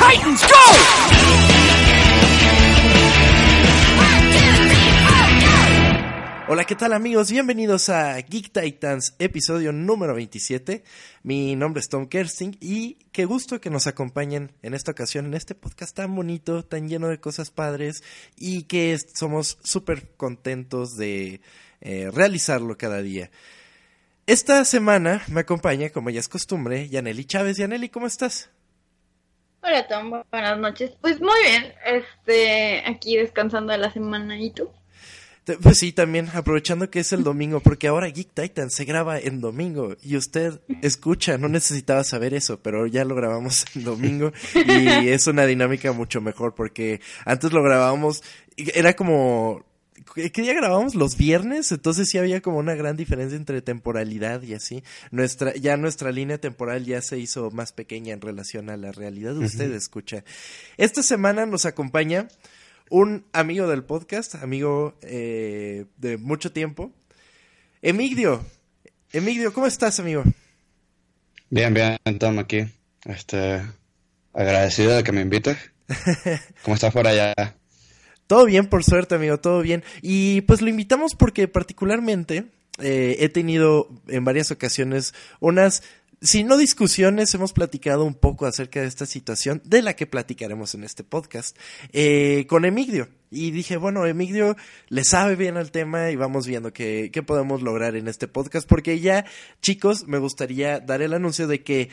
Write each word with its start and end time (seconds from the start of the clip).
Titans, 0.00 0.40
go! 0.42 0.54
Hola, 6.48 6.64
¿qué 6.64 6.74
tal 6.74 6.94
amigos? 6.94 7.30
Bienvenidos 7.30 7.90
a 7.90 8.18
Geek 8.18 8.50
Titans, 8.50 9.14
episodio 9.18 9.72
número 9.72 10.14
27. 10.14 10.84
Mi 11.22 11.54
nombre 11.54 11.80
es 11.80 11.90
Tom 11.90 12.06
Kersting 12.06 12.56
y 12.60 12.94
qué 13.12 13.26
gusto 13.26 13.60
que 13.60 13.68
nos 13.68 13.86
acompañen 13.86 14.52
en 14.62 14.72
esta 14.72 14.92
ocasión 14.92 15.26
en 15.26 15.34
este 15.34 15.54
podcast 15.54 15.94
tan 15.94 16.16
bonito, 16.16 16.64
tan 16.64 16.88
lleno 16.88 17.08
de 17.08 17.20
cosas 17.20 17.50
padres 17.50 18.02
y 18.36 18.62
que 18.62 18.98
somos 19.14 19.58
súper 19.62 20.16
contentos 20.16 20.96
de 20.96 21.42
eh, 21.82 22.10
realizarlo 22.10 22.78
cada 22.78 23.02
día. 23.02 23.30
Esta 24.26 24.64
semana 24.64 25.22
me 25.28 25.40
acompaña, 25.40 25.90
como 25.90 26.08
ya 26.08 26.20
es 26.20 26.28
costumbre, 26.28 26.88
Yaneli 26.88 27.26
Chávez. 27.26 27.58
Yaneli, 27.58 27.90
¿cómo 27.90 28.06
estás? 28.06 28.50
Hola 29.62 29.86
Tom, 29.86 30.22
buenas 30.30 30.58
noches. 30.58 30.92
Pues 31.00 31.20
muy 31.20 31.40
bien, 31.44 31.72
este, 31.84 32.82
aquí 32.86 33.16
descansando 33.16 33.72
de 33.72 33.78
la 33.78 33.92
semana, 33.92 34.40
¿y 34.40 34.50
tú? 34.50 34.70
Pues 35.62 35.78
sí, 35.78 35.92
también 35.92 36.28
aprovechando 36.34 36.90
que 36.90 37.00
es 37.00 37.12
el 37.12 37.24
domingo, 37.24 37.60
porque 37.60 37.88
ahora 37.88 38.08
Geek 38.08 38.32
Titan 38.32 38.70
se 38.70 38.84
graba 38.84 39.18
en 39.18 39.40
domingo 39.40 39.96
y 40.02 40.16
usted 40.16 40.60
escucha, 40.82 41.38
no 41.38 41.48
necesitaba 41.48 42.04
saber 42.04 42.34
eso, 42.34 42.60
pero 42.60 42.86
ya 42.86 43.04
lo 43.04 43.14
grabamos 43.14 43.64
en 43.74 43.84
domingo 43.84 44.32
y 44.54 45.08
es 45.08 45.26
una 45.26 45.46
dinámica 45.46 45.92
mucho 45.92 46.20
mejor 46.20 46.54
porque 46.54 47.00
antes 47.24 47.52
lo 47.52 47.62
grabábamos, 47.62 48.22
era 48.56 48.94
como 48.94 49.64
¿Qué 50.14 50.42
día 50.42 50.54
grabamos? 50.54 50.94
Los 50.94 51.16
viernes, 51.16 51.70
entonces 51.72 52.08
sí 52.08 52.18
había 52.18 52.40
como 52.40 52.58
una 52.58 52.74
gran 52.74 52.96
diferencia 52.96 53.36
entre 53.36 53.62
temporalidad 53.62 54.42
y 54.42 54.54
así. 54.54 54.82
Nuestra, 55.10 55.54
ya 55.54 55.76
nuestra 55.76 56.10
línea 56.12 56.38
temporal 56.38 56.84
ya 56.84 57.02
se 57.02 57.18
hizo 57.18 57.50
más 57.50 57.72
pequeña 57.72 58.14
en 58.14 58.20
relación 58.20 58.70
a 58.70 58.76
la 58.76 58.92
realidad. 58.92 59.36
Usted 59.36 59.72
escucha. 59.72 60.24
Esta 60.76 61.02
semana 61.02 61.46
nos 61.46 61.66
acompaña 61.66 62.28
un 62.88 63.24
amigo 63.32 63.68
del 63.68 63.84
podcast, 63.84 64.36
amigo 64.36 64.96
eh, 65.02 65.86
de 65.96 66.16
mucho 66.16 66.52
tiempo, 66.52 66.92
Emigdio. 67.82 68.44
Emigdio, 69.12 69.54
¿cómo 69.54 69.66
estás, 69.66 70.00
amigo? 70.00 70.22
Bien, 71.48 71.72
bien, 71.72 71.98
Tom, 72.18 72.38
aquí. 72.38 72.66
Este, 73.04 73.62
agradecido 74.34 74.94
de 74.96 75.02
que 75.02 75.12
me 75.12 75.22
invites. 75.22 75.56
¿Cómo 76.62 76.74
estás 76.74 76.92
por 76.92 77.06
allá? 77.06 77.56
Todo 78.30 78.44
bien, 78.44 78.68
por 78.68 78.84
suerte, 78.84 79.16
amigo, 79.16 79.40
todo 79.40 79.60
bien. 79.60 79.82
Y 80.02 80.42
pues 80.42 80.62
lo 80.62 80.68
invitamos 80.68 81.16
porque 81.16 81.48
particularmente 81.48 82.44
eh, 82.78 83.16
he 83.18 83.28
tenido 83.28 83.88
en 84.06 84.24
varias 84.24 84.52
ocasiones 84.52 85.14
unas, 85.40 85.82
si 86.22 86.44
no 86.44 86.56
discusiones, 86.56 87.34
hemos 87.34 87.52
platicado 87.52 88.04
un 88.04 88.14
poco 88.14 88.46
acerca 88.46 88.82
de 88.82 88.86
esta 88.86 89.04
situación, 89.04 89.60
de 89.64 89.82
la 89.82 89.96
que 89.96 90.06
platicaremos 90.06 90.76
en 90.76 90.84
este 90.84 91.02
podcast, 91.02 91.58
eh, 91.92 92.46
con 92.48 92.64
Emigdio. 92.64 93.08
Y 93.32 93.50
dije, 93.50 93.76
bueno, 93.78 94.06
Emigdio 94.06 94.56
le 94.90 95.02
sabe 95.02 95.34
bien 95.34 95.56
al 95.56 95.72
tema 95.72 96.12
y 96.12 96.14
vamos 96.16 96.46
viendo 96.46 96.72
qué, 96.72 97.10
qué 97.12 97.24
podemos 97.24 97.62
lograr 97.62 97.96
en 97.96 98.06
este 98.06 98.28
podcast, 98.28 98.68
porque 98.68 99.00
ya, 99.00 99.24
chicos, 99.60 100.06
me 100.06 100.18
gustaría 100.18 100.78
dar 100.78 101.02
el 101.02 101.14
anuncio 101.14 101.48
de 101.48 101.64
que 101.64 101.88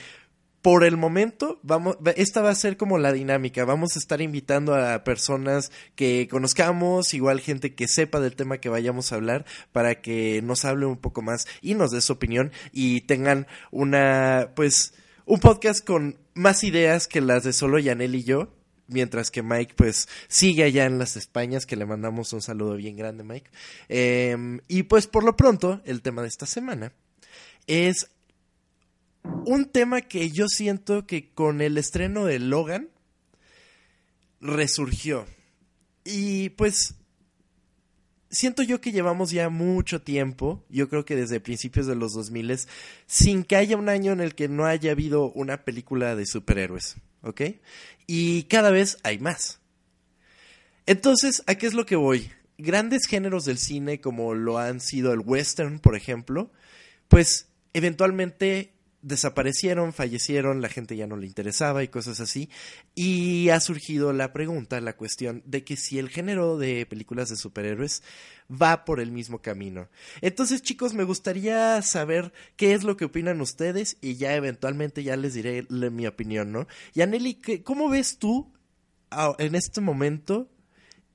por 0.62 0.84
el 0.84 0.98
momento, 0.98 1.60
vamos, 1.64 1.98
esta 2.16 2.42
va 2.42 2.50
a 2.50 2.56
ser 2.56 2.78
como 2.78 2.98
la 2.98 3.14
dinámica. 3.14 3.64
Vamos 3.64 3.96
a 3.96 4.00
estar 4.00 4.22
invitando 4.22 4.76
a 4.76 5.04
personas 5.04 5.72
que 5.96 6.28
conozcamos, 6.30 7.14
igual 7.14 7.40
gente 7.40 7.76
que 7.76 7.88
sepa 7.88 8.20
del 8.20 8.36
tema 8.36 8.58
que 8.58 8.70
vayamos 8.70 9.12
a 9.12 9.16
hablar, 9.16 9.46
para 9.72 10.02
que 10.02 10.42
nos 10.42 10.66
hable 10.66 10.86
un 10.86 10.98
poco 10.98 11.22
más 11.22 11.48
y 11.62 11.76
nos 11.76 11.92
dé 11.92 12.02
su 12.02 12.14
opinión 12.14 12.52
y 12.72 13.02
tengan 13.02 13.48
una, 13.72 14.52
pues, 14.56 14.94
un 15.26 15.40
podcast 15.40 15.86
con 15.86 16.18
más 16.34 16.64
ideas 16.64 17.08
que 17.08 17.22
las 17.22 17.44
de 17.44 17.54
solo 17.54 17.80
Yanel 17.80 18.16
y 18.16 18.24
yo. 18.24 18.54
Mientras 18.90 19.32
que 19.32 19.44
Mike, 19.44 19.74
pues, 19.76 20.08
sigue 20.30 20.64
allá 20.64 20.86
en 20.86 20.98
las 20.98 21.18
Españas, 21.18 21.66
que 21.66 21.76
le 21.76 21.86
mandamos 21.86 22.32
un 22.32 22.42
saludo 22.42 22.78
bien 22.78 22.96
grande, 22.96 23.26
Mike. 23.26 23.50
Eh, 23.90 24.60
y 24.70 24.84
pues, 24.84 25.08
por 25.08 25.26
lo 25.26 25.36
pronto, 25.36 25.82
el 25.84 26.02
tema 26.02 26.22
de 26.22 26.30
esta 26.30 26.46
semana 26.46 26.94
es 27.68 28.10
un 29.46 29.66
tema 29.66 30.02
que 30.02 30.30
yo 30.32 30.48
siento 30.48 31.06
que 31.06 31.30
con 31.34 31.62
el 31.62 31.78
estreno 31.78 32.26
de 32.26 32.40
Logan 32.40 32.90
resurgió. 34.42 35.26
Y 36.04 36.50
pues 36.50 36.96
siento 38.30 38.64
yo 38.64 38.82
que 38.82 38.92
llevamos 38.92 39.32
ya 39.32 39.50
mucho 39.50 40.02
tiempo, 40.02 40.64
yo 40.70 40.90
creo 40.90 41.06
que 41.06 41.16
desde 41.16 41.40
principios 41.40 41.88
de 41.88 41.96
los 41.96 42.14
2000, 42.14 42.60
sin 43.06 43.44
que 43.44 43.56
haya 43.56 43.78
un 43.78 43.90
año 43.90 44.12
en 44.12 44.22
el 44.22 44.36
que 44.36 44.48
no 44.48 44.66
haya 44.66 44.92
habido 44.92 45.32
una 45.32 45.64
película 45.64 46.16
de 46.16 46.26
superhéroes, 46.26 46.98
¿ok? 47.22 47.42
Y 48.06 48.44
cada 48.44 48.70
vez 48.70 48.98
hay 49.04 49.20
más. 49.20 49.60
Entonces, 50.86 51.44
¿a 51.48 51.56
qué 51.56 51.68
es 51.68 51.74
lo 51.74 51.86
que 51.86 51.96
voy? 51.96 52.32
Grandes 52.58 53.06
géneros 53.06 53.46
del 53.46 53.58
cine 53.58 54.00
como 54.00 54.34
lo 54.34 54.58
han 54.58 54.80
sido 54.82 55.14
el 55.14 55.20
western, 55.20 55.80
por 55.80 55.96
ejemplo, 55.96 56.52
pues 57.08 57.50
eventualmente 57.74 58.74
desaparecieron, 59.02 59.94
fallecieron, 59.94 60.62
la 60.62 60.70
gente 60.70 60.96
ya 60.96 61.08
no 61.08 61.18
le 61.18 61.28
interesaba 61.28 61.84
y 61.84 61.88
cosas 61.88 62.20
así. 62.20 62.50
Y 62.96 63.50
ha 63.50 63.60
surgido 63.60 64.14
la 64.14 64.34
pregunta, 64.34 64.82
la 64.82 64.98
cuestión 64.98 65.44
de 65.46 65.64
que 65.64 65.78
si 65.78 66.00
el 66.00 66.10
género 66.10 66.58
de 66.58 66.86
películas 66.86 67.30
de 67.30 67.36
superhéroes 67.36 68.04
va 68.50 68.86
por 68.86 69.00
el 69.00 69.12
mismo 69.12 69.42
camino. 69.42 69.90
Entonces, 70.22 70.62
chicos, 70.62 70.94
me 70.94 71.04
gustaría 71.04 71.82
saber 71.82 72.34
qué 72.56 72.74
es 72.74 72.84
lo 72.84 72.98
que 72.98 73.06
opinan 73.06 73.42
ustedes 73.42 73.98
y 74.02 74.16
ya 74.16 74.36
eventualmente 74.36 75.04
ya 75.04 75.16
les 75.16 75.34
diré 75.34 75.66
mi 75.70 76.08
opinión, 76.08 76.52
¿no? 76.52 76.68
Y 76.94 77.02
Aneli, 77.02 77.40
¿cómo 77.64 77.90
ves 77.90 78.18
tú 78.18 78.52
en 79.38 79.56
este 79.56 79.82
momento 79.82 80.50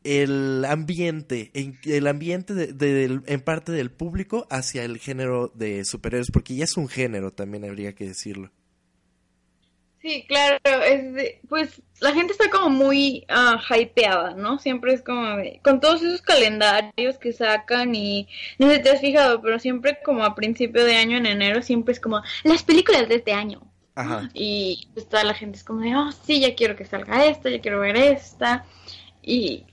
el 0.05 0.65
ambiente, 0.65 1.51
el 1.85 2.07
ambiente 2.07 2.55
de, 2.55 2.73
de, 2.73 3.21
en 3.27 3.41
parte 3.41 3.73
del 3.73 3.91
público 3.91 4.47
hacia 4.51 4.85
el 4.85 4.99
género 4.99 5.49
de 5.55 5.85
superhéroes, 5.85 6.31
porque 6.31 6.57
ya 6.57 6.65
es 6.65 6.77
un 6.77 6.89
género, 6.89 7.33
también 7.33 7.65
habría 7.65 7.95
que 7.95 8.07
decirlo. 8.07 8.51
Sí, 10.03 10.25
claro, 10.27 10.59
es 10.65 11.15
de, 11.15 11.41
pues 11.49 11.81
la 12.01 12.13
gente 12.13 12.33
está 12.33 12.51
como 12.51 12.71
muy 12.71 13.25
uh, 13.31 13.73
hypeada, 13.73 14.35
¿no? 14.35 14.59
Siempre 14.59 14.95
es 14.95 15.03
como 15.03 15.37
de, 15.37 15.61
con 15.63 15.79
todos 15.79 16.03
esos 16.03 16.23
calendarios 16.23 17.19
que 17.19 17.33
sacan 17.33 17.95
y 17.95 18.27
no 18.59 18.69
sé 18.69 18.77
si 18.77 18.83
te 18.83 18.91
has 18.91 19.01
fijado, 19.01 19.41
pero 19.41 19.61
siempre 19.61 19.99
como 20.05 20.25
a 20.25 20.35
principio 20.35 20.85
de 20.85 20.97
año, 20.97 21.19
en 21.19 21.27
enero, 21.27 21.63
siempre 21.63 21.93
es 21.93 22.01
como 22.01 22.21
las 22.43 22.65
películas 22.65 23.09
de 23.09 23.15
este 23.15 23.33
año. 23.33 23.63
Ajá. 23.95 24.29
Y 24.35 24.89
pues 24.93 25.09
toda 25.09 25.23
la 25.23 25.35
gente 25.35 25.59
es 25.59 25.63
como 25.65 25.83
de, 25.83 25.95
oh, 25.95 26.11
sí, 26.11 26.41
ya 26.41 26.57
quiero 26.57 26.75
que 26.75 26.85
salga 26.85 27.25
esta, 27.27 27.49
ya 27.49 27.61
quiero 27.61 27.79
ver 27.79 27.97
esta. 27.97 28.65
Y 29.23 29.67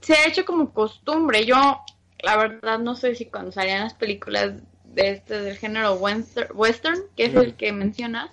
se 0.00 0.14
ha 0.14 0.26
hecho 0.26 0.44
como 0.44 0.72
costumbre. 0.72 1.44
Yo, 1.46 1.82
la 2.22 2.36
verdad, 2.36 2.78
no 2.78 2.94
sé 2.94 3.14
si 3.14 3.26
cuando 3.26 3.52
salían 3.52 3.84
las 3.84 3.94
películas 3.94 4.54
de 4.84 5.10
este 5.10 5.40
del 5.40 5.56
género 5.56 5.94
western, 5.94 7.00
que 7.16 7.26
es 7.26 7.34
el 7.34 7.54
que 7.54 7.72
mencionas, 7.72 8.30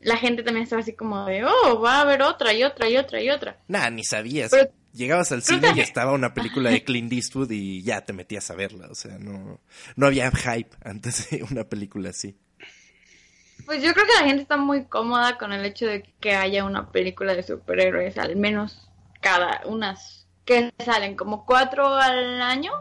la 0.00 0.16
gente 0.16 0.42
también 0.42 0.64
estaba 0.64 0.82
así 0.82 0.94
como 0.94 1.24
de, 1.26 1.44
oh, 1.44 1.80
va 1.80 1.98
a 1.98 2.00
haber 2.02 2.22
otra 2.22 2.52
y 2.52 2.64
otra 2.64 2.88
y 2.88 2.96
otra 2.96 3.22
y 3.22 3.30
otra. 3.30 3.58
Nah, 3.68 3.88
ni 3.90 4.04
sabías. 4.04 4.50
Pero, 4.50 4.70
Llegabas 4.92 5.32
al 5.32 5.42
cine 5.42 5.72
y 5.74 5.80
estaba 5.80 6.12
una 6.12 6.34
película 6.34 6.70
de 6.70 6.84
Clint 6.84 7.12
Eastwood 7.12 7.50
y 7.50 7.82
ya 7.82 8.02
te 8.02 8.12
metías 8.12 8.50
a 8.50 8.54
verla. 8.54 8.88
O 8.90 8.94
sea, 8.94 9.18
no, 9.18 9.60
no 9.96 10.06
había 10.06 10.30
hype 10.30 10.76
antes 10.84 11.30
de 11.30 11.42
una 11.50 11.64
película 11.64 12.10
así. 12.10 12.36
Pues 13.64 13.82
yo 13.82 13.94
creo 13.94 14.06
que 14.06 14.20
la 14.20 14.26
gente 14.26 14.42
está 14.42 14.56
muy 14.56 14.84
cómoda 14.84 15.38
con 15.38 15.52
el 15.52 15.64
hecho 15.64 15.86
de 15.86 16.02
que 16.20 16.34
haya 16.34 16.64
una 16.64 16.90
película 16.90 17.34
de 17.34 17.42
superhéroes, 17.42 18.18
al 18.18 18.36
menos 18.36 18.90
cada 19.20 19.62
unas 19.66 20.21
que 20.44 20.72
salen 20.84 21.16
como 21.16 21.44
cuatro 21.44 21.94
al 21.94 22.40
año. 22.42 22.72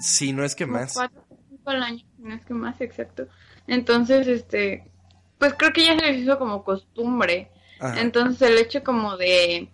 Sí, 0.00 0.32
no 0.32 0.44
es 0.44 0.54
que 0.54 0.66
como 0.66 0.78
más. 0.78 0.94
Cuatro 0.94 1.22
cinco 1.48 1.70
al 1.70 1.82
año, 1.82 2.04
no 2.18 2.34
es 2.34 2.44
que 2.44 2.54
más, 2.54 2.80
exacto. 2.80 3.26
Entonces, 3.66 4.26
este, 4.26 4.90
pues 5.38 5.54
creo 5.54 5.72
que 5.72 5.84
ya 5.84 5.98
se 5.98 6.06
les 6.06 6.22
hizo 6.22 6.38
como 6.38 6.64
costumbre. 6.64 7.50
Ajá. 7.78 8.00
Entonces 8.00 8.42
el 8.42 8.58
hecho 8.58 8.82
como 8.84 9.16
de, 9.16 9.70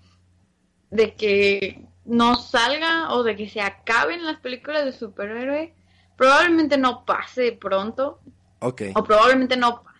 de 0.91 1.15
que 1.15 1.87
no 2.05 2.37
salga 2.37 3.13
o 3.13 3.23
de 3.23 3.37
que 3.37 3.49
se 3.49 3.61
acaben 3.61 4.25
las 4.25 4.39
películas 4.41 4.85
de 4.85 4.93
superhéroe, 4.93 5.75
Probablemente 6.17 6.79
no 6.79 7.05
pase 7.05 7.53
pronto. 7.53 8.21
Ok. 8.61 8.83
O 8.95 9.05
probablemente 9.05 9.57
no 9.57 9.83
pase. 9.83 9.97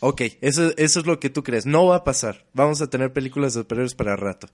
Ok, 0.00 0.22
eso, 0.40 0.70
eso 0.76 1.00
es 1.00 1.06
lo 1.06 1.20
que 1.20 1.28
tú 1.28 1.42
crees. 1.42 1.66
No 1.66 1.86
va 1.86 1.96
a 1.96 2.04
pasar. 2.04 2.46
Vamos 2.54 2.80
a 2.80 2.88
tener 2.88 3.12
películas 3.12 3.54
de 3.54 3.60
superhéroes 3.60 3.94
para 3.94 4.16
rato. 4.16 4.48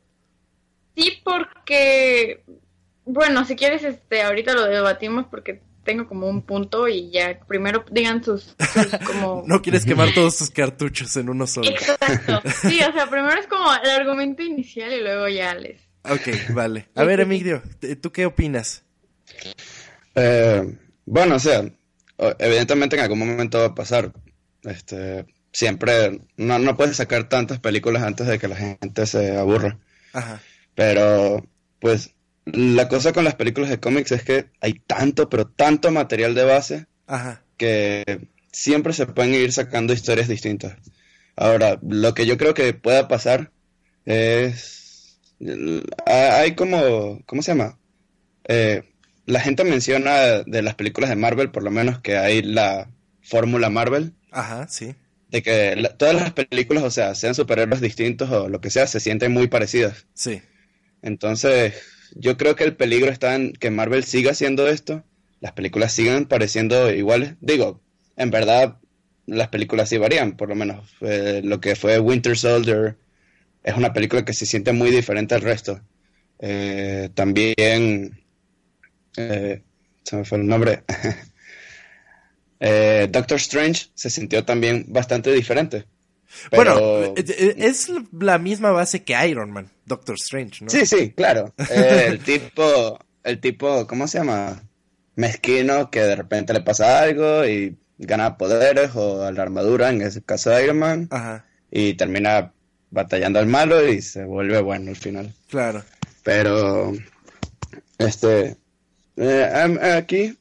Sí, 0.96 1.20
porque, 1.25 2.44
bueno, 3.05 3.44
si 3.44 3.56
quieres, 3.56 3.85
este, 3.85 4.23
ahorita 4.23 4.55
lo 4.55 4.64
debatimos 4.64 5.26
porque 5.31 5.61
tengo 5.85 6.08
como 6.08 6.29
un 6.29 6.43
punto 6.43 6.88
y 6.88 7.11
ya 7.11 7.38
primero 7.46 7.85
digan 7.91 8.25
sus, 8.25 8.56
como... 9.06 9.44
no 9.46 9.62
quieres 9.62 9.85
quemar 9.85 10.12
todos 10.14 10.38
tus 10.38 10.50
cartuchos 10.50 11.14
en 11.17 11.29
uno 11.29 11.46
solo. 11.46 11.70
Exacto. 11.70 12.43
Sí, 12.69 12.81
o 12.81 12.93
sea, 12.93 13.08
primero 13.08 13.38
es 13.38 13.46
como 13.46 13.73
el 13.75 13.91
argumento 13.91 14.43
inicial 14.43 14.93
y 14.93 15.00
luego 15.00 15.29
ya 15.29 15.55
les... 15.55 15.81
Ok, 16.05 16.50
vale. 16.50 16.88
A 16.94 17.05
ver, 17.05 17.20
Emilio, 17.20 17.62
¿tú 18.00 18.12
qué 18.12 18.26
opinas? 18.26 18.85
Eh, 20.14 20.76
bueno, 21.06 21.37
o 21.37 21.38
sea, 21.38 21.64
evidentemente 22.38 22.97
en 22.97 23.02
algún 23.02 23.19
momento 23.19 23.58
va 23.58 23.67
a 23.67 23.75
pasar. 23.75 24.12
Este, 24.62 25.26
siempre, 25.52 26.20
no, 26.37 26.58
no 26.58 26.76
puedes 26.76 26.97
sacar 26.97 27.29
tantas 27.29 27.58
películas 27.58 28.02
antes 28.02 28.26
de 28.26 28.38
que 28.38 28.49
la 28.49 28.56
gente 28.56 29.06
se 29.06 29.37
aburra. 29.37 29.79
Ajá. 30.12 30.40
Pero, 30.75 31.47
pues, 31.81 32.15
la 32.44 32.88
cosa 32.88 33.12
con 33.12 33.25
las 33.25 33.35
películas 33.35 33.71
de 33.71 33.81
cómics 33.81 34.12
es 34.12 34.23
que 34.23 34.47
hay 34.61 34.75
tanto, 34.75 35.29
pero 35.29 35.47
tanto 35.47 35.91
material 35.91 36.35
de 36.35 36.44
base 36.44 36.87
que 37.56 38.29
siempre 38.53 38.93
se 38.93 39.06
pueden 39.06 39.35
ir 39.35 39.53
sacando 39.53 39.93
historias 39.93 40.29
distintas. 40.29 40.76
Ahora, 41.37 41.79
lo 41.82 42.15
que 42.15 42.26
yo 42.26 42.37
creo 42.37 42.55
que 42.55 42.75
pueda 42.75 43.09
pasar 43.09 43.50
es... 44.05 45.19
Hay 46.06 46.55
como... 46.55 47.21
¿Cómo 47.26 47.43
se 47.43 47.53
llama? 47.53 47.79
Eh, 48.44 48.82
la 49.26 49.41
gente 49.41 49.65
menciona 49.65 50.43
de 50.43 50.62
las 50.62 50.75
películas 50.75 51.11
de 51.11 51.17
Marvel, 51.17 51.50
por 51.50 51.62
lo 51.62 51.71
menos, 51.71 52.00
que 52.00 52.17
hay 52.17 52.43
la 52.43 52.91
fórmula 53.23 53.71
Marvel. 53.71 54.12
Ajá, 54.31 54.69
sí. 54.69 54.94
De 55.31 55.43
que 55.43 55.91
todas 55.99 56.15
las 56.15 56.32
películas, 56.32 56.85
o 56.85 56.91
sea, 56.91 57.15
sean 57.15 57.35
superhéroes 57.35 57.81
distintos 57.81 58.31
o 58.31 58.49
lo 58.49 58.61
que 58.61 58.71
sea, 58.71 58.87
se 58.87 59.00
sienten 59.00 59.32
muy 59.32 59.49
parecidas. 59.49 60.06
Sí. 60.15 60.43
Entonces, 61.04 61.74
yo 62.14 62.38
creo 62.38 62.56
que 62.56 62.64
el 62.64 62.76
peligro 62.76 63.10
está 63.12 63.34
en 63.34 63.52
que 63.52 63.70
Marvel 63.70 64.04
siga 64.04 64.30
haciendo 64.30 64.68
esto, 64.68 65.04
las 65.40 65.52
películas 65.52 65.92
sigan 65.92 66.24
pareciendo 66.24 66.90
iguales. 66.90 67.34
Digo, 67.42 67.82
en 68.16 68.30
verdad, 68.30 68.78
las 69.26 69.48
películas 69.48 69.90
sí 69.90 69.98
varían, 69.98 70.34
por 70.34 70.48
lo 70.48 70.54
menos 70.54 70.90
eh, 71.02 71.42
lo 71.44 71.60
que 71.60 71.76
fue 71.76 71.98
Winter 71.98 72.38
Soldier 72.38 72.96
es 73.62 73.76
una 73.76 73.92
película 73.92 74.24
que 74.24 74.32
se 74.32 74.46
siente 74.46 74.72
muy 74.72 74.90
diferente 74.90 75.34
al 75.34 75.42
resto. 75.42 75.82
Eh, 76.38 77.10
también, 77.14 78.24
eh, 79.18 79.62
se 80.04 80.16
me 80.16 80.24
fue 80.24 80.38
el 80.38 80.46
nombre, 80.46 80.84
Doctor 83.10 83.36
Strange 83.36 83.88
se 83.94 84.08
sintió 84.08 84.42
también 84.46 84.86
bastante 84.88 85.32
diferente. 85.32 85.84
Bueno, 86.52 86.78
eh, 86.78 87.14
eh, 87.16 87.54
es 87.58 87.90
la 88.12 88.38
misma 88.38 88.70
base 88.70 89.02
que 89.02 89.14
Iron 89.26 89.50
Man, 89.50 89.70
Doctor 89.86 90.16
Strange, 90.16 90.64
¿no? 90.64 90.70
Sí, 90.70 90.86
sí, 90.86 91.10
claro. 91.10 91.52
Eh, 91.70 92.06
el 92.08 92.19
tipo, 92.25 92.98
el 93.22 93.40
tipo, 93.40 93.86
¿cómo 93.86 94.08
se 94.08 94.19
llama? 94.19 94.62
Mezquino 95.16 95.90
que 95.90 96.00
de 96.00 96.16
repente 96.16 96.52
le 96.52 96.60
pasa 96.60 97.00
algo 97.00 97.46
y 97.46 97.76
gana 97.98 98.36
poderes 98.36 98.90
o 98.94 99.31
la 99.31 99.42
armadura, 99.42 99.90
en 99.90 100.02
ese 100.02 100.22
caso 100.22 100.50
de 100.50 100.64
Iron 100.64 100.78
Man. 100.78 101.08
Ajá. 101.10 101.46
Y 101.70 101.94
termina 101.94 102.52
batallando 102.90 103.38
al 103.38 103.46
malo 103.46 103.87
y 103.87 104.02
se 104.02 104.25
vuelve 104.25 104.60
bueno 104.60 104.90
al 104.90 104.96
final. 104.96 105.32
Claro. 105.48 105.84
Pero, 106.22 106.92
este, 107.98 108.56
aquí, 109.96 110.38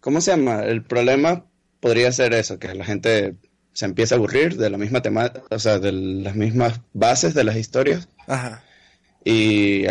¿cómo 0.00 0.20
se 0.20 0.32
llama? 0.32 0.64
El 0.64 0.82
problema 0.82 1.44
podría 1.80 2.12
ser 2.12 2.34
eso, 2.34 2.58
que 2.58 2.74
la 2.74 2.84
gente 2.84 3.36
se 3.78 3.84
empieza 3.84 4.16
a 4.16 4.18
aburrir 4.18 4.56
de 4.56 4.70
la 4.70 4.76
misma 4.76 5.02
temática, 5.02 5.46
o 5.50 5.58
sea, 5.60 5.78
de 5.78 5.92
las 5.92 6.34
mismas 6.34 6.80
bases 6.94 7.32
de 7.32 7.44
las 7.44 7.54
historias. 7.56 8.08
Ajá. 8.26 8.64
Y 9.22 9.84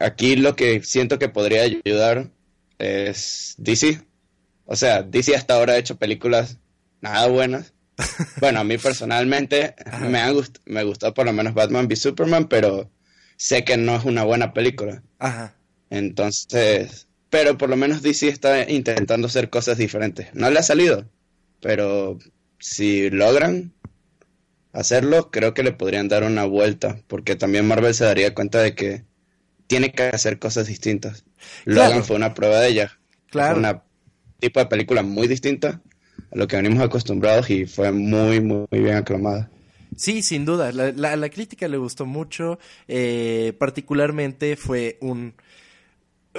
aquí, 0.00 0.36
lo 0.36 0.56
que 0.56 0.82
siento 0.82 1.18
que 1.18 1.28
podría 1.28 1.64
ayudar 1.64 2.30
es 2.78 3.54
DC. 3.58 4.00
O 4.64 4.76
sea, 4.76 5.02
DC 5.02 5.36
hasta 5.36 5.56
ahora 5.56 5.74
ha 5.74 5.76
hecho 5.76 5.98
películas 5.98 6.56
nada 7.02 7.28
buenas. 7.28 7.74
Bueno, 8.40 8.60
a 8.60 8.64
mí 8.64 8.78
personalmente 8.78 9.74
me, 10.08 10.20
ha 10.20 10.32
me 10.64 10.84
gustó 10.84 11.12
por 11.12 11.26
lo 11.26 11.34
menos 11.34 11.52
Batman 11.52 11.86
v 11.86 11.96
Superman, 11.96 12.48
pero 12.48 12.90
sé 13.36 13.62
que 13.62 13.76
no 13.76 13.94
es 13.94 14.06
una 14.06 14.24
buena 14.24 14.54
película. 14.54 15.02
Ajá. 15.18 15.54
Entonces, 15.90 17.08
pero 17.28 17.58
por 17.58 17.68
lo 17.68 17.76
menos 17.76 18.00
DC 18.00 18.26
está 18.26 18.70
intentando 18.70 19.26
hacer 19.26 19.50
cosas 19.50 19.76
diferentes. 19.76 20.28
No 20.32 20.48
le 20.48 20.60
ha 20.60 20.62
salido, 20.62 21.04
pero 21.60 22.18
si 22.58 23.10
logran 23.10 23.72
hacerlo, 24.72 25.30
creo 25.30 25.54
que 25.54 25.62
le 25.62 25.72
podrían 25.72 26.08
dar 26.08 26.24
una 26.24 26.44
vuelta, 26.44 26.98
porque 27.06 27.36
también 27.36 27.66
Marvel 27.66 27.94
se 27.94 28.04
daría 28.04 28.34
cuenta 28.34 28.60
de 28.60 28.74
que 28.74 29.04
tiene 29.66 29.92
que 29.92 30.04
hacer 30.04 30.38
cosas 30.38 30.66
distintas. 30.66 31.24
Logan 31.64 32.04
fue 32.04 32.16
una 32.16 32.34
prueba 32.34 32.60
de 32.60 32.68
ella. 32.68 32.98
Claro. 33.30 33.54
Fue 33.54 33.58
una 33.60 33.82
tipo 34.38 34.60
de 34.60 34.66
película 34.66 35.02
muy 35.02 35.26
distinta 35.26 35.80
a 36.30 36.36
lo 36.36 36.46
que 36.46 36.56
venimos 36.56 36.82
acostumbrados 36.82 37.48
y 37.50 37.66
fue 37.66 37.92
muy, 37.92 38.40
muy, 38.40 38.66
bien 38.70 38.96
aclamada. 38.96 39.50
Sí, 39.96 40.22
sin 40.22 40.44
duda. 40.44 40.72
La, 40.72 41.16
la, 41.16 41.28
crítica 41.30 41.68
le 41.68 41.76
gustó 41.76 42.04
mucho. 42.04 42.58
Eh, 42.88 43.54
particularmente 43.58 44.56
fue 44.56 44.98
un 45.00 45.34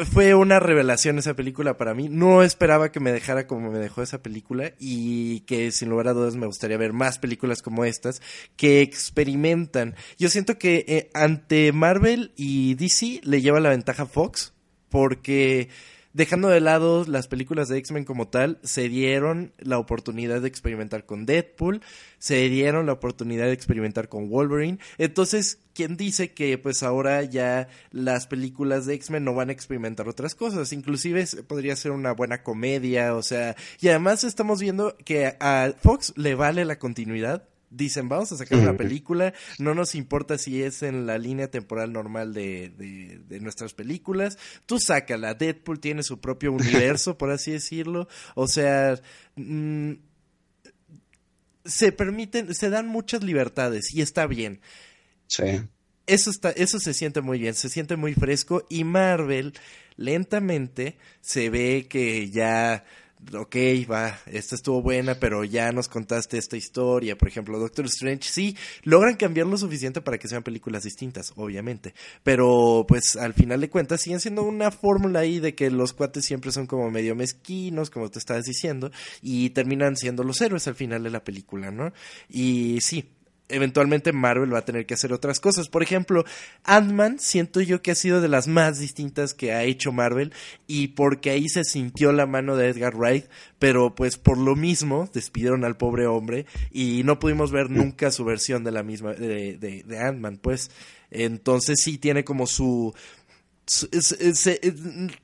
fue 0.03 0.35
una 0.35 0.59
revelación 0.59 1.17
esa 1.17 1.35
película 1.35 1.77
para 1.77 1.93
mí. 1.93 2.09
No 2.09 2.43
esperaba 2.43 2.91
que 2.91 2.99
me 2.99 3.11
dejara 3.11 3.47
como 3.47 3.71
me 3.71 3.79
dejó 3.79 4.01
esa 4.01 4.21
película 4.21 4.73
y 4.79 5.41
que 5.41 5.71
sin 5.71 5.89
lugar 5.89 6.09
a 6.09 6.13
dudas 6.13 6.35
me 6.35 6.47
gustaría 6.47 6.77
ver 6.77 6.91
más 6.93 7.17
películas 7.17 7.61
como 7.61 7.85
estas 7.85 8.21
que 8.57 8.81
experimentan. 8.81 9.95
Yo 10.17 10.29
siento 10.29 10.57
que 10.57 10.85
eh, 10.87 11.09
ante 11.13 11.71
Marvel 11.71 12.33
y 12.35 12.75
DC 12.75 13.21
le 13.23 13.41
lleva 13.41 13.59
la 13.59 13.69
ventaja 13.69 14.05
Fox 14.05 14.53
porque 14.89 15.69
dejando 16.15 16.47
de 16.47 16.61
lado 16.61 17.03
las 17.05 17.27
películas 17.27 17.67
de 17.67 17.77
X-Men 17.77 18.05
como 18.05 18.29
tal, 18.29 18.57
se 18.63 18.87
dieron 18.87 19.51
la 19.57 19.77
oportunidad 19.77 20.41
de 20.41 20.47
experimentar 20.47 21.05
con 21.05 21.25
Deadpool, 21.25 21.81
se 22.19 22.47
dieron 22.47 22.85
la 22.85 22.93
oportunidad 22.93 23.47
de 23.47 23.51
experimentar 23.51 24.07
con 24.07 24.29
Wolverine. 24.29 24.79
Entonces, 24.97 25.59
¿quién 25.73 25.97
dice 25.97 26.31
que 26.31 26.57
pues 26.57 26.83
ahora 26.83 27.21
ya 27.23 27.67
las 27.91 28.27
películas 28.27 28.85
de 28.85 28.93
X-Men 28.93 29.25
no 29.25 29.33
van 29.33 29.49
a 29.49 29.51
experimentar 29.51 30.07
otras 30.07 30.35
cosas? 30.35 30.71
Inclusive 30.71 31.25
podría 31.47 31.75
ser 31.75 31.91
una 31.91 32.13
buena 32.13 32.43
comedia, 32.43 33.13
o 33.13 33.21
sea, 33.21 33.57
y 33.81 33.89
además 33.89 34.23
estamos 34.23 34.61
viendo 34.61 34.95
que 35.03 35.35
a 35.41 35.73
Fox 35.81 36.13
le 36.15 36.33
vale 36.33 36.63
la 36.63 36.79
continuidad 36.79 37.43
dicen, 37.75 38.09
vamos 38.09 38.31
a 38.31 38.37
sacar 38.37 38.59
una 38.59 38.77
película, 38.77 39.33
no 39.59 39.75
nos 39.75 39.95
importa 39.95 40.37
si 40.37 40.61
es 40.61 40.83
en 40.83 41.05
la 41.05 41.17
línea 41.17 41.49
temporal 41.49 41.91
normal 41.91 42.33
de, 42.33 42.69
de, 42.69 43.39
nuestras 43.39 43.73
películas, 43.73 44.37
tú 44.65 44.79
sácala, 44.79 45.33
Deadpool 45.33 45.79
tiene 45.79 46.03
su 46.03 46.19
propio 46.19 46.51
universo, 46.53 47.17
por 47.17 47.31
así 47.31 47.51
decirlo, 47.51 48.07
o 48.35 48.47
sea, 48.47 48.99
mm, 49.35 49.93
se 51.65 51.91
permiten, 51.91 52.53
se 52.53 52.69
dan 52.69 52.87
muchas 52.87 53.23
libertades 53.23 53.93
y 53.93 54.01
está 54.01 54.27
bien. 54.27 54.61
Sí. 55.27 55.61
Eso 56.07 56.29
está, 56.29 56.51
eso 56.51 56.79
se 56.79 56.93
siente 56.93 57.21
muy 57.21 57.39
bien, 57.39 57.55
se 57.55 57.69
siente 57.69 57.95
muy 57.95 58.13
fresco 58.13 58.65
y 58.69 58.83
Marvel 58.83 59.53
lentamente 59.97 60.97
se 61.21 61.49
ve 61.49 61.87
que 61.89 62.29
ya 62.29 62.83
ok, 63.33 63.55
va, 63.89 64.19
esta 64.25 64.55
estuvo 64.55 64.81
buena, 64.81 65.15
pero 65.15 65.43
ya 65.43 65.71
nos 65.71 65.87
contaste 65.87 66.37
esta 66.37 66.57
historia. 66.57 67.17
Por 67.17 67.27
ejemplo, 67.27 67.59
Doctor 67.59 67.85
Strange, 67.85 68.29
sí, 68.29 68.57
logran 68.83 69.15
cambiar 69.15 69.47
lo 69.47 69.57
suficiente 69.57 70.01
para 70.01 70.17
que 70.17 70.27
sean 70.27 70.43
películas 70.43 70.83
distintas, 70.83 71.33
obviamente. 71.35 71.93
Pero, 72.23 72.85
pues, 72.87 73.15
al 73.15 73.33
final 73.33 73.61
de 73.61 73.69
cuentas, 73.69 74.01
siguen 74.01 74.19
siendo 74.19 74.43
una 74.43 74.71
fórmula 74.71 75.19
ahí 75.19 75.39
de 75.39 75.55
que 75.55 75.69
los 75.71 75.93
cuates 75.93 76.25
siempre 76.25 76.51
son 76.51 76.67
como 76.67 76.89
medio 76.91 77.15
mezquinos, 77.15 77.89
como 77.89 78.09
te 78.09 78.19
estabas 78.19 78.45
diciendo, 78.45 78.91
y 79.21 79.49
terminan 79.51 79.95
siendo 79.95 80.23
los 80.23 80.41
héroes 80.41 80.67
al 80.67 80.75
final 80.75 81.03
de 81.03 81.09
la 81.09 81.23
película, 81.23 81.71
¿no? 81.71 81.93
Y 82.29 82.79
sí, 82.81 83.09
eventualmente 83.49 84.11
Marvel 84.11 84.53
va 84.53 84.59
a 84.59 84.65
tener 84.65 84.85
que 84.85 84.93
hacer 84.93 85.13
otras 85.13 85.39
cosas. 85.39 85.69
Por 85.69 85.83
ejemplo, 85.83 86.25
Ant-Man 86.63 87.19
siento 87.19 87.61
yo 87.61 87.81
que 87.81 87.91
ha 87.91 87.95
sido 87.95 88.21
de 88.21 88.27
las 88.27 88.47
más 88.47 88.79
distintas 88.79 89.33
que 89.33 89.53
ha 89.53 89.63
hecho 89.63 89.91
Marvel 89.91 90.33
y 90.67 90.89
porque 90.89 91.29
ahí 91.29 91.47
se 91.47 91.63
sintió 91.63 92.11
la 92.11 92.25
mano 92.25 92.55
de 92.55 92.69
Edgar 92.69 92.95
Wright, 92.95 93.25
pero 93.59 93.93
pues 93.93 94.17
por 94.17 94.37
lo 94.37 94.55
mismo 94.55 95.09
despidieron 95.13 95.63
al 95.63 95.77
pobre 95.77 96.07
hombre 96.07 96.45
y 96.71 97.03
no 97.03 97.19
pudimos 97.19 97.51
ver 97.51 97.69
nunca 97.69 98.11
su 98.11 98.25
versión 98.25 98.63
de 98.63 98.71
la 98.71 98.83
misma 98.83 99.13
de, 99.13 99.57
de, 99.57 99.99
Ant-Man, 99.99 100.39
pues. 100.41 100.71
Entonces 101.11 101.77
sí 101.81 101.97
tiene 101.97 102.25
como 102.25 102.47
su, 102.47 102.93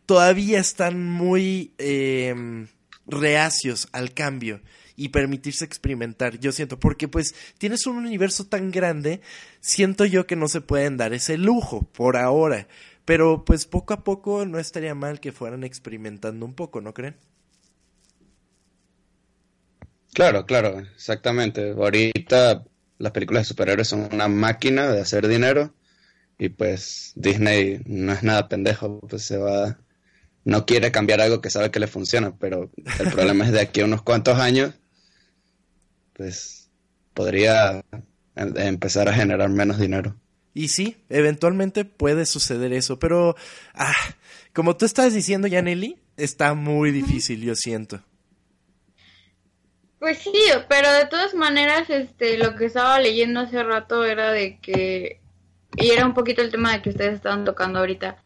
todavía 0.06 0.60
están 0.60 1.04
muy 1.04 1.74
eh, 1.80 2.68
reacios 3.08 3.90
al 3.92 4.14
cambio 4.14 4.62
y 5.02 5.10
permitirse 5.10 5.66
experimentar, 5.66 6.38
yo 6.38 6.52
siento, 6.52 6.80
porque 6.80 7.08
pues 7.08 7.34
tienes 7.58 7.88
un 7.88 7.98
universo 7.98 8.46
tan 8.46 8.70
grande, 8.70 9.20
siento 9.60 10.06
yo 10.06 10.28
que 10.28 10.36
no 10.36 10.48
se 10.48 10.62
pueden 10.62 10.96
dar 10.96 11.12
ese 11.12 11.40
lujo 11.40 11.82
por 11.92 12.18
ahora, 12.18 12.68
pero 13.04 13.44
pues 13.44 13.66
poco 13.66 13.96
a 13.96 14.04
poco 14.04 14.46
no 14.46 14.60
estaría 14.60 14.94
mal 14.94 15.20
que 15.20 15.32
fueran 15.32 15.64
experimentando 15.64 16.46
un 16.46 16.54
poco, 16.54 16.82
¿no 16.82 16.94
creen? 16.94 17.16
Claro, 20.14 20.46
claro, 20.46 20.80
exactamente. 20.80 21.72
Ahorita 21.72 22.64
las 23.00 23.12
películas 23.12 23.42
de 23.42 23.48
superhéroes 23.48 23.88
son 23.88 24.08
una 24.14 24.28
máquina 24.28 24.92
de 24.92 25.02
hacer 25.02 25.28
dinero 25.28 25.74
y 26.38 26.50
pues 26.50 27.14
Disney 27.16 27.82
no 27.86 28.14
es 28.14 28.22
nada 28.22 28.48
pendejo, 28.48 29.00
pues 29.00 29.24
se 29.24 29.38
va, 29.38 29.80
no 30.44 30.68
quiere 30.68 30.92
cambiar 30.92 31.22
algo 31.22 31.42
que 31.42 31.50
sabe 31.50 31.72
que 31.72 31.80
le 31.80 31.88
funciona, 31.88 32.36
pero 32.38 32.70
el 33.00 33.12
problema 33.12 33.46
es 33.46 33.52
de 33.52 33.62
aquí 33.62 33.82
a 33.82 33.86
unos 33.86 34.04
cuantos 34.04 34.38
años, 34.38 34.76
pues 36.22 36.70
podría 37.16 37.84
em, 38.36 38.58
empezar 38.58 39.10
a 39.10 39.14
generar 39.14 39.50
menos 39.50 39.80
dinero. 39.80 40.16
Y 40.54 40.68
sí, 40.68 40.98
eventualmente 41.10 41.84
puede 41.84 42.28
suceder 42.28 42.74
eso, 42.74 43.00
pero 43.00 43.36
ah, 43.74 43.96
como 44.54 44.78
tú 44.78 44.86
estás 44.86 45.16
diciendo, 45.16 45.48
Yaneli, 45.48 45.98
está 46.18 46.54
muy 46.54 46.92
difícil, 46.92 47.42
yo 47.42 47.56
siento. 47.56 48.04
Pues 49.98 50.20
sí, 50.20 50.32
pero 50.70 50.92
de 50.92 51.08
todas 51.08 51.34
maneras, 51.34 51.90
este, 51.90 52.38
lo 52.38 52.56
que 52.56 52.66
estaba 52.66 53.00
leyendo 53.00 53.40
hace 53.40 53.64
rato 53.64 54.06
era 54.06 54.32
de 54.32 54.60
que, 54.60 55.22
y 55.76 55.90
era 55.90 56.06
un 56.06 56.14
poquito 56.14 56.44
el 56.44 56.52
tema 56.52 56.74
de 56.74 56.84
que 56.84 56.90
ustedes 56.90 57.16
estaban 57.16 57.46
tocando 57.46 57.80
ahorita. 57.80 58.24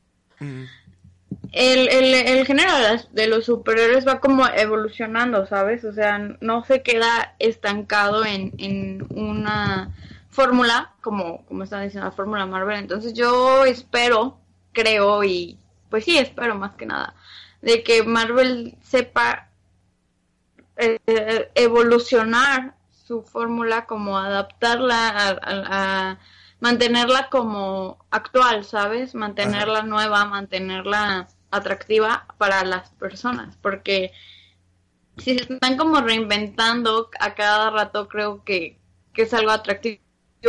El, 1.55 1.87
el, 1.87 2.13
el, 2.13 2.45
género 2.45 2.73
de 3.13 3.27
los 3.27 3.45
superhéroes 3.45 4.05
va 4.05 4.19
como 4.19 4.45
evolucionando, 4.45 5.45
¿sabes? 5.45 5.85
O 5.85 5.93
sea, 5.93 6.17
no 6.41 6.65
se 6.65 6.83
queda 6.83 7.33
estancado 7.39 8.25
en, 8.25 8.51
en 8.57 9.07
una 9.09 9.95
fórmula, 10.29 10.93
como, 10.99 11.45
como 11.45 11.63
están 11.63 11.83
diciendo, 11.83 12.09
la 12.09 12.15
fórmula 12.15 12.45
Marvel. 12.45 12.77
Entonces 12.77 13.13
yo 13.13 13.63
espero, 13.63 14.37
creo, 14.73 15.23
y 15.23 15.57
pues 15.89 16.03
sí, 16.03 16.17
espero 16.17 16.55
más 16.55 16.75
que 16.75 16.87
nada, 16.87 17.15
de 17.61 17.83
que 17.83 18.03
Marvel 18.03 18.75
sepa 18.83 19.47
eh, 20.75 21.49
evolucionar 21.55 22.75
su 22.91 23.23
fórmula, 23.23 23.85
como 23.85 24.17
adaptarla 24.17 25.39
a, 25.41 26.17
mantenerla 26.59 27.29
como 27.29 28.03
actual, 28.11 28.65
¿sabes? 28.65 29.15
Mantenerla 29.15 29.83
nueva, 29.83 30.25
mantenerla 30.25 31.29
atractiva 31.55 32.27
para 32.37 32.63
las 32.63 32.89
personas, 32.91 33.57
porque 33.61 34.11
si 35.17 35.37
se 35.37 35.53
están 35.53 35.77
como 35.77 36.01
reinventando 36.01 37.09
a 37.19 37.35
cada 37.35 37.69
rato, 37.69 38.07
creo 38.07 38.43
que, 38.43 38.79
que 39.13 39.23
es 39.23 39.33
algo 39.33 39.51
atractivo 39.51 40.01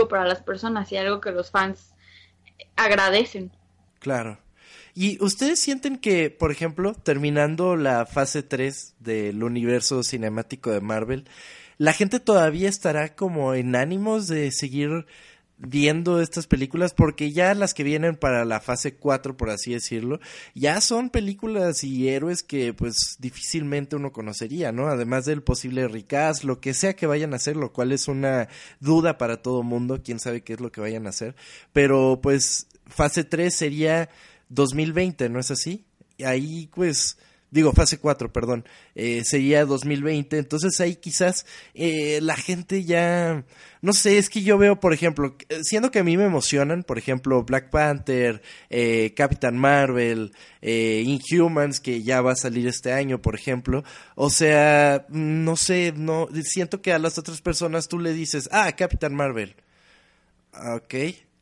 para 0.09 0.25
las 0.25 0.43
personas 0.43 0.91
y 0.93 0.97
algo 0.97 1.21
que 1.21 1.31
los 1.31 1.51
fans 1.51 1.95
agradecen. 2.77 3.53
Claro. 3.99 4.39
¿Y 4.95 5.23
ustedes 5.23 5.59
sienten 5.59 5.99
que, 5.99 6.31
por 6.31 6.51
ejemplo, 6.51 6.95
terminando 6.95 7.77
la 7.77 8.07
fase 8.07 8.43
3 8.43 8.95
del 8.99 9.43
universo 9.43 10.03
cinemático 10.03 10.71
de 10.71 10.81
Marvel, 10.81 11.29
la 11.79 11.93
gente 11.93 12.19
todavía 12.21 12.69
estará 12.71 13.15
como 13.15 13.53
en 13.53 13.77
ánimos 13.77 14.27
de 14.27 14.51
seguir 14.53 15.07
viendo 15.59 16.21
estas 16.21 16.47
películas 16.47 16.93
porque 16.93 17.33
ya 17.33 17.55
las 17.55 17.73
que 17.73 17.83
vienen 17.83 18.17
para 18.17 18.45
la 18.45 18.61
fase 18.61 18.95
4 18.95 19.39
por 19.39 19.49
así 19.49 19.73
decirlo 19.73 20.21
ya 20.55 20.83
son 20.83 21.09
películas 21.09 21.83
y 21.83 22.09
héroes 22.11 22.43
que 22.43 22.75
pues 22.75 23.17
difícilmente 23.19 23.97
uno 23.97 24.13
conocería 24.13 24.71
no 24.71 24.89
además 24.89 25.25
del 25.25 25.43
posible 25.43 25.89
ricaz 25.89 26.45
lo 26.45 26.61
que 26.61 26.75
sea 26.75 26.95
que 26.95 27.07
vayan 27.07 27.33
a 27.33 27.37
hacer 27.37 27.57
lo 27.57 27.73
cual 27.73 27.93
es 27.93 28.07
una 28.07 28.49
duda 28.81 29.17
para 29.17 29.43
todo 29.43 29.63
mundo 29.63 30.03
quién 30.05 30.21
sabe 30.21 30.43
qué 30.43 30.55
es 30.55 30.61
lo 30.61 30.73
que 30.73 30.81
vayan 30.81 31.07
a 31.07 31.11
hacer. 31.11 31.35
Pero 31.73 32.21
pues 32.23 32.67
fase 32.87 33.25
3 33.25 33.55
sería 33.55 34.09
2020 34.49 35.29
no 35.29 35.41
es 35.41 35.51
así 35.51 35.85
ahí 36.25 36.69
pues 36.75 37.19
digo, 37.51 37.73
fase 37.73 37.99
4, 37.99 38.33
perdón, 38.33 38.65
eh, 38.95 39.23
sería 39.25 39.65
2020, 39.65 40.39
entonces 40.39 40.81
ahí 40.81 40.97
quizás 40.97 41.47
eh, 41.75 42.19
la 42.23 42.37
gente 42.37 42.85
ya, 42.85 43.45
no 43.83 43.93
sé, 43.93 44.19
es 44.19 44.29
que 44.29 44.43
yo 44.43 44.59
veo, 44.59 44.81
por 44.81 44.93
ejemplo, 44.93 45.37
siendo 45.63 45.91
que 45.91 46.01
a 46.01 46.05
mí 46.05 46.17
me 46.17 46.25
emocionan, 46.25 46.83
por 46.83 46.99
ejemplo, 46.99 47.45
Black 47.45 47.71
Panther, 47.71 48.43
eh, 48.69 49.15
Captain 49.17 49.57
Marvel, 49.57 50.33
eh, 50.61 51.03
Inhumans, 51.07 51.81
que 51.81 52.03
ya 52.03 52.21
va 52.21 52.33
a 52.33 52.37
salir 52.37 52.67
este 52.67 52.93
año, 52.93 53.23
por 53.23 53.35
ejemplo, 53.35 53.85
o 54.17 54.31
sea, 54.31 55.07
no 55.09 55.57
sé, 55.57 55.93
no, 55.97 56.29
siento 56.43 56.83
que 56.83 56.93
a 56.93 56.99
las 56.99 57.17
otras 57.19 57.41
personas 57.41 57.89
tú 57.89 57.99
le 57.99 58.13
dices, 58.13 58.49
ah, 58.53 58.73
Captain 58.77 59.15
Marvel, 59.15 59.55
ok, 60.53 60.95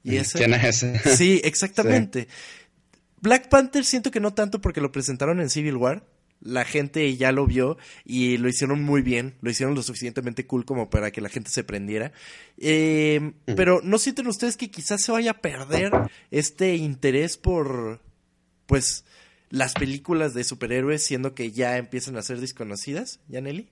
y 0.05 0.17
ese... 0.17 0.39
¿Quién 0.39 0.53
es 0.53 0.83
ese? 0.83 1.17
Sí, 1.17 1.41
exactamente. 1.45 2.29
Black 3.25 3.49
Panther 3.49 3.87
siento 3.87 4.11
que 4.11 4.21
no 4.21 4.35
tanto 4.35 4.61
porque 4.61 4.83
lo 4.83 4.93
presentaron 4.93 5.41
en 5.41 5.49
Civil 5.49 5.77
War. 5.77 6.05
La 6.41 6.67
gente 6.67 7.17
ya 7.17 7.33
lo 7.33 7.47
vio 7.47 7.79
y 8.05 8.37
lo 8.37 8.51
hicieron 8.51 8.83
muy 8.83 9.01
bien, 9.01 9.39
lo 9.41 9.49
hicieron 9.49 9.75
lo 9.75 9.83
suficientemente 9.83 10.47
cool 10.47 10.67
como 10.67 10.91
para 10.91 11.11
que 11.11 11.23
la 11.23 11.31
gente 11.31 11.49
se 11.49 11.65
prendiera. 11.65 12.13
Eh, 12.59 13.33
pero 13.57 13.81
¿no 13.83 13.97
sienten 13.97 14.27
ustedes 14.27 14.59
que 14.59 14.71
quizás 14.71 15.01
se 15.03 15.11
vaya 15.11 15.31
a 15.31 15.41
perder 15.41 15.91
este 16.31 16.77
interés 16.77 17.39
por, 17.39 18.03
pues, 18.67 19.07
las 19.49 19.73
películas 19.73 20.35
de 20.35 20.45
superhéroes 20.45 21.03
siendo 21.03 21.35
que 21.35 21.51
ya 21.51 21.79
empiezan 21.79 22.19
a 22.19 22.23
ser 22.23 22.41
desconocidas, 22.41 23.21
Yaneli? 23.29 23.71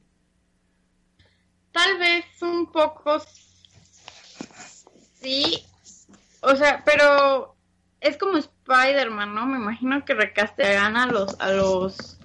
Tal 1.73 1.99
vez 1.99 2.25
un 2.41 2.73
poco 2.73 3.23
sí, 5.21 5.63
o 6.41 6.57
sea, 6.57 6.83
pero 6.87 7.55
es 8.01 8.17
como 8.17 8.39
Spider-Man, 8.67 9.35
¿no? 9.35 9.47
Me 9.47 9.59
imagino 9.59 10.05
que 10.05 10.15
recastearán 10.15 10.97
a 10.97 11.07
los, 11.07 11.39
a 11.41 11.51
los 11.51 12.19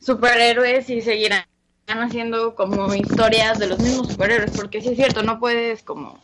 superhéroes 0.00 0.88
y 0.90 1.00
seguirán 1.00 1.44
haciendo 1.86 2.54
como 2.54 2.94
historias 2.94 3.58
de 3.58 3.68
los 3.68 3.78
mismos 3.78 4.08
superhéroes, 4.08 4.52
porque 4.52 4.80
sí 4.80 4.90
es 4.90 4.96
cierto, 4.96 5.22
no 5.22 5.38
puedes 5.38 5.82
como, 5.82 6.22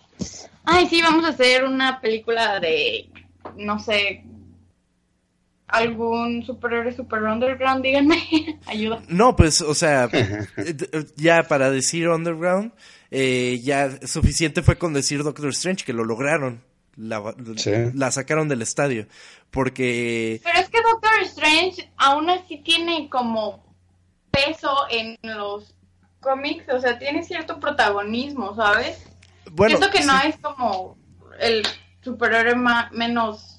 ay, 0.64 0.88
sí, 0.88 1.02
vamos 1.02 1.24
a 1.24 1.28
hacer 1.28 1.64
una 1.64 2.00
película 2.00 2.60
de, 2.60 3.10
no 3.56 3.78
sé, 3.78 4.24
algún 5.66 6.42
superhéroe 6.44 6.92
super 6.92 7.22
underground, 7.22 7.82
díganme, 7.82 8.60
ayuda. 8.66 9.02
No, 9.08 9.36
pues, 9.36 9.60
o 9.60 9.74
sea, 9.74 10.08
ya 11.16 11.44
para 11.44 11.70
decir 11.70 12.08
underground, 12.08 12.72
eh, 13.10 13.60
ya 13.62 14.06
suficiente 14.06 14.62
fue 14.62 14.76
con 14.76 14.92
decir 14.92 15.22
Doctor 15.22 15.48
Strange, 15.50 15.84
que 15.84 15.92
lo 15.92 16.04
lograron 16.04 16.69
la, 16.96 17.34
la 17.94 18.10
sacaron 18.10 18.48
del 18.48 18.62
estadio. 18.62 19.06
Porque... 19.50 20.40
Pero 20.44 20.58
es 20.58 20.68
que 20.68 20.82
Doctor 20.82 21.22
Strange 21.22 21.90
aún 21.96 22.30
así 22.30 22.58
tiene 22.58 23.08
como 23.08 23.64
peso 24.30 24.70
en 24.90 25.18
los 25.22 25.74
cómics, 26.20 26.64
o 26.72 26.80
sea, 26.80 26.98
tiene 26.98 27.22
cierto 27.24 27.58
protagonismo, 27.58 28.54
¿sabes? 28.54 29.04
Bueno, 29.50 29.76
Siento 29.76 29.96
que 29.96 30.04
no 30.04 30.20
es 30.20 30.36
como 30.38 30.96
el 31.40 31.62
superhéroe 32.02 32.54
menos 32.92 33.49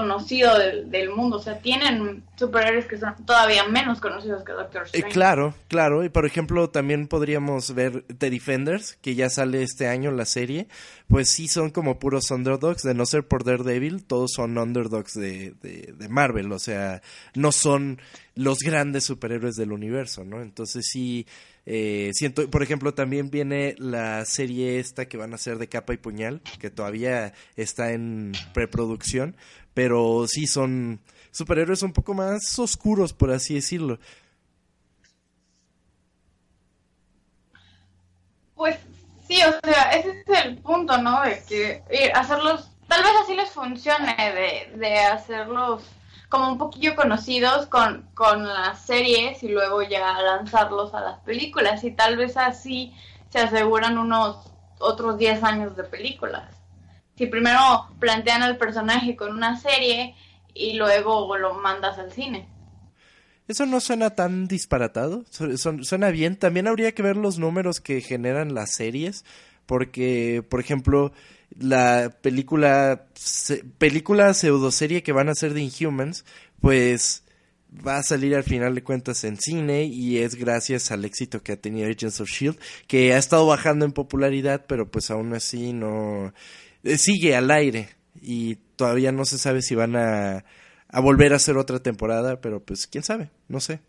conocido 0.00 0.58
del, 0.58 1.10
mundo. 1.10 1.38
O 1.38 1.42
sea, 1.42 1.58
tienen 1.58 2.22
superhéroes 2.36 2.86
que 2.86 2.98
son 2.98 3.14
todavía 3.24 3.66
menos 3.68 4.00
conocidos 4.00 4.44
que 4.44 4.52
Doctor 4.52 4.82
eh, 4.82 4.86
Strange. 4.86 5.12
claro, 5.12 5.54
claro. 5.68 6.04
Y 6.04 6.08
por 6.08 6.26
ejemplo, 6.26 6.68
también 6.68 7.08
podríamos 7.08 7.74
ver 7.74 8.02
The 8.18 8.30
Defenders, 8.30 8.98
que 9.00 9.14
ya 9.14 9.30
sale 9.30 9.62
este 9.62 9.88
año 9.88 10.10
la 10.10 10.26
serie. 10.26 10.68
Pues 11.08 11.30
sí 11.30 11.48
son 11.48 11.70
como 11.70 11.98
puros 11.98 12.30
underdogs, 12.30 12.82
de 12.82 12.94
no 12.94 13.06
ser 13.06 13.26
por 13.26 13.44
Daredevil, 13.44 14.04
todos 14.04 14.32
son 14.34 14.58
underdogs 14.58 15.14
de, 15.14 15.54
de, 15.62 15.94
de 15.96 16.08
Marvel. 16.08 16.52
O 16.52 16.58
sea, 16.58 17.00
no 17.34 17.52
son 17.52 17.98
los 18.34 18.58
grandes 18.58 19.04
superhéroes 19.04 19.54
del 19.54 19.72
universo, 19.72 20.24
¿no? 20.24 20.42
Entonces 20.42 20.86
sí 20.90 21.26
eh, 21.68 22.12
siento, 22.14 22.48
por 22.48 22.62
ejemplo, 22.62 22.94
también 22.94 23.28
viene 23.28 23.74
la 23.78 24.24
serie 24.24 24.78
esta 24.78 25.06
que 25.06 25.16
van 25.16 25.32
a 25.32 25.34
hacer 25.34 25.58
de 25.58 25.68
capa 25.68 25.92
y 25.92 25.96
puñal, 25.96 26.40
que 26.60 26.70
todavía 26.70 27.34
está 27.56 27.90
en 27.90 28.32
preproducción, 28.54 29.34
pero 29.76 30.24
sí 30.26 30.46
son 30.46 31.02
superhéroes 31.30 31.82
un 31.82 31.92
poco 31.92 32.14
más 32.14 32.58
oscuros, 32.58 33.12
por 33.12 33.30
así 33.30 33.56
decirlo. 33.56 33.98
Pues 38.54 38.78
sí, 39.28 39.38
o 39.42 39.52
sea, 39.62 39.90
ese 39.90 40.24
es 40.26 40.44
el 40.46 40.56
punto, 40.62 40.96
¿no? 40.96 41.20
De 41.20 41.44
que 41.46 41.82
eh, 41.90 42.10
hacerlos, 42.14 42.70
tal 42.88 43.02
vez 43.02 43.12
así 43.22 43.36
les 43.36 43.50
funcione, 43.50 44.16
de, 44.16 44.78
de 44.78 44.98
hacerlos 45.00 45.82
como 46.30 46.52
un 46.52 46.56
poquillo 46.56 46.96
conocidos 46.96 47.66
con, 47.66 48.08
con 48.14 48.48
las 48.48 48.86
series 48.86 49.42
y 49.42 49.48
luego 49.48 49.82
ya 49.82 50.22
lanzarlos 50.22 50.94
a 50.94 51.02
las 51.02 51.20
películas 51.20 51.84
y 51.84 51.90
tal 51.90 52.16
vez 52.16 52.38
así 52.38 52.94
se 53.28 53.40
aseguran 53.40 53.98
unos 53.98 54.38
otros 54.78 55.18
10 55.18 55.42
años 55.42 55.76
de 55.76 55.84
películas. 55.84 56.55
Si 57.16 57.26
primero 57.26 57.88
plantean 57.98 58.42
al 58.42 58.58
personaje 58.58 59.16
con 59.16 59.32
una 59.32 59.58
serie 59.58 60.14
y 60.54 60.74
luego 60.74 61.36
lo 61.36 61.54
mandas 61.54 61.98
al 61.98 62.12
cine. 62.12 62.48
Eso 63.48 63.64
no 63.64 63.80
suena 63.80 64.10
tan 64.10 64.48
disparatado, 64.48 65.24
suena 65.30 66.10
bien. 66.10 66.36
También 66.36 66.66
habría 66.66 66.92
que 66.92 67.02
ver 67.02 67.16
los 67.16 67.38
números 67.38 67.80
que 67.80 68.00
generan 68.00 68.54
las 68.54 68.74
series, 68.74 69.24
porque, 69.66 70.44
por 70.48 70.58
ejemplo, 70.58 71.12
la 71.56 72.12
película, 72.22 73.06
película 73.78 74.34
pseudoserie 74.34 75.04
que 75.04 75.12
van 75.12 75.28
a 75.28 75.32
hacer 75.32 75.54
de 75.54 75.62
Inhumans, 75.62 76.24
pues 76.60 77.22
va 77.86 77.98
a 77.98 78.02
salir 78.02 78.34
al 78.34 78.42
final 78.42 78.74
de 78.74 78.82
cuentas 78.82 79.22
en 79.24 79.36
cine 79.36 79.84
y 79.84 80.18
es 80.18 80.34
gracias 80.34 80.90
al 80.90 81.04
éxito 81.04 81.42
que 81.42 81.52
ha 81.52 81.60
tenido 81.60 81.88
Agents 81.88 82.20
of 82.20 82.28
Shield, 82.28 82.58
que 82.88 83.14
ha 83.14 83.18
estado 83.18 83.46
bajando 83.46 83.84
en 83.84 83.92
popularidad, 83.92 84.64
pero 84.66 84.90
pues 84.90 85.10
aún 85.10 85.34
así 85.34 85.72
no 85.72 86.32
sigue 86.98 87.36
al 87.36 87.50
aire 87.50 87.90
y 88.20 88.56
todavía 88.76 89.12
no 89.12 89.24
se 89.24 89.38
sabe 89.38 89.62
si 89.62 89.74
van 89.74 89.96
a, 89.96 90.44
a 90.88 91.00
volver 91.00 91.32
a 91.32 91.36
hacer 91.36 91.56
otra 91.56 91.80
temporada, 91.80 92.40
pero 92.40 92.60
pues 92.64 92.86
quién 92.86 93.04
sabe, 93.04 93.30
no 93.48 93.60
sé. 93.60 93.80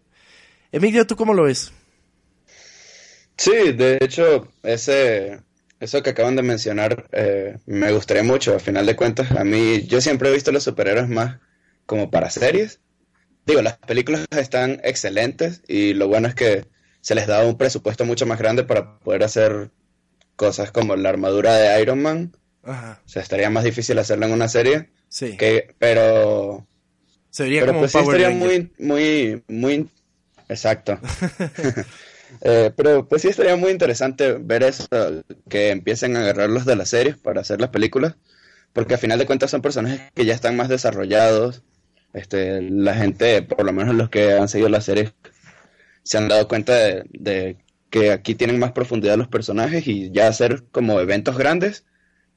Emilio, 0.71 1.07
¿tú 1.07 1.15
cómo 1.15 1.33
lo 1.33 1.43
ves? 1.43 1.71
Sí, 3.37 3.71
de 3.73 3.97
hecho, 4.01 4.47
ese 4.63 5.39
eso 5.79 6.01
que 6.01 6.09
acaban 6.09 6.35
de 6.35 6.41
mencionar 6.41 7.07
eh, 7.11 7.57
me 7.65 7.91
gustaría 7.91 8.23
mucho. 8.23 8.55
A 8.55 8.59
final 8.59 8.85
de 8.85 8.95
cuentas, 8.95 9.31
a 9.31 9.43
mí 9.43 9.85
yo 9.87 10.01
siempre 10.01 10.29
he 10.29 10.33
visto 10.33 10.51
los 10.51 10.63
superhéroes 10.63 11.07
más 11.07 11.39
como 11.85 12.09
para 12.09 12.29
series. 12.29 12.79
Digo, 13.45 13.61
las 13.61 13.77
películas 13.77 14.25
están 14.31 14.81
excelentes 14.83 15.61
y 15.67 15.93
lo 15.93 16.07
bueno 16.07 16.27
es 16.27 16.35
que 16.35 16.65
se 17.01 17.15
les 17.15 17.27
da 17.27 17.45
un 17.45 17.57
presupuesto 17.57 18.05
mucho 18.05 18.25
más 18.25 18.39
grande 18.39 18.63
para 18.63 18.99
poder 18.99 19.23
hacer 19.23 19.71
cosas 20.35 20.71
como 20.71 20.95
la 20.95 21.09
armadura 21.09 21.55
de 21.55 21.81
Iron 21.81 22.01
Man. 22.01 22.33
Ajá. 22.67 23.01
O 23.05 23.09
sea, 23.09 23.21
estaría 23.21 23.49
más 23.49 23.63
difícil 23.63 23.97
hacerlo 23.97 24.25
en 24.25 24.33
una 24.33 24.47
serie. 24.47 24.89
Sí. 25.09 25.37
Que, 25.37 25.73
pero. 25.79 26.67
Sería 27.29 27.65
como 27.65 27.79
pues 27.79 27.91
sí 27.91 27.97
estaría 27.97 28.29
muy, 28.29 28.71
muy, 28.77 29.43
muy. 29.47 29.89
Exacto. 30.49 30.99
Eh, 32.41 32.71
pero 32.75 33.07
pues 33.07 33.21
sí 33.21 33.29
estaría 33.29 33.55
muy 33.55 33.71
interesante 33.71 34.33
ver 34.33 34.63
eso, 34.63 34.85
que 35.49 35.69
empiecen 35.69 36.15
a 36.15 36.21
agarrarlos 36.21 36.65
de 36.65 36.75
las 36.75 36.89
series 36.89 37.17
para 37.17 37.41
hacer 37.41 37.61
las 37.61 37.69
películas, 37.69 38.15
porque 38.73 38.95
a 38.95 38.97
final 38.97 39.19
de 39.19 39.25
cuentas 39.25 39.51
son 39.51 39.61
personajes 39.61 40.01
que 40.13 40.25
ya 40.25 40.33
están 40.33 40.55
más 40.55 40.69
desarrollados. 40.69 41.63
Este, 42.13 42.61
la 42.61 42.95
gente, 42.95 43.41
por 43.43 43.65
lo 43.65 43.73
menos 43.73 43.95
los 43.95 44.09
que 44.09 44.33
han 44.33 44.47
seguido 44.47 44.69
la 44.69 44.81
serie, 44.81 45.13
se 46.03 46.17
han 46.17 46.27
dado 46.27 46.47
cuenta 46.47 46.73
de, 46.73 47.57
que 47.89 48.11
aquí 48.11 48.35
tienen 48.35 48.59
más 48.59 48.71
profundidad 48.71 49.17
los 49.17 49.27
personajes 49.27 49.87
y 49.87 50.11
ya 50.11 50.27
hacer 50.27 50.63
como 50.71 50.99
eventos 50.99 51.37
grandes 51.37 51.85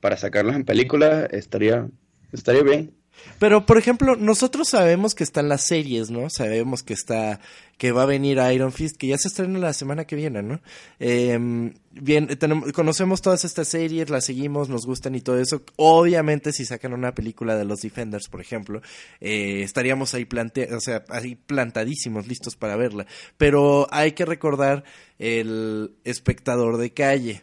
para 0.00 0.16
sacarlos 0.16 0.56
en 0.56 0.64
película 0.64 1.26
estaría, 1.30 1.88
estaría 2.32 2.62
bien. 2.62 3.00
Pero, 3.38 3.66
por 3.66 3.78
ejemplo, 3.78 4.16
nosotros 4.16 4.68
sabemos 4.68 5.14
que 5.14 5.24
están 5.24 5.48
las 5.48 5.66
series, 5.66 6.10
¿no? 6.10 6.28
Sabemos 6.30 6.82
que 6.82 6.92
está, 6.92 7.40
que 7.78 7.92
va 7.92 8.02
a 8.02 8.06
venir 8.06 8.38
Iron 8.52 8.72
Fist, 8.72 8.96
que 8.96 9.08
ya 9.08 9.18
se 9.18 9.28
estrena 9.28 9.58
la 9.58 9.72
semana 9.72 10.04
que 10.06 10.16
viene, 10.16 10.42
¿no? 10.42 10.60
Em, 10.98 11.74
bien, 11.90 12.26
tenemos, 12.38 12.72
conocemos 12.72 13.22
todas 13.22 13.44
estas 13.44 13.68
series, 13.68 14.10
las 14.10 14.24
seguimos, 14.24 14.68
nos 14.68 14.86
gustan 14.86 15.14
y 15.14 15.20
todo 15.20 15.38
eso. 15.38 15.62
Obviamente, 15.76 16.52
si 16.52 16.64
sacan 16.64 16.92
una 16.92 17.14
película 17.14 17.56
de 17.56 17.64
los 17.64 17.80
Defenders, 17.80 18.28
por 18.28 18.40
ejemplo, 18.40 18.82
eh, 19.20 19.62
estaríamos 19.62 20.14
ahí 20.14 20.24
plante 20.24 20.74
o 20.74 20.80
sea, 20.80 21.04
ahí 21.08 21.34
plantadísimos, 21.34 22.26
listos 22.26 22.56
para 22.56 22.76
verla. 22.76 23.06
Pero 23.38 23.86
hay 23.90 24.12
que 24.12 24.24
recordar 24.24 24.84
el 25.18 25.92
espectador 26.04 26.76
de 26.78 26.92
calle 26.92 27.42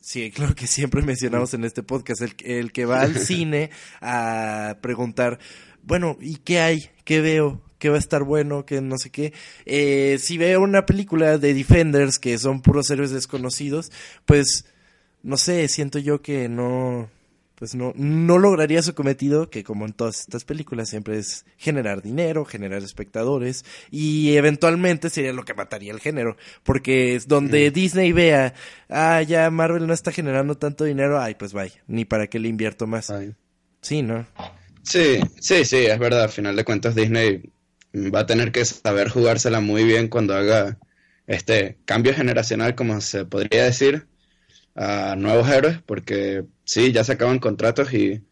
Sí, 0.00 0.30
claro 0.30 0.54
que 0.54 0.66
siempre 0.66 1.02
mencionamos 1.02 1.52
en 1.54 1.64
este 1.64 1.82
podcast, 1.82 2.22
el, 2.22 2.34
el 2.44 2.72
que 2.72 2.86
va 2.86 3.02
al 3.02 3.18
cine 3.18 3.70
a 4.00 4.78
preguntar, 4.80 5.38
bueno, 5.82 6.16
¿y 6.20 6.36
qué 6.36 6.60
hay? 6.60 6.90
¿Qué 7.04 7.20
veo? 7.20 7.62
¿Qué 7.78 7.88
va 7.88 7.96
a 7.96 8.00
estar 8.00 8.24
bueno? 8.24 8.66
¿Qué 8.66 8.80
no 8.80 8.98
sé 8.98 9.10
qué? 9.10 9.32
Eh, 9.64 10.18
si 10.20 10.36
veo 10.38 10.60
una 10.60 10.84
película 10.84 11.38
de 11.38 11.54
Defenders 11.54 12.18
que 12.18 12.38
son 12.38 12.60
puros 12.60 12.90
héroes 12.90 13.10
desconocidos, 13.10 13.90
pues, 14.26 14.66
no 15.22 15.36
sé, 15.36 15.68
siento 15.68 15.98
yo 15.98 16.22
que 16.22 16.48
no, 16.48 17.10
pues 17.60 17.74
no, 17.74 17.92
no 17.94 18.38
lograría 18.38 18.80
su 18.80 18.94
cometido, 18.94 19.50
que 19.50 19.62
como 19.64 19.84
en 19.84 19.92
todas 19.92 20.20
estas 20.20 20.44
películas 20.44 20.88
siempre 20.88 21.18
es 21.18 21.44
generar 21.58 22.00
dinero, 22.00 22.46
generar 22.46 22.82
espectadores, 22.82 23.66
y 23.90 24.34
eventualmente 24.34 25.10
sería 25.10 25.34
lo 25.34 25.44
que 25.44 25.52
mataría 25.52 25.92
el 25.92 26.00
género, 26.00 26.38
porque 26.62 27.14
es 27.14 27.28
donde 27.28 27.70
Disney 27.70 28.12
vea, 28.12 28.54
ah, 28.88 29.20
ya 29.20 29.50
Marvel 29.50 29.86
no 29.86 29.92
está 29.92 30.10
generando 30.10 30.56
tanto 30.56 30.84
dinero, 30.84 31.20
ay, 31.20 31.34
pues 31.34 31.52
vaya, 31.52 31.74
ni 31.86 32.06
para 32.06 32.28
qué 32.28 32.38
le 32.38 32.48
invierto 32.48 32.86
más. 32.86 33.12
Sí, 33.82 34.00
¿no? 34.00 34.26
Sí, 34.82 35.20
sí, 35.38 35.66
sí, 35.66 35.84
es 35.84 35.98
verdad, 35.98 36.22
al 36.22 36.30
final 36.30 36.56
de 36.56 36.64
cuentas 36.64 36.94
Disney 36.94 37.52
va 37.94 38.20
a 38.20 38.26
tener 38.26 38.52
que 38.52 38.64
saber 38.64 39.10
jugársela 39.10 39.60
muy 39.60 39.84
bien 39.84 40.08
cuando 40.08 40.34
haga 40.34 40.78
este 41.26 41.76
cambio 41.84 42.14
generacional, 42.14 42.74
como 42.74 43.02
se 43.02 43.26
podría 43.26 43.64
decir, 43.64 44.06
a 44.74 45.14
nuevos 45.14 45.46
héroes, 45.50 45.78
porque 45.84 46.44
sí, 46.70 46.92
ya 46.92 47.02
se 47.02 47.12
acaban 47.12 47.40
contratos 47.40 47.92
y 47.92 48.22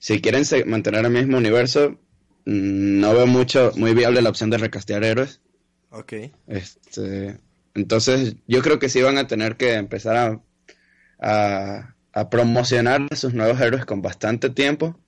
si 0.00 0.20
quieren 0.20 0.42
mantener 0.66 1.04
el 1.04 1.12
mismo 1.12 1.38
universo, 1.38 1.90
mm, 2.44 3.00
no 3.00 3.14
veo 3.14 3.26
mucho, 3.26 3.72
muy 3.76 3.94
viable 3.94 4.20
la 4.20 4.30
opción 4.30 4.50
de 4.50 4.58
recastear 4.58 5.04
héroes. 5.04 5.40
Ok. 5.90 6.12
Este, 6.48 7.38
entonces, 7.74 8.34
yo 8.48 8.62
creo 8.62 8.80
que 8.80 8.88
sí 8.88 9.00
van 9.00 9.16
a 9.16 9.28
tener 9.28 9.56
que 9.56 9.74
empezar 9.74 10.42
a, 11.20 11.94
a, 12.12 12.30
promocionar 12.30 13.06
a 13.10 13.14
sus 13.14 13.32
nuevos 13.32 13.60
héroes 13.60 13.84
con 13.84 14.02
bastante 14.02 14.50
tiempo. 14.50 14.98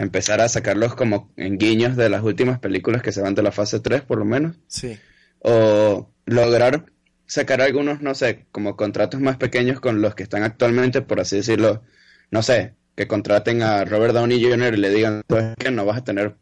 Empezar 0.00 0.40
a 0.40 0.48
sacarlos 0.48 0.94
como 0.94 1.30
en 1.36 1.56
guiños 1.56 1.96
de 1.96 2.08
las 2.08 2.22
últimas 2.22 2.58
películas 2.58 3.00
que 3.00 3.12
se 3.12 3.22
van 3.22 3.34
de 3.34 3.42
la 3.42 3.52
fase 3.52 3.80
3, 3.80 4.02
por 4.02 4.18
lo 4.18 4.24
menos. 4.24 4.56
Sí. 4.66 4.98
O 5.38 6.10
lograr 6.26 6.86
sacar 7.26 7.62
algunos, 7.62 8.02
no 8.02 8.14
sé, 8.14 8.46
como 8.50 8.76
contratos 8.76 9.20
más 9.20 9.36
pequeños 9.36 9.80
con 9.80 10.02
los 10.02 10.14
que 10.14 10.24
están 10.24 10.42
actualmente, 10.42 11.00
por 11.00 11.20
así 11.20 11.36
decirlo, 11.36 11.82
no 12.30 12.42
sé, 12.42 12.74
que 12.96 13.06
contraten 13.06 13.62
a 13.62 13.84
Robert 13.84 14.14
Downey 14.14 14.42
Jr. 14.42 14.74
y 14.74 14.78
le 14.78 14.90
digan 14.90 15.22
que 15.58 15.70
no 15.70 15.84
vas 15.84 15.98
a 15.98 16.04
tener 16.04 16.36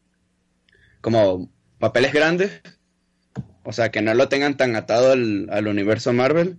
como 1.00 1.50
papeles 1.78 2.12
grandes, 2.12 2.62
o 3.62 3.72
sea, 3.72 3.90
que 3.90 4.02
no 4.02 4.14
lo 4.14 4.28
tengan 4.28 4.56
tan 4.56 4.76
atado 4.76 5.12
al, 5.12 5.48
al 5.50 5.66
universo 5.66 6.12
Marvel, 6.12 6.58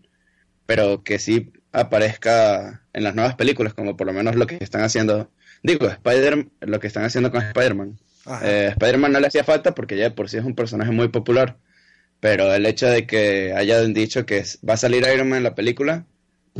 pero 0.66 1.04
que 1.04 1.20
sí 1.20 1.52
aparezca 1.72 2.84
en 2.94 3.04
las 3.04 3.16
nuevas 3.16 3.36
películas, 3.36 3.74
como 3.74 3.98
por 3.98 4.08
lo 4.08 4.13
menos 4.13 4.36
lo 4.36 4.48
que 4.48 4.58
están 4.60 4.84
haciendo, 4.84 5.32
digo, 5.63 5.88
Spider 5.88 6.48
lo 6.62 6.80
que 6.80 6.88
están 6.88 7.04
haciendo 7.04 7.32
con 7.32 7.42
Spider-Man. 7.42 7.98
Eh, 8.44 8.68
Spider-Man 8.72 9.13
no 9.13 9.20
le 9.20 9.28
hacía 9.28 9.44
falta 9.44 9.74
porque 9.74 9.98
ya 9.98 10.13
por 10.13 10.30
sí 10.30 10.38
es 10.38 10.44
un 10.44 10.56
personaje 10.56 10.92
muy 10.92 11.08
popular, 11.08 11.58
pero 12.20 12.54
el 12.54 12.66
hecho 12.66 12.88
de 12.88 13.08
que 13.08 13.54
hayan 13.56 13.94
dicho 13.94 14.26
que 14.26 14.44
va 14.68 14.74
a 14.74 14.78
salir 14.78 15.06
Iron 15.13 15.30
Man 15.30 15.38
en 15.38 15.44
la 15.44 15.56
película 15.56 16.06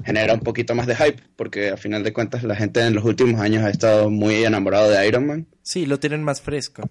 genera 0.06 0.34
un 0.34 0.42
poquito 0.42 0.76
más 0.76 0.88
de 0.88 0.96
hype, 0.96 1.22
porque 1.36 1.70
a 1.70 1.78
final 1.78 2.04
de 2.04 2.14
cuentas 2.14 2.44
la 2.44 2.56
gente 2.56 2.82
en 2.82 2.96
los 2.96 3.04
últimos 3.04 3.42
años 3.42 3.64
ha 3.64 3.70
estado 3.70 4.10
muy 4.10 4.44
enamorado 4.44 4.90
de 4.90 5.08
Iron 5.08 5.28
Man. 5.28 5.48
Sí, 5.62 5.86
lo 5.86 6.00
tienen 6.00 6.24
más 6.24 6.42
fresco. 6.42 6.90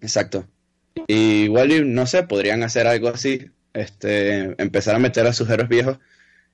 Exacto. 0.00 0.46
Y 1.06 1.44
igual, 1.44 1.94
no 1.94 2.06
sé, 2.06 2.22
podrían 2.22 2.62
hacer 2.62 2.86
algo 2.86 3.08
así, 3.08 3.50
este, 3.74 4.60
empezar 4.62 4.94
a 4.94 4.98
meter 4.98 5.26
a 5.26 5.32
sus 5.32 5.48
héroes 5.50 5.68
viejos 5.68 5.98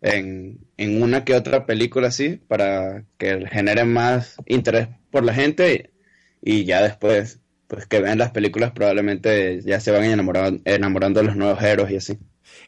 en, 0.01 0.59
en 0.77 1.03
una 1.03 1.25
que 1.25 1.35
otra 1.35 1.65
película 1.65 2.09
así, 2.09 2.41
para 2.49 3.05
que 3.19 3.47
generen 3.47 3.93
más 3.93 4.37
interés 4.47 4.89
por 5.11 5.25
la 5.25 5.35
gente 5.35 5.93
y 6.41 6.65
ya 6.65 6.83
después 6.83 7.39
pues 7.73 7.87
que 7.87 8.03
vean 8.03 8.19
las 8.19 8.33
películas 8.33 8.73
probablemente 8.73 9.63
ya 9.63 9.81
se 9.81 9.93
van 9.93 10.05
enamorando, 10.05 10.61
enamorando 10.67 11.21
de 11.21 11.27
los 11.27 11.37
nuevos 11.37 11.63
héroes 11.63 11.91
y 11.91 11.97
así. 11.97 12.19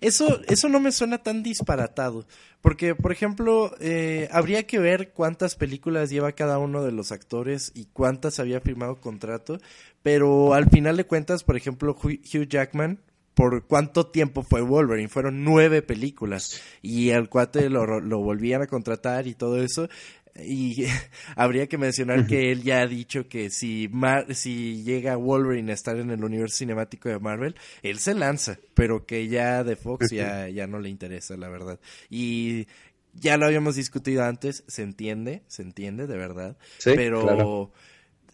Eso, 0.04 0.42
eso 0.48 0.68
no 0.68 0.80
me 0.80 0.92
suena 0.92 1.16
tan 1.16 1.42
disparatado, 1.42 2.26
porque 2.60 2.94
por 2.94 3.10
ejemplo, 3.10 3.74
eh, 3.80 4.28
habría 4.32 4.66
que 4.66 4.78
ver 4.78 5.12
cuántas 5.12 5.56
películas 5.56 6.10
lleva 6.10 6.32
cada 6.32 6.58
uno 6.58 6.82
de 6.82 6.92
los 6.92 7.10
actores 7.10 7.72
y 7.74 7.86
cuántas 7.86 8.38
había 8.38 8.60
firmado 8.60 9.00
contrato, 9.00 9.60
pero 10.02 10.52
al 10.52 10.68
final 10.68 10.98
de 10.98 11.06
cuentas, 11.06 11.42
por 11.42 11.56
ejemplo, 11.56 11.96
Hugh 12.02 12.46
Jackman, 12.46 12.98
por 13.32 13.66
cuánto 13.66 14.06
tiempo 14.08 14.42
fue 14.42 14.60
Wolverine, 14.60 15.08
fueron 15.08 15.42
nueve 15.42 15.80
películas 15.80 16.60
y 16.82 17.10
al 17.10 17.30
cuate 17.30 17.70
lo, 17.70 18.00
lo 18.00 18.18
volvían 18.18 18.60
a 18.60 18.66
contratar 18.66 19.26
y 19.26 19.34
todo 19.34 19.62
eso, 19.62 19.88
y 20.36 20.86
habría 21.36 21.66
que 21.68 21.78
mencionar 21.78 22.26
que 22.26 22.50
él 22.50 22.62
ya 22.62 22.80
ha 22.80 22.86
dicho 22.86 23.28
que 23.28 23.50
si, 23.50 23.90
si 24.32 24.82
llega 24.82 25.16
Wolverine 25.16 25.70
a 25.70 25.74
estar 25.74 25.96
en 25.96 26.10
el 26.10 26.24
universo 26.24 26.56
cinemático 26.58 27.08
de 27.08 27.18
Marvel, 27.18 27.54
él 27.82 27.98
se 27.98 28.14
lanza, 28.14 28.58
pero 28.74 29.06
que 29.06 29.28
ya 29.28 29.62
de 29.64 29.76
Fox 29.76 30.10
ya, 30.10 30.48
ya 30.48 30.66
no 30.66 30.80
le 30.80 30.88
interesa, 30.88 31.36
la 31.36 31.48
verdad. 31.48 31.78
Y 32.10 32.66
ya 33.12 33.36
lo 33.36 33.46
habíamos 33.46 33.76
discutido 33.76 34.24
antes, 34.24 34.64
se 34.66 34.82
entiende, 34.82 35.42
se 35.46 35.62
entiende 35.62 36.06
de 36.06 36.16
verdad, 36.16 36.56
pero 36.84 37.72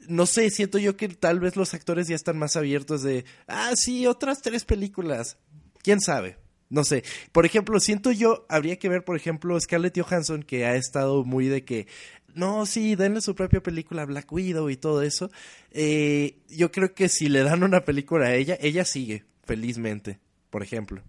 no 0.08 0.26
sé, 0.26 0.48
siento 0.50 0.78
yo 0.78 0.96
que 0.96 1.08
tal 1.08 1.40
vez 1.40 1.56
los 1.56 1.74
actores 1.74 2.08
ya 2.08 2.16
están 2.16 2.38
más 2.38 2.56
abiertos 2.56 3.02
de, 3.02 3.24
ah, 3.46 3.72
sí, 3.76 4.06
otras 4.06 4.40
tres 4.40 4.64
películas, 4.64 5.36
quién 5.82 6.00
sabe, 6.00 6.38
no 6.70 6.84
sé, 6.84 7.02
por 7.32 7.44
ejemplo, 7.44 7.80
siento 7.80 8.12
yo, 8.12 8.46
habría 8.48 8.78
que 8.78 8.88
ver, 8.88 9.04
por 9.04 9.16
ejemplo, 9.16 9.60
Scarlett 9.60 10.00
Johansson, 10.00 10.44
que 10.44 10.64
ha 10.64 10.76
estado 10.76 11.24
muy 11.24 11.48
de 11.48 11.64
que, 11.64 11.88
no, 12.34 12.64
sí, 12.64 12.94
denle 12.94 13.20
su 13.20 13.34
propia 13.34 13.60
película 13.60 14.06
Black 14.06 14.32
Widow 14.32 14.70
y 14.70 14.76
todo 14.76 15.02
eso. 15.02 15.30
Eh, 15.72 16.36
yo 16.48 16.70
creo 16.70 16.94
que 16.94 17.08
si 17.08 17.28
le 17.28 17.42
dan 17.42 17.64
una 17.64 17.84
película 17.84 18.26
a 18.26 18.34
ella, 18.34 18.56
ella 18.60 18.84
sigue, 18.84 19.24
felizmente, 19.44 20.20
por 20.48 20.62
ejemplo. 20.62 21.02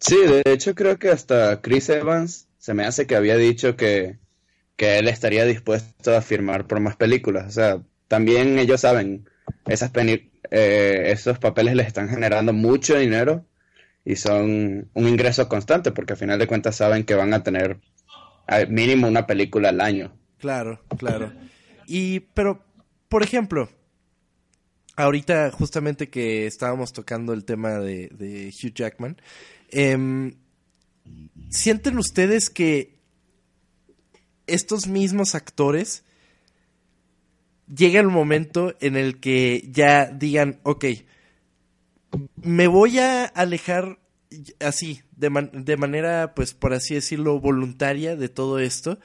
Sí, 0.00 0.16
de 0.16 0.42
hecho 0.52 0.74
creo 0.74 0.98
que 0.98 1.10
hasta 1.10 1.60
Chris 1.60 1.88
Evans 1.88 2.48
se 2.58 2.74
me 2.74 2.84
hace 2.84 3.06
que 3.06 3.16
había 3.16 3.36
dicho 3.36 3.76
que, 3.76 4.18
que 4.76 4.98
él 4.98 5.08
estaría 5.08 5.44
dispuesto 5.44 6.16
a 6.16 6.20
firmar 6.20 6.66
por 6.66 6.80
más 6.80 6.96
películas. 6.96 7.46
O 7.46 7.50
sea, 7.50 7.82
también 8.08 8.58
ellos 8.58 8.80
saben 8.80 9.28
esas 9.66 9.92
eh, 10.50 11.10
esos 11.12 11.38
papeles 11.38 11.74
les 11.74 11.86
están 11.86 12.08
generando 12.08 12.52
mucho 12.52 12.96
dinero 12.96 13.44
y 14.08 14.16
son 14.16 14.88
un 14.94 15.06
ingreso 15.06 15.50
constante 15.50 15.92
porque 15.92 16.14
al 16.14 16.18
final 16.18 16.38
de 16.38 16.46
cuentas 16.46 16.76
saben 16.76 17.04
que 17.04 17.14
van 17.14 17.34
a 17.34 17.42
tener 17.42 17.78
al 18.46 18.70
mínimo 18.70 19.06
una 19.06 19.26
película 19.26 19.68
al 19.68 19.82
año. 19.82 20.16
Claro, 20.38 20.80
claro. 20.96 21.30
Y, 21.86 22.20
pero, 22.20 22.64
por 23.10 23.22
ejemplo, 23.22 23.68
ahorita 24.96 25.50
justamente 25.50 26.08
que 26.08 26.46
estábamos 26.46 26.94
tocando 26.94 27.34
el 27.34 27.44
tema 27.44 27.80
de, 27.80 28.50
Hugh 28.50 28.72
Jackman, 28.72 29.20
em, 29.70 30.36
¿sienten 31.50 31.98
ustedes 31.98 32.48
que 32.48 32.94
estos 34.46 34.86
mismos 34.86 35.34
actores 35.34 36.02
llega 37.66 38.00
el 38.00 38.08
momento 38.08 38.74
en 38.80 38.96
el 38.96 39.20
que 39.20 39.68
ya 39.70 40.06
digan, 40.06 40.60
ok, 40.62 40.86
me 42.42 42.66
voy 42.66 42.98
a 42.98 43.24
alejar 43.24 43.98
así, 44.60 45.02
de, 45.16 45.50
de 45.52 45.76
manera, 45.76 46.34
pues 46.34 46.54
por 46.54 46.72
así 46.72 46.94
decirlo, 46.94 47.40
voluntaria 47.40 48.16
de 48.16 48.28
todo 48.28 48.58
esto, 48.58 48.98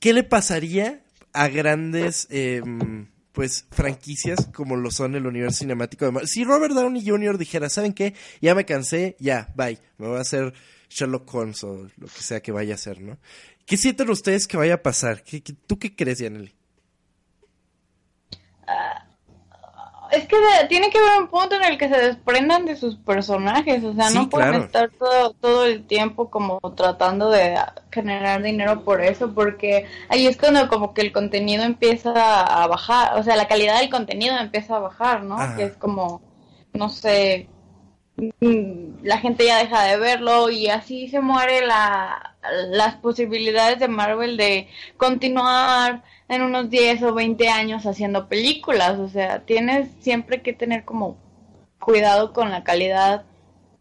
¿qué 0.00 0.12
le 0.12 0.22
pasaría 0.22 1.02
a 1.32 1.48
grandes, 1.48 2.26
em, 2.30 3.08
pues, 3.32 3.66
franquicias 3.70 4.48
como 4.54 4.76
lo 4.76 4.90
son 4.90 5.14
el 5.14 5.26
universo 5.26 5.58
cinemático 5.58 6.10
de? 6.10 6.26
Si 6.26 6.44
Robert 6.44 6.74
Downey 6.74 7.06
Jr. 7.06 7.36
dijera, 7.38 7.68
¿saben 7.68 7.92
qué? 7.92 8.14
Ya 8.40 8.54
me 8.54 8.64
cansé, 8.64 9.16
ya, 9.18 9.52
bye, 9.54 9.78
me 9.98 10.08
voy 10.08 10.18
a 10.18 10.22
hacer 10.22 10.54
Sherlock 10.88 11.32
Holmes 11.34 11.62
o 11.64 11.88
lo 11.96 12.06
que 12.06 12.22
sea 12.22 12.40
que 12.40 12.52
vaya 12.52 12.72
a 12.72 12.76
hacer, 12.76 13.00
¿no? 13.00 13.18
¿Qué 13.66 13.76
sienten 13.76 14.08
ustedes 14.10 14.46
que 14.46 14.56
vaya 14.56 14.74
a 14.74 14.82
pasar? 14.82 15.24
¿Qué, 15.24 15.40
tú 15.40 15.78
qué 15.78 15.94
crees, 15.94 16.20
Yaneli? 16.20 16.54
Es 20.10 20.26
que 20.26 20.36
tiene 20.68 20.90
que 20.90 20.98
haber 20.98 21.22
un 21.22 21.28
punto 21.28 21.56
en 21.56 21.64
el 21.64 21.78
que 21.78 21.88
se 21.88 21.96
desprendan 21.96 22.64
de 22.64 22.76
sus 22.76 22.96
personajes, 22.96 23.82
o 23.84 23.94
sea, 23.94 24.10
no 24.10 24.28
pueden 24.28 24.54
estar 24.54 24.90
todo, 24.90 25.32
todo 25.32 25.66
el 25.66 25.86
tiempo 25.86 26.30
como 26.30 26.60
tratando 26.76 27.30
de 27.30 27.56
generar 27.90 28.42
dinero 28.42 28.82
por 28.82 29.00
eso, 29.00 29.32
porque 29.32 29.86
ahí 30.08 30.26
es 30.26 30.36
cuando 30.36 30.68
como 30.68 30.94
que 30.94 31.02
el 31.02 31.12
contenido 31.12 31.64
empieza 31.64 32.42
a 32.42 32.66
bajar, 32.66 33.18
o 33.18 33.22
sea, 33.22 33.36
la 33.36 33.48
calidad 33.48 33.80
del 33.80 33.90
contenido 33.90 34.36
empieza 34.36 34.76
a 34.76 34.80
bajar, 34.80 35.22
¿no? 35.22 35.36
Que 35.56 35.64
es 35.64 35.76
como, 35.76 36.22
no 36.72 36.88
sé, 36.88 37.48
mm, 38.16 39.04
la 39.04 39.18
gente 39.18 39.46
ya 39.46 39.58
deja 39.58 39.82
de 39.84 39.98
verlo 39.98 40.50
y 40.50 40.68
así 40.68 41.08
se 41.08 41.20
muere 41.20 41.66
la, 41.66 42.35
las 42.70 42.96
posibilidades 42.96 43.78
de 43.78 43.88
Marvel 43.88 44.36
de 44.36 44.68
continuar 44.96 46.04
en 46.28 46.42
unos 46.42 46.70
10 46.70 47.02
o 47.04 47.14
20 47.14 47.48
años 47.48 47.86
haciendo 47.86 48.28
películas. 48.28 48.98
O 48.98 49.08
sea, 49.08 49.44
tienes 49.44 49.88
siempre 50.00 50.42
que 50.42 50.52
tener 50.52 50.84
como 50.84 51.18
cuidado 51.78 52.32
con 52.32 52.50
la 52.50 52.64
calidad 52.64 53.24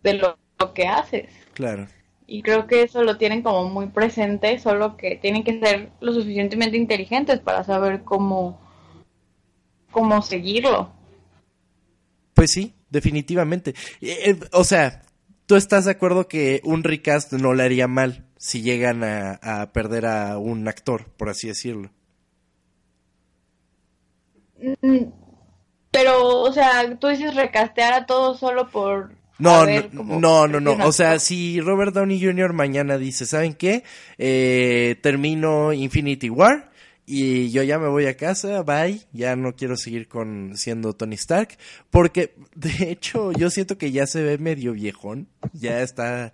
de 0.03 0.13
lo, 0.13 0.37
que 0.73 0.87
haces. 0.87 1.29
Claro. 1.53 1.87
Y 2.27 2.41
creo 2.41 2.65
que 2.65 2.83
eso 2.83 3.03
lo 3.03 3.17
tienen 3.17 3.41
como 3.41 3.69
muy 3.69 3.87
presente, 3.87 4.57
solo 4.59 4.97
que 4.97 5.15
tienen 5.15 5.43
que 5.43 5.59
ser 5.59 5.89
lo 5.99 6.13
suficientemente 6.13 6.77
inteligentes 6.77 7.39
para 7.39 7.63
saber 7.63 8.03
cómo, 8.03 8.59
cómo 9.91 10.21
seguirlo. 10.21 10.91
Pues 12.33 12.51
sí, 12.51 12.73
definitivamente. 12.89 13.71
Eh, 14.01 14.31
eh, 14.31 14.39
o 14.53 14.63
sea, 14.63 15.03
¿tú 15.45 15.55
estás 15.55 15.85
de 15.85 15.91
acuerdo 15.91 16.27
que 16.27 16.61
un 16.63 16.83
recast 16.83 17.33
no 17.33 17.53
le 17.53 17.63
haría 17.63 17.87
mal 17.87 18.24
si 18.37 18.61
llegan 18.61 19.03
a 19.03 19.71
perder 19.73 20.05
a 20.05 20.37
un 20.37 20.67
actor, 20.67 21.05
por 21.17 21.29
así 21.29 21.47
decirlo? 21.47 21.91
Mm, 24.81 25.05
pero, 25.91 26.41
o 26.41 26.51
sea, 26.51 26.97
tú 26.99 27.07
dices 27.07 27.35
recastear 27.35 27.93
a 27.93 28.05
todos 28.05 28.39
solo 28.39 28.69
por... 28.69 29.13
No, 29.37 29.65
no, 29.65 30.47
no, 30.47 30.59
no, 30.61 30.85
O 30.85 30.93
sea, 30.93 31.19
si 31.19 31.59
Robert 31.59 31.93
Downey 31.93 32.23
Jr. 32.23 32.53
mañana 32.53 32.97
dice, 32.97 33.25
¿saben 33.25 33.53
qué? 33.53 33.83
Eh, 34.17 34.95
termino 35.01 35.73
Infinity 35.73 36.29
War 36.29 36.71
y 37.05 37.51
yo 37.51 37.61
ya 37.61 37.77
me 37.77 37.89
voy 37.89 38.05
a 38.05 38.15
casa, 38.15 38.63
bye, 38.63 39.01
ya 39.11 39.35
no 39.35 39.53
quiero 39.53 39.75
seguir 39.75 40.07
con 40.07 40.53
siendo 40.55 40.93
Tony 40.93 41.15
Stark, 41.15 41.57
porque 41.89 42.33
de 42.55 42.91
hecho 42.91 43.33
yo 43.33 43.49
siento 43.49 43.77
que 43.77 43.91
ya 43.91 44.07
se 44.07 44.23
ve 44.23 44.37
medio 44.37 44.71
viejón, 44.71 45.27
ya 45.51 45.81
está 45.81 46.31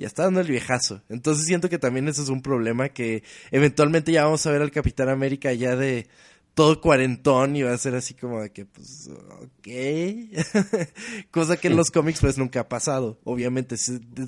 ya 0.00 0.06
está 0.06 0.24
dando 0.24 0.40
el 0.40 0.46
viejazo. 0.46 1.02
Entonces 1.10 1.44
siento 1.44 1.68
que 1.68 1.78
también 1.78 2.08
eso 2.08 2.22
es 2.22 2.30
un 2.30 2.40
problema 2.40 2.88
que 2.88 3.22
eventualmente 3.50 4.12
ya 4.12 4.24
vamos 4.24 4.46
a 4.46 4.50
ver 4.50 4.62
al 4.62 4.70
Capitán 4.70 5.10
América 5.10 5.52
ya 5.52 5.76
de 5.76 6.06
todo 6.54 6.80
cuarentón 6.80 7.56
y 7.56 7.62
va 7.62 7.72
a 7.72 7.78
ser 7.78 7.94
así 7.94 8.14
como 8.14 8.42
de 8.42 8.50
que, 8.50 8.66
pues, 8.66 9.08
ok. 9.40 9.68
Cosa 11.30 11.56
que 11.56 11.68
en 11.68 11.76
los 11.76 11.90
cómics 11.90 12.20
pues 12.20 12.38
nunca 12.38 12.60
ha 12.60 12.68
pasado. 12.68 13.18
Obviamente, 13.24 13.76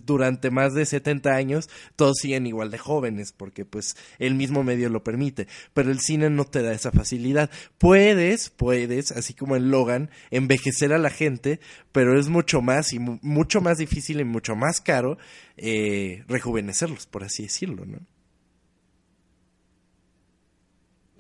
durante 0.05 0.51
más 0.51 0.75
de 0.75 0.87
70 0.87 1.31
años 1.35 1.69
todos 1.97 2.19
siguen 2.19 2.47
igual 2.47 2.71
de 2.71 2.79
jóvenes 2.79 3.33
porque 3.33 3.65
pues 3.65 3.97
el 4.19 4.35
mismo 4.35 4.63
medio 4.63 4.89
lo 4.89 5.03
permite. 5.05 5.49
Pero 5.75 5.91
el 5.91 6.01
cine 6.01 6.31
no 6.31 6.45
te 6.45 6.63
da 6.63 6.73
esa 6.73 6.93
facilidad. 6.93 7.51
Puedes, 7.79 8.51
puedes, 8.51 9.13
así 9.13 9.35
como 9.35 9.57
en 9.57 9.71
Logan, 9.71 10.11
envejecer 10.31 10.93
a 10.93 10.99
la 10.99 11.11
gente, 11.11 11.61
pero 11.93 12.19
es 12.19 12.29
mucho 12.29 12.63
más 12.63 12.93
y 12.93 12.99
mucho 12.99 13.61
más 13.61 13.79
difícil 13.79 14.21
y 14.21 14.25
mucho 14.25 14.57
más 14.57 14.81
caro 14.81 15.19
eh, 15.57 16.25
rejuvenecerlos, 16.29 17.07
por 17.07 17.25
así 17.25 17.45
decirlo, 17.45 17.85
¿no? 17.85 17.99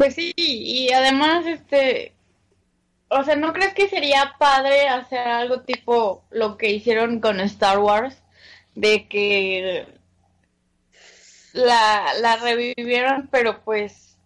Pues 0.02 0.16
sí, 0.16 0.34
y 0.36 0.92
además, 0.92 1.46
este, 1.46 2.12
o 3.08 3.22
sea, 3.22 3.36
¿no 3.36 3.52
crees 3.52 3.72
que 3.72 3.88
sería 3.88 4.34
padre 4.36 4.88
hacer 4.88 5.28
algo 5.28 5.60
tipo 5.60 6.24
lo 6.30 6.56
que 6.58 6.72
hicieron 6.72 7.20
con 7.20 7.38
Star 7.38 7.78
Wars? 7.78 8.20
De 8.74 9.06
que 9.06 9.86
la, 11.52 12.14
la 12.20 12.34
revivieron, 12.34 13.28
pero 13.30 13.62
pues 13.62 14.18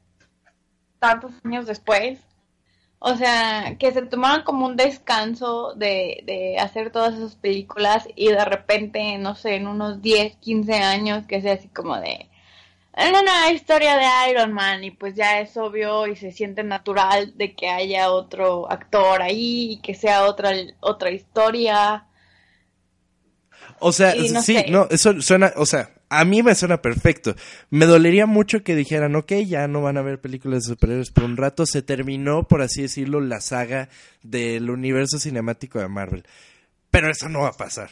tantos 0.98 1.32
años 1.44 1.66
después. 1.66 2.20
O 2.98 3.14
sea, 3.16 3.76
que 3.78 3.92
se 3.92 4.00
tomaron 4.00 4.44
como 4.44 4.64
un 4.64 4.76
descanso 4.76 5.74
de, 5.74 6.22
de 6.24 6.58
hacer 6.58 6.90
todas 6.90 7.16
esas 7.16 7.36
películas 7.36 8.08
y 8.16 8.28
de 8.28 8.44
repente, 8.46 9.18
no 9.18 9.34
sé, 9.34 9.56
en 9.56 9.66
unos 9.66 10.00
10, 10.00 10.36
15 10.36 10.72
años, 10.72 11.26
que 11.26 11.42
sea 11.42 11.52
así 11.52 11.68
como 11.68 12.00
de, 12.00 12.30
en 12.96 13.14
una 13.14 13.52
historia 13.52 13.96
de 13.96 14.30
Iron 14.30 14.52
Man 14.52 14.82
y 14.82 14.90
pues 14.90 15.14
ya 15.14 15.40
es 15.40 15.56
obvio 15.56 16.06
y 16.06 16.16
se 16.16 16.32
siente 16.32 16.64
natural 16.64 17.36
de 17.36 17.54
que 17.54 17.68
haya 17.68 18.10
otro 18.10 18.70
actor 18.70 19.20
ahí 19.20 19.72
y 19.72 19.80
que 19.80 19.94
sea 19.94 20.24
otra 20.24 20.50
otra 20.80 21.10
historia. 21.10 22.06
O 23.78 23.92
sea, 23.92 24.12
sí, 24.42 24.64
no, 24.70 24.88
eso 24.90 25.20
suena, 25.20 25.52
o 25.56 25.66
sea, 25.66 25.90
a 26.08 26.24
mí 26.24 26.42
me 26.42 26.54
suena 26.54 26.80
perfecto. 26.80 27.34
Me 27.68 27.84
dolería 27.84 28.24
mucho 28.24 28.62
que 28.62 28.74
dijeran, 28.74 29.14
ok, 29.16 29.32
ya 29.46 29.68
no 29.68 29.82
van 29.82 29.98
a 29.98 30.02
ver 30.02 30.20
películas 30.20 30.62
de 30.62 30.70
superhéroes 30.70 31.10
por 31.10 31.24
un 31.24 31.36
rato, 31.36 31.66
se 31.66 31.82
terminó, 31.82 32.48
por 32.48 32.62
así 32.62 32.82
decirlo, 32.82 33.20
la 33.20 33.40
saga 33.40 33.90
del 34.22 34.70
universo 34.70 35.18
cinemático 35.18 35.78
de 35.78 35.88
Marvel. 35.88 36.24
Pero 36.90 37.10
eso 37.10 37.28
no 37.28 37.40
va 37.40 37.48
a 37.48 37.52
pasar. 37.52 37.90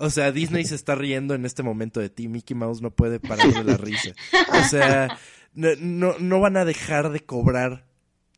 O 0.00 0.10
sea, 0.10 0.30
Disney 0.30 0.64
se 0.64 0.76
está 0.76 0.94
riendo 0.94 1.34
en 1.34 1.44
este 1.44 1.64
momento 1.64 1.98
de 1.98 2.08
ti. 2.08 2.28
Mickey 2.28 2.56
Mouse 2.56 2.80
no 2.80 2.92
puede 2.92 3.18
parar 3.18 3.52
de 3.52 3.64
la 3.64 3.76
risa. 3.76 4.12
O 4.52 4.68
sea, 4.68 5.18
no, 5.54 6.16
no, 6.20 6.40
van 6.40 6.56
a 6.56 6.64
dejar 6.64 7.10
de 7.10 7.18
cobrar 7.20 7.84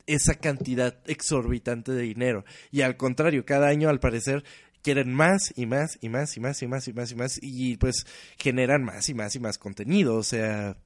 esa 0.07 0.35
cantidad 0.37 0.99
exorbitante 1.07 1.93
de 1.93 2.03
dinero. 2.03 2.47
Y 2.71 2.81
al 2.81 2.97
contrario, 2.97 3.45
cada 3.45 3.69
año 3.69 3.91
al 3.91 4.01
parecer 4.01 4.43
quieren 4.83 5.13
más 5.13 5.53
y 5.55 5.67
más 5.67 5.99
y 6.01 6.09
más 6.09 6.35
y 6.35 6.41
más 6.41 6.63
y 6.63 6.67
más 6.67 6.89
y 6.89 6.93
más 6.95 7.13
y 7.13 7.15
más 7.15 7.39
y 7.43 7.77
pues 7.77 8.07
generan 8.39 8.83
más 8.83 9.11
y 9.11 9.15
más 9.15 9.37
y 9.37 9.41
más 9.41 9.59
contenido. 9.59 10.17
O 10.17 10.23
sea, 10.23 10.79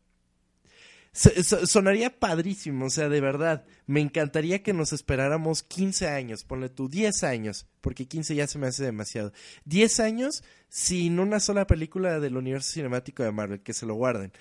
sonaría 1.15 2.19
padrísimo, 2.19 2.87
o 2.87 2.91
sea, 2.91 3.09
de 3.09 3.21
verdad. 3.21 3.65
Me 3.87 4.01
encantaría 4.01 4.63
que 4.63 4.73
nos 4.73 4.93
esperáramos 4.93 5.63
15 5.63 6.09
años, 6.09 6.45
ponle 6.45 6.69
tú 6.69 6.89
10 6.89 7.23
años, 7.23 7.67
porque 7.81 8.07
15 8.07 8.35
ya 8.35 8.47
se 8.47 8.59
me 8.59 8.67
hace 8.67 8.85
demasiado. 8.85 9.33
10 9.65 10.01
años 10.01 10.43
sin 10.69 11.21
una 11.21 11.39
sola 11.39 11.67
película 11.67 12.19
del 12.19 12.37
universo 12.37 12.73
cinemático 12.73 13.23
de 13.23 13.31
Marvel, 13.31 13.63
que 13.63 13.73
se 13.73 13.87
lo 13.87 13.95
guarden 13.95 14.33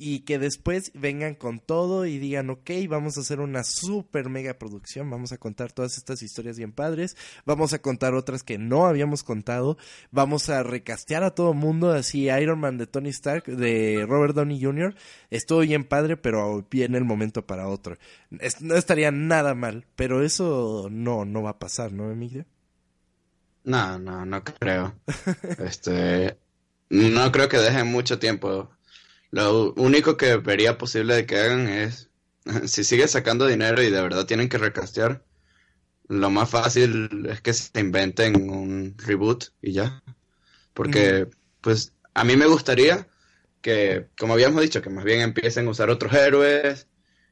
y 0.00 0.20
que 0.20 0.38
después 0.38 0.92
vengan 0.94 1.34
con 1.34 1.58
todo 1.58 2.06
y 2.06 2.18
digan, 2.18 2.50
ok, 2.50 2.70
vamos 2.88 3.18
a 3.18 3.20
hacer 3.20 3.40
una 3.40 3.64
super 3.64 4.28
mega 4.28 4.54
producción, 4.54 5.10
vamos 5.10 5.32
a 5.32 5.38
contar 5.38 5.72
todas 5.72 5.98
estas 5.98 6.22
historias 6.22 6.56
bien 6.56 6.70
padres, 6.70 7.16
vamos 7.44 7.72
a 7.72 7.80
contar 7.80 8.14
otras 8.14 8.44
que 8.44 8.58
no 8.58 8.86
habíamos 8.86 9.24
contado, 9.24 9.76
vamos 10.12 10.50
a 10.50 10.62
recastear 10.62 11.24
a 11.24 11.34
todo 11.34 11.52
mundo, 11.52 11.90
así 11.90 12.26
Iron 12.30 12.60
Man 12.60 12.78
de 12.78 12.86
Tony 12.86 13.08
Stark, 13.08 13.46
de 13.46 14.06
Robert 14.08 14.36
Downey 14.36 14.62
Jr., 14.62 14.94
estuvo 15.30 15.60
bien 15.60 15.82
padre, 15.82 16.16
pero 16.16 16.64
viene 16.70 16.96
el 16.96 17.04
momento 17.04 17.44
para 17.44 17.66
otro. 17.66 17.98
no 18.60 18.76
estaría 18.76 19.10
nada 19.10 19.56
mal, 19.56 19.84
pero 19.96 20.22
eso 20.22 20.86
no, 20.92 21.24
no 21.24 21.42
va 21.42 21.50
a 21.50 21.58
pasar, 21.58 21.92
¿no, 21.92 22.12
Emilio? 22.12 22.46
No, 23.64 23.98
no, 23.98 24.24
no 24.24 24.44
creo. 24.44 24.94
este, 25.58 26.38
no 26.88 27.32
creo 27.32 27.48
que 27.48 27.58
dejen 27.58 27.88
mucho 27.88 28.20
tiempo 28.20 28.70
lo 29.30 29.72
único 29.74 30.16
que 30.16 30.36
vería 30.36 30.78
posible 30.78 31.14
de 31.14 31.26
que 31.26 31.38
hagan 31.38 31.68
es, 31.68 32.10
si 32.66 32.84
sigue 32.84 33.08
sacando 33.08 33.46
dinero 33.46 33.82
y 33.82 33.90
de 33.90 34.02
verdad 34.02 34.26
tienen 34.26 34.48
que 34.48 34.58
recastear, 34.58 35.24
lo 36.08 36.30
más 36.30 36.50
fácil 36.50 37.26
es 37.30 37.40
que 37.42 37.52
se 37.52 37.80
inventen 37.80 38.50
un 38.50 38.94
reboot 38.96 39.44
y 39.60 39.72
ya. 39.72 40.02
Porque, 40.72 41.28
pues, 41.60 41.92
a 42.14 42.24
mí 42.24 42.36
me 42.36 42.46
gustaría 42.46 43.08
que, 43.60 44.08
como 44.18 44.34
habíamos 44.34 44.62
dicho, 44.62 44.80
que 44.82 44.90
más 44.90 45.04
bien 45.04 45.20
empiecen 45.20 45.66
a 45.66 45.70
usar 45.70 45.90
otros 45.90 46.14
héroes 46.14 46.88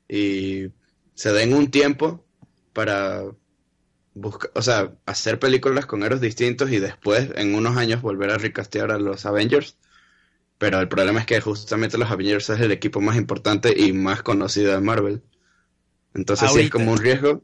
y 0.09 0.72
se 1.14 1.32
den 1.32 1.54
un 1.54 1.70
tiempo 1.70 2.26
para 2.72 3.24
buscar, 4.14 4.50
o 4.54 4.62
sea, 4.62 4.94
hacer 5.06 5.38
películas 5.38 5.87
con 5.87 6.02
héroes 6.02 6.20
distintos 6.20 6.70
y 6.70 6.78
después, 6.78 7.30
en 7.37 7.54
unos 7.54 7.76
años, 7.76 8.02
volver 8.02 8.30
a 8.30 8.38
recastear 8.38 8.90
a 8.92 8.98
los 8.98 9.24
Avengers. 9.26 9.78
Pero 10.58 10.80
el 10.80 10.88
problema 10.88 11.20
es 11.20 11.26
que 11.26 11.40
justamente 11.40 11.98
los 11.98 12.10
Avengers 12.10 12.48
es 12.50 12.60
el 12.60 12.72
equipo 12.72 13.00
más 13.00 13.16
importante 13.16 13.74
y 13.76 13.92
más 13.92 14.22
conocido 14.22 14.72
de 14.72 14.80
Marvel. 14.80 15.22
Entonces 16.14 16.50
sí 16.52 16.60
es 16.60 16.70
como 16.70 16.92
un 16.92 16.98
riesgo. 16.98 17.42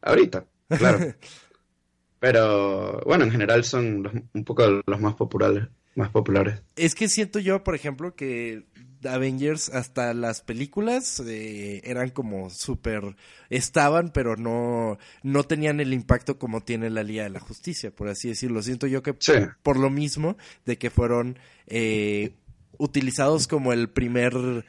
Ahorita, 0.00 0.46
claro. 0.68 0.98
Pero 2.20 3.00
bueno, 3.04 3.24
en 3.24 3.30
general 3.30 3.64
son 3.64 4.28
un 4.32 4.44
poco 4.44 4.82
los 4.86 5.00
más 5.00 5.14
populares, 5.14 5.68
más 5.96 6.10
populares. 6.10 6.62
Es 6.76 6.94
que 6.94 7.08
siento 7.08 7.38
yo, 7.40 7.62
por 7.62 7.74
ejemplo, 7.74 8.14
que 8.14 8.64
Avengers 9.04 9.68
hasta 9.68 10.14
las 10.14 10.40
películas 10.40 11.20
eh, 11.20 11.80
eran 11.84 12.10
como 12.10 12.50
súper 12.50 13.16
estaban 13.50 14.10
pero 14.10 14.36
no 14.36 14.98
no 15.22 15.44
tenían 15.44 15.80
el 15.80 15.92
impacto 15.92 16.38
como 16.38 16.62
tiene 16.62 16.90
la 16.90 17.02
Liga 17.02 17.24
de 17.24 17.30
la 17.30 17.40
Justicia 17.40 17.90
por 17.90 18.08
así 18.08 18.28
decirlo 18.28 18.62
siento 18.62 18.86
yo 18.86 19.02
que 19.02 19.14
por 19.62 19.78
lo 19.78 19.90
mismo 19.90 20.36
de 20.64 20.78
que 20.78 20.90
fueron 20.90 21.38
eh, 21.66 22.32
utilizados 22.78 23.46
como 23.46 23.72
el 23.72 23.88
primer 23.88 24.64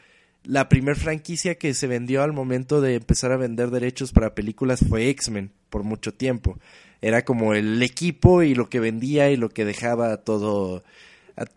la 0.47 0.69
primer 0.69 0.95
franquicia 0.95 1.55
que 1.55 1.73
se 1.73 1.87
vendió 1.87 2.23
al 2.23 2.31
momento 2.31 2.79
de 2.79 2.95
empezar 2.95 3.33
a 3.33 3.37
vender 3.37 3.69
derechos 3.69 4.13
para 4.13 4.33
películas 4.33 4.79
fue 4.87 5.09
X-Men 5.09 5.51
por 5.69 5.83
mucho 5.83 6.13
tiempo. 6.13 6.57
Era 7.01 7.25
como 7.25 7.53
el 7.53 7.83
equipo 7.83 8.43
y 8.43 8.55
lo 8.55 8.69
que 8.69 8.79
vendía 8.79 9.29
y 9.29 9.35
lo 9.35 9.49
que 9.49 9.65
dejaba 9.65 10.15
todo, 10.17 10.83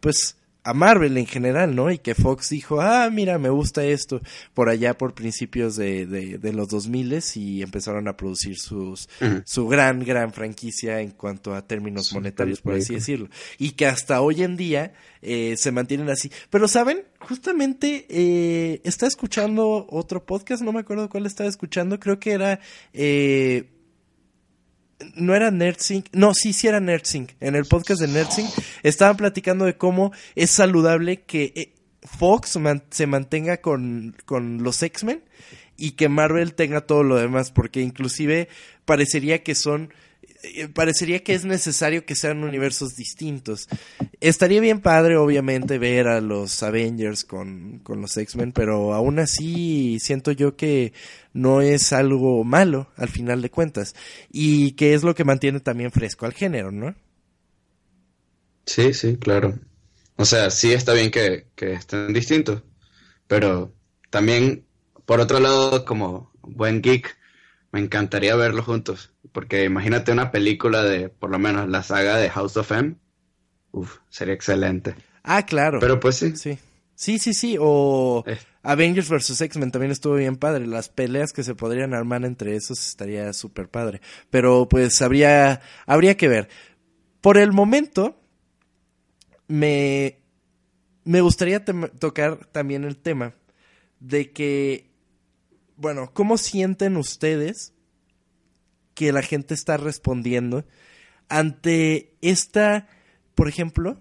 pues, 0.00 0.36
a 0.62 0.74
Marvel 0.74 1.18
en 1.18 1.26
general, 1.26 1.74
¿no? 1.74 1.90
Y 1.90 1.98
que 1.98 2.14
Fox 2.14 2.50
dijo, 2.50 2.80
ah, 2.80 3.10
mira, 3.10 3.38
me 3.38 3.50
gusta 3.50 3.84
esto, 3.84 4.20
por 4.54 4.68
allá 4.68 4.96
por 4.96 5.14
principios 5.14 5.76
de, 5.76 6.06
de, 6.06 6.38
de 6.38 6.52
los 6.52 6.68
2000 6.68 7.00
y 7.34 7.62
empezaron 7.62 8.08
a 8.08 8.16
producir 8.16 8.58
sus, 8.58 9.08
su 9.44 9.66
gran, 9.68 10.04
gran 10.04 10.32
franquicia 10.32 11.00
en 11.00 11.10
cuanto 11.10 11.54
a 11.54 11.66
términos 11.66 12.12
monetarios, 12.12 12.60
por 12.60 12.74
así 12.74 12.94
decirlo. 12.94 13.28
Y 13.58 13.72
que 13.72 13.86
hasta 13.86 14.20
hoy 14.20 14.42
en 14.42 14.56
día 14.56 14.92
eh, 15.22 15.56
se 15.56 15.72
mantienen 15.72 16.08
así. 16.10 16.30
Pero, 16.50 16.68
¿saben? 16.68 17.04
Justamente 17.20 18.06
eh, 18.08 18.80
está 18.84 19.06
escuchando 19.06 19.86
otro 19.90 20.24
podcast, 20.24 20.62
no 20.62 20.72
me 20.72 20.80
acuerdo 20.80 21.08
cuál 21.08 21.26
estaba 21.26 21.48
escuchando, 21.48 21.98
creo 21.98 22.18
que 22.18 22.32
era... 22.32 22.60
Eh, 22.92 23.76
no 25.14 25.34
era 25.34 25.50
NerdSync, 25.50 26.06
no, 26.12 26.34
sí, 26.34 26.52
sí 26.52 26.66
era 26.66 26.80
NerdSync. 26.80 27.32
En 27.40 27.54
el 27.54 27.64
podcast 27.64 28.00
de 28.00 28.08
NerdSync 28.08 28.50
estaban 28.82 29.16
platicando 29.16 29.64
de 29.64 29.76
cómo 29.76 30.12
es 30.34 30.50
saludable 30.50 31.22
que 31.22 31.52
eh, 31.54 31.72
Fox 32.02 32.58
se 32.90 33.06
mantenga 33.06 33.58
con, 33.58 34.16
con 34.24 34.62
los 34.62 34.82
X-Men 34.82 35.22
y 35.76 35.92
que 35.92 36.08
Marvel 36.08 36.54
tenga 36.54 36.82
todo 36.82 37.02
lo 37.02 37.16
demás, 37.16 37.50
porque 37.50 37.80
inclusive 37.80 38.48
parecería 38.84 39.42
que 39.42 39.54
son 39.54 39.92
parecería 40.74 41.22
que 41.22 41.34
es 41.34 41.44
necesario 41.44 42.04
que 42.04 42.14
sean 42.14 42.44
universos 42.44 42.96
distintos. 42.96 43.68
Estaría 44.20 44.60
bien 44.60 44.80
padre, 44.80 45.16
obviamente, 45.16 45.78
ver 45.78 46.08
a 46.08 46.20
los 46.20 46.62
Avengers 46.62 47.24
con, 47.24 47.80
con 47.80 48.00
los 48.00 48.16
X-Men, 48.16 48.52
pero 48.52 48.94
aún 48.94 49.18
así 49.18 49.98
siento 50.00 50.32
yo 50.32 50.56
que 50.56 50.92
no 51.32 51.60
es 51.60 51.92
algo 51.92 52.44
malo 52.44 52.90
al 52.96 53.08
final 53.08 53.42
de 53.42 53.50
cuentas. 53.50 53.94
Y 54.30 54.72
que 54.72 54.94
es 54.94 55.02
lo 55.02 55.14
que 55.14 55.24
mantiene 55.24 55.60
también 55.60 55.90
fresco 55.90 56.26
al 56.26 56.32
género, 56.32 56.70
¿no? 56.70 56.94
Sí, 58.66 58.94
sí, 58.94 59.16
claro. 59.16 59.58
O 60.16 60.24
sea, 60.24 60.50
sí 60.50 60.72
está 60.72 60.92
bien 60.92 61.10
que, 61.10 61.46
que 61.56 61.72
estén 61.72 62.12
distintos, 62.12 62.62
pero 63.26 63.72
también, 64.10 64.66
por 65.06 65.20
otro 65.20 65.40
lado, 65.40 65.84
como 65.84 66.30
buen 66.42 66.82
geek, 66.82 67.16
me 67.72 67.80
encantaría 67.80 68.36
verlos 68.36 68.64
juntos. 68.64 69.12
Porque 69.32 69.64
imagínate 69.64 70.12
una 70.12 70.30
película 70.30 70.82
de, 70.82 71.08
por 71.08 71.30
lo 71.30 71.38
menos, 71.38 71.68
la 71.68 71.82
saga 71.82 72.16
de 72.16 72.30
House 72.30 72.56
of 72.56 72.70
M. 72.72 72.96
Uf, 73.72 73.98
sería 74.08 74.34
excelente. 74.34 74.94
Ah, 75.22 75.46
claro. 75.46 75.78
Pero 75.80 76.00
pues 76.00 76.16
sí. 76.16 76.36
Sí. 76.36 76.58
Sí, 76.94 77.18
sí, 77.18 77.32
sí. 77.32 77.56
O 77.58 78.24
eh. 78.26 78.38
Avengers 78.62 79.08
vs. 79.08 79.40
X-Men 79.40 79.70
también 79.70 79.90
estuvo 79.90 80.16
bien 80.16 80.36
padre. 80.36 80.66
Las 80.66 80.88
peleas 80.88 81.32
que 81.32 81.42
se 81.42 81.54
podrían 81.54 81.94
armar 81.94 82.24
entre 82.24 82.56
esos 82.56 82.78
estaría 82.86 83.32
súper 83.32 83.68
padre. 83.68 84.02
Pero 84.28 84.68
pues 84.68 85.00
habría, 85.00 85.62
habría 85.86 86.16
que 86.16 86.28
ver. 86.28 86.48
Por 87.22 87.38
el 87.38 87.52
momento, 87.52 88.20
me, 89.48 90.18
me 91.04 91.20
gustaría 91.20 91.64
tocar 91.64 92.46
también 92.46 92.84
el 92.84 92.96
tema 92.96 93.34
de 94.00 94.30
que, 94.32 94.89
bueno, 95.80 96.12
¿cómo 96.12 96.36
sienten 96.36 96.96
ustedes 96.96 97.72
que 98.94 99.12
la 99.12 99.22
gente 99.22 99.54
está 99.54 99.78
respondiendo 99.78 100.66
ante 101.30 102.12
esta, 102.20 102.86
por 103.34 103.48
ejemplo, 103.48 103.98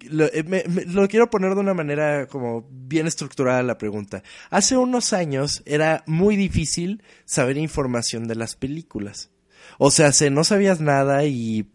eh, 0.00 0.64
lo, 0.86 1.08
quiero 1.08 1.28
poner 1.28 1.54
de 1.54 1.60
una 1.60 1.74
manera 1.74 2.26
como 2.28 2.66
bien 2.70 3.06
estructurada 3.06 3.62
la 3.62 3.76
pregunta. 3.76 4.22
Hace 4.48 4.78
unos 4.78 5.12
años 5.12 5.62
era 5.66 6.02
muy 6.06 6.36
difícil 6.36 7.02
saber 7.26 7.58
información 7.58 8.26
de 8.26 8.36
las 8.36 8.56
películas. 8.56 9.30
O 9.78 9.90
sea, 9.90 10.12
se 10.12 10.30
no 10.30 10.44
sabías 10.44 10.80
nada 10.80 11.24
y 11.24 11.70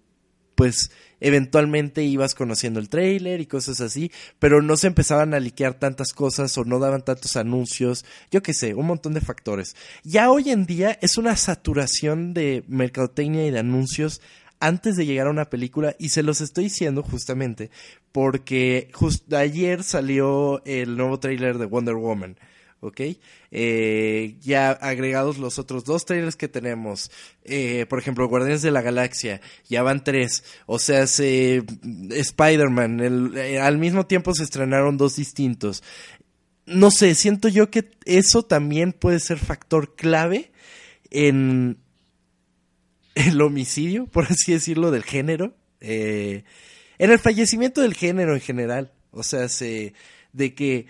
pues 0.56 0.92
eventualmente 1.22 2.04
ibas 2.04 2.36
conociendo 2.36 2.80
el 2.80 2.90
trailer 2.90 3.40
y 3.40 3.46
cosas 3.46 3.80
así, 3.80 4.12
pero 4.40 4.62
no 4.62 4.76
se 4.76 4.88
empezaban 4.88 5.34
a 5.34 5.40
liquear 5.40 5.76
tantas 5.76 6.12
cosas 6.12 6.58
o 6.58 6.66
no 6.66 6.80
daban 6.80 7.06
tantos 7.06 7.38
anuncios, 7.38 8.04
yo 8.30 8.44
qué 8.44 8.54
sé, 8.54 8.74
un 8.74 8.88
montón 8.88 9.14
de 9.14 9.22
factores. 9.22 9.76
Ya 10.04 10.30
hoy 10.30 10.50
en 10.50 10.66
día 10.66 10.98
es 11.02 11.18
una 11.18 11.38
saturación 11.38 12.34
de 12.34 12.66
mercadotecnia 12.68 13.48
y 13.48 13.52
de 13.52 13.60
anuncios 13.60 14.20
antes 14.60 14.96
de 14.96 15.06
llegar 15.06 15.28
a 15.28 15.32
una 15.32 15.50
película 15.50 15.96
y 16.00 16.10
se 16.10 16.24
los 16.24 16.42
estoy 16.42 16.66
diciendo 16.66 17.04
justamente 17.04 17.72
porque 18.12 18.92
ayer 19.36 19.84
salió 19.84 20.64
el 20.66 20.98
nuevo 20.98 21.20
trailer 21.20 21.58
de 21.58 21.66
Wonder 21.66 21.96
Woman. 21.96 22.38
¿Ok? 22.82 23.02
Eh, 23.52 24.36
ya 24.41 24.72
agregados 24.72 25.38
los 25.38 25.60
otros 25.60 25.86
dos 25.86 26.04
trailers 26.04 26.36
que 26.36 26.48
tenemos, 26.48 27.12
eh, 27.46 27.86
por 27.88 28.00
ejemplo, 28.00 28.28
Guardianes 28.28 28.63
de 28.63 28.72
la 28.72 28.82
Galaxia, 28.82 29.39
ya 29.70 29.84
van 29.84 30.04
tres, 30.04 30.44
o 30.65 30.80
sea, 30.80 31.08
se, 31.08 31.63
Spider-Man, 32.10 33.38
eh, 33.38 33.60
al 33.60 33.78
mismo 33.78 34.06
tiempo 34.08 34.34
se 34.34 34.44
estrenaron 34.44 34.98
dos 34.98 35.15
distintos. 35.15 35.84
No 36.65 36.91
sé, 36.91 37.15
siento 37.15 37.48
yo 37.48 37.70
que 37.70 37.91
eso 38.06 38.44
también 38.44 38.94
puede 38.94 39.20
ser 39.20 39.38
factor 39.38 39.96
clave 39.96 40.52
en 41.12 41.78
el 43.15 43.41
homicidio, 43.41 44.08
por 44.08 44.26
así 44.26 44.54
decirlo, 44.54 44.91
del 44.91 45.04
género, 45.04 45.56
en 45.82 46.44
el 46.98 47.20
fallecimiento 47.20 47.82
del 47.82 47.96
género 47.96 48.36
en 48.36 48.41
general, 48.41 48.91
o 49.12 49.24
sea, 49.24 49.50
se, 49.50 49.94
de 50.34 50.54
que 50.54 50.86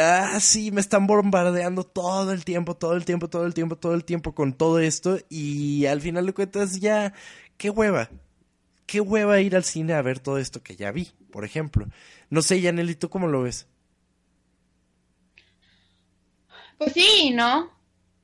ah, 0.00 0.38
sí, 0.40 0.70
me 0.70 0.80
están 0.80 1.06
bombardeando 1.06 1.84
todo 1.84 2.32
el 2.32 2.44
tiempo, 2.44 2.76
todo 2.76 2.94
el 2.94 3.04
tiempo, 3.04 3.28
todo 3.28 3.46
el 3.46 3.54
tiempo, 3.54 3.76
todo 3.76 3.94
el 3.94 4.04
tiempo 4.04 4.34
con 4.34 4.52
todo 4.52 4.78
esto 4.78 5.18
y 5.28 5.86
al 5.86 6.00
final 6.00 6.26
de 6.26 6.34
cuentas 6.34 6.80
ya, 6.80 7.12
qué 7.56 7.70
hueva, 7.70 8.10
qué 8.86 9.00
hueva 9.00 9.40
ir 9.40 9.56
al 9.56 9.64
cine 9.64 9.94
a 9.94 10.02
ver 10.02 10.18
todo 10.18 10.38
esto 10.38 10.62
que 10.62 10.76
ya 10.76 10.90
vi, 10.92 11.10
por 11.30 11.44
ejemplo. 11.44 11.86
No 12.28 12.42
sé, 12.42 12.60
Yaneli, 12.60 12.94
¿tú 12.94 13.08
cómo 13.08 13.26
lo 13.26 13.42
ves? 13.42 13.66
Pues 16.78 16.92
sí, 16.92 17.30
¿no? 17.34 17.70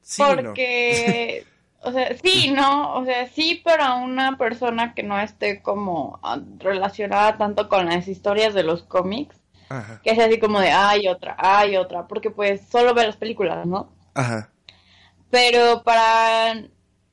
Sí, 0.01 0.23
Porque, 0.25 1.45
o 1.83 1.93
sea, 1.93 2.17
sí, 2.17 2.51
¿no? 2.53 2.95
O 2.95 3.05
sea, 3.05 3.29
sí, 3.29 3.61
pero 3.65 3.99
una 3.99 4.39
persona 4.39 4.95
que 4.95 5.03
no 5.03 5.21
esté 5.21 5.61
como 5.61 6.21
relacionada 6.59 7.37
tanto 7.37 7.69
con 7.69 7.87
las 7.87 8.09
historias 8.09 8.55
de 8.55 8.63
los 8.63 8.83
cómics, 8.83 9.37
que 10.03 10.11
es 10.11 10.19
así 10.19 10.39
como 10.39 10.61
de, 10.61 10.71
hay 10.71 11.09
otra, 11.09 11.37
hay 11.39 11.77
otra, 11.77 12.07
porque 12.07 12.31
pues 12.31 12.63
solo 12.69 12.95
ve 12.95 13.07
las 13.07 13.17
películas, 13.17 13.67
¿no? 13.67 13.91
Ajá. 14.15 14.51
Pero 15.31 15.83
para 15.83 16.55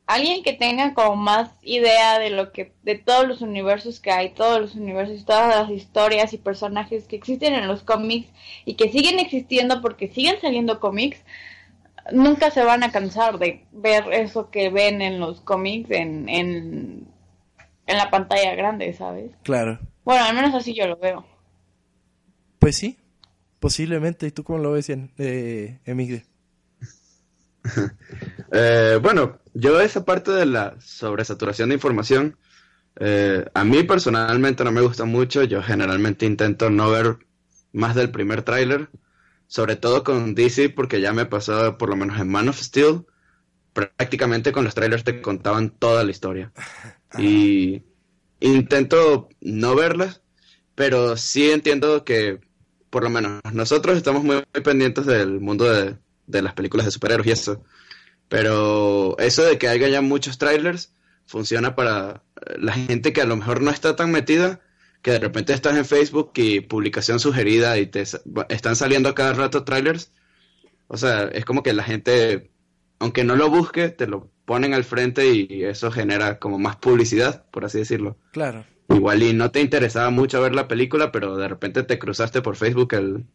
alguien 0.06 0.44
que 0.44 0.54
tenga 0.54 0.94
como 0.94 1.16
más 1.16 1.52
idea 1.62 2.20
de 2.20 2.30
lo 2.30 2.52
que, 2.52 2.74
de 2.84 2.96
todos 2.96 3.28
los 3.28 3.42
universos 3.42 4.00
que 4.00 4.12
hay, 4.12 4.30
todos 4.30 4.60
los 4.60 4.76
universos, 4.76 5.22
y 5.22 5.26
todas 5.26 5.48
las 5.48 5.70
historias 5.72 6.34
y 6.34 6.38
personajes 6.38 7.08
que 7.08 7.16
existen 7.16 7.54
en 7.54 7.68
los 7.68 7.84
cómics 7.84 8.30
y 8.66 8.76
que 8.76 8.92
siguen 8.92 9.20
existiendo 9.20 9.82
porque 9.82 10.10
siguen 10.10 10.40
saliendo 10.42 10.80
cómics, 10.80 11.24
nunca 12.12 12.52
se 12.52 12.64
van 12.64 12.84
a 12.84 12.92
cansar 12.92 13.40
de 13.40 13.66
ver 13.72 14.12
eso 14.12 14.50
que 14.50 14.70
ven 14.70 15.02
en 15.02 15.20
los 15.20 15.42
cómics 15.42 15.90
en, 15.92 16.28
en, 16.30 17.08
en 17.88 17.98
la 17.98 18.10
pantalla 18.10 18.56
grande, 18.56 18.94
¿sabes? 18.94 19.32
Claro. 19.44 19.80
Bueno, 20.04 20.26
al 20.26 20.36
menos 20.36 20.54
así 20.54 20.74
yo 20.74 20.88
lo 20.88 20.98
veo. 20.98 21.26
Pues 22.64 22.78
sí, 22.78 22.98
posiblemente. 23.60 24.26
¿Y 24.26 24.32
tú 24.32 24.46
cómo 24.46 24.58
lo 24.58 24.72
ves, 24.72 24.90
eh, 24.90 25.82
Emigre? 25.84 26.26
eh, 28.54 29.00
bueno, 29.02 29.42
yo 29.54 29.82
esa 29.82 30.06
parte 30.06 30.32
de 30.32 30.46
la 30.46 30.80
sobresaturación 30.80 31.68
de 31.68 31.76
información, 31.76 32.38
eh, 33.02 33.44
a 33.54 33.66
mí 33.66 33.84
personalmente 33.84 34.64
no 34.64 34.72
me 34.72 34.80
gusta 34.80 35.04
mucho. 35.04 35.44
Yo 35.44 35.62
generalmente 35.62 36.26
intento 36.26 36.70
no 36.70 36.90
ver 36.90 37.18
más 37.74 37.96
del 37.96 38.12
primer 38.12 38.44
tráiler, 38.44 38.90
sobre 39.48 39.76
todo 39.76 40.06
con 40.06 40.34
DC, 40.34 40.70
porque 40.70 41.02
ya 41.02 41.12
me 41.12 41.26
pasó 41.26 41.78
por 41.78 41.90
lo 41.90 41.98
menos 41.98 42.18
en 42.18 42.30
Man 42.30 42.48
of 42.48 42.62
Steel, 42.62 43.06
prácticamente 43.74 44.54
con 44.54 44.64
los 44.64 44.74
trailers 44.74 45.04
te 45.04 45.22
contaban 45.22 45.70
toda 45.70 46.06
la 46.06 46.12
historia. 46.12 46.54
Y 47.20 47.84
intento 48.40 49.28
no 49.42 49.76
verlas, 49.76 50.24
pero 50.76 51.16
sí 51.18 51.52
entiendo 51.52 52.04
que 52.06 52.40
por 52.94 53.02
lo 53.02 53.10
menos 53.10 53.42
nosotros 53.52 53.98
estamos 53.98 54.24
muy, 54.24 54.44
pendientes 54.64 55.08
del 55.08 55.40
mundo 55.40 55.66
de, 55.66 55.98
de, 56.28 56.42
las 56.44 56.54
películas 56.54 56.86
de 56.86 56.92
superhéroes 56.92 57.28
y 57.28 57.32
eso. 57.32 57.64
Pero 58.30 59.18
eso 59.18 59.44
de 59.44 59.58
que 59.58 59.68
haya 59.68 59.88
ya 59.88 60.02
muchos 60.02 60.38
trailers 60.38 60.94
funciona 61.26 61.76
para 61.76 62.22
la 62.56 62.74
gente 62.74 63.12
que 63.12 63.22
a 63.22 63.26
lo 63.26 63.36
mejor 63.36 63.64
no 63.64 63.72
está 63.72 63.96
tan 63.96 64.12
metida, 64.12 64.62
que 65.02 65.10
de 65.10 65.18
repente 65.18 65.54
estás 65.54 65.76
en 65.76 65.86
Facebook 65.86 66.34
y 66.36 66.60
publicación 66.60 67.20
sugerida 67.20 67.80
y 67.80 67.88
te 67.88 68.04
están 68.50 68.76
saliendo 68.76 69.16
cada 69.16 69.34
rato 69.34 69.64
trailers. 69.64 70.12
O 70.86 70.96
sea, 70.96 71.24
es 71.24 71.46
como 71.46 71.64
que 71.64 71.74
la 71.74 71.84
gente, 71.84 72.52
aunque 73.00 73.24
no 73.24 73.36
lo 73.36 73.50
busque, 73.50 73.90
te 73.90 74.06
lo 74.06 74.30
ponen 74.46 74.76
al 74.76 74.84
frente 74.84 75.34
y 75.34 75.64
eso 75.64 75.90
genera 75.90 76.38
como 76.38 76.60
más 76.60 76.76
publicidad, 76.76 77.44
por 77.50 77.66
así 77.66 77.80
decirlo. 77.80 78.18
Claro. 78.34 78.66
Igual 78.94 79.24
y 79.24 79.34
no 79.34 79.52
te 79.52 79.62
interesaba 79.62 80.10
mucho 80.10 80.42
ver 80.42 80.56
la 80.56 80.68
película, 80.68 81.12
pero 81.12 81.38
de 81.38 81.48
repente 81.48 81.84
te 81.84 82.00
cruzaste 82.00 82.42
por 82.42 82.56
Facebook 82.56 82.94
el, 82.94 83.26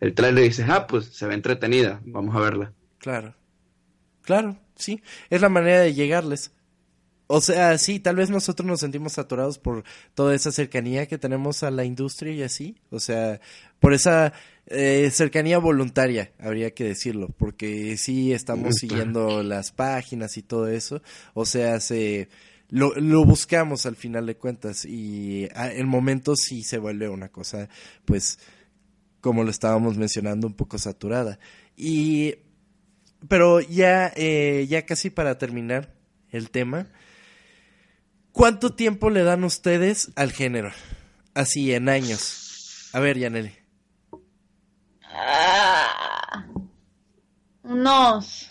el 0.00 0.14
trailer 0.14 0.44
y 0.44 0.48
dices, 0.48 0.66
ah, 0.68 0.86
pues 0.86 1.06
se 1.06 1.26
ve 1.26 1.34
entretenida, 1.34 2.00
vamos 2.04 2.34
a 2.36 2.40
verla. 2.40 2.72
Claro. 2.98 3.34
Claro, 4.22 4.58
sí. 4.74 5.02
Es 5.30 5.40
la 5.40 5.48
manera 5.48 5.80
de 5.80 5.94
llegarles. 5.94 6.50
O 7.28 7.40
sea, 7.40 7.76
sí, 7.78 7.98
tal 7.98 8.16
vez 8.16 8.30
nosotros 8.30 8.66
nos 8.66 8.80
sentimos 8.80 9.14
saturados 9.14 9.58
por 9.58 9.84
toda 10.14 10.34
esa 10.34 10.52
cercanía 10.52 11.06
que 11.06 11.18
tenemos 11.18 11.62
a 11.62 11.70
la 11.70 11.84
industria 11.84 12.32
y 12.32 12.42
así. 12.42 12.76
O 12.90 13.00
sea, 13.00 13.40
por 13.80 13.94
esa 13.94 14.32
eh, 14.66 15.10
cercanía 15.12 15.58
voluntaria, 15.58 16.32
habría 16.38 16.72
que 16.72 16.84
decirlo. 16.84 17.28
Porque 17.36 17.96
sí 17.96 18.32
estamos 18.32 18.76
siguiendo 18.76 19.42
las 19.42 19.72
páginas 19.72 20.36
y 20.36 20.42
todo 20.42 20.68
eso. 20.68 21.02
O 21.34 21.46
sea, 21.46 21.80
se 21.80 22.28
lo, 22.68 22.94
lo 22.94 23.24
buscamos 23.24 23.86
al 23.86 23.96
final 23.96 24.26
de 24.26 24.36
cuentas 24.36 24.84
y 24.84 25.48
en 25.54 25.88
momentos 25.88 26.40
sí 26.40 26.62
se 26.62 26.78
vuelve 26.78 27.08
una 27.08 27.28
cosa, 27.28 27.68
pues, 28.04 28.38
como 29.20 29.44
lo 29.44 29.50
estábamos 29.50 29.96
mencionando, 29.96 30.46
un 30.46 30.54
poco 30.54 30.78
saturada. 30.78 31.38
Y, 31.76 32.36
pero 33.28 33.60
ya, 33.60 34.12
eh, 34.16 34.66
ya 34.68 34.84
casi 34.84 35.10
para 35.10 35.38
terminar 35.38 35.94
el 36.30 36.50
tema, 36.50 36.88
¿cuánto 38.32 38.74
tiempo 38.74 39.10
le 39.10 39.22
dan 39.22 39.44
ustedes 39.44 40.10
al 40.16 40.32
género? 40.32 40.72
Así, 41.34 41.72
en 41.72 41.88
años. 41.88 42.90
A 42.92 43.00
ver, 43.00 43.18
Yaneli. 43.18 43.52
Ah, 45.02 46.46
unos 47.62 48.50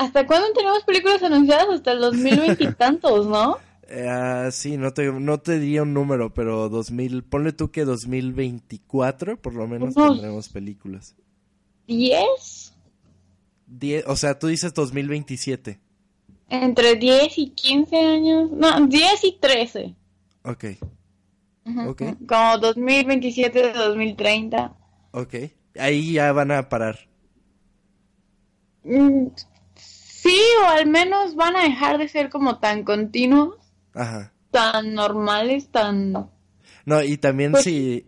¿Hasta 0.00 0.26
cuándo 0.26 0.50
tenemos 0.54 0.82
películas 0.84 1.22
anunciadas? 1.22 1.68
Hasta 1.68 1.92
el 1.92 2.00
2020 2.00 2.64
y 2.64 2.72
tantos, 2.78 3.26
¿no? 3.26 3.58
Uh, 3.84 4.50
sí, 4.50 4.78
no 4.78 4.94
te, 4.94 5.12
no 5.12 5.40
te 5.40 5.58
diría 5.58 5.82
un 5.82 5.92
número, 5.92 6.32
pero 6.32 6.70
2000, 6.70 7.22
ponle 7.24 7.52
tú 7.52 7.70
que 7.70 7.84
2024 7.84 9.36
por 9.42 9.52
lo 9.52 9.68
menos 9.68 9.94
tendremos 9.94 10.48
películas. 10.48 11.16
¿10? 11.86 12.72
o 14.06 14.16
sea, 14.16 14.38
tú 14.38 14.46
dices 14.46 14.72
2027. 14.72 15.78
Entre 16.48 16.94
10 16.94 17.36
y 17.36 17.50
15 17.50 17.96
años. 17.98 18.50
No, 18.52 18.86
10 18.86 19.24
y 19.24 19.38
13. 19.38 19.94
Ok. 20.44 20.64
okay. 21.88 22.14
Como 22.26 22.56
2027, 22.56 23.74
2030. 23.74 24.74
Ok. 25.10 25.34
Ahí 25.78 26.14
ya 26.14 26.32
van 26.32 26.52
a 26.52 26.70
parar. 26.70 27.10
Sí, 30.22 30.38
o 30.62 30.68
al 30.68 30.86
menos 30.86 31.34
van 31.34 31.56
a 31.56 31.62
dejar 31.62 31.96
de 31.96 32.06
ser 32.08 32.28
como 32.28 32.58
tan 32.58 32.84
continuos, 32.84 33.56
Ajá. 33.94 34.32
tan 34.50 34.92
normales, 34.92 35.70
tan... 35.70 36.28
No, 36.84 37.02
y 37.02 37.16
también 37.16 37.52
pues, 37.52 37.64
si, 37.64 38.04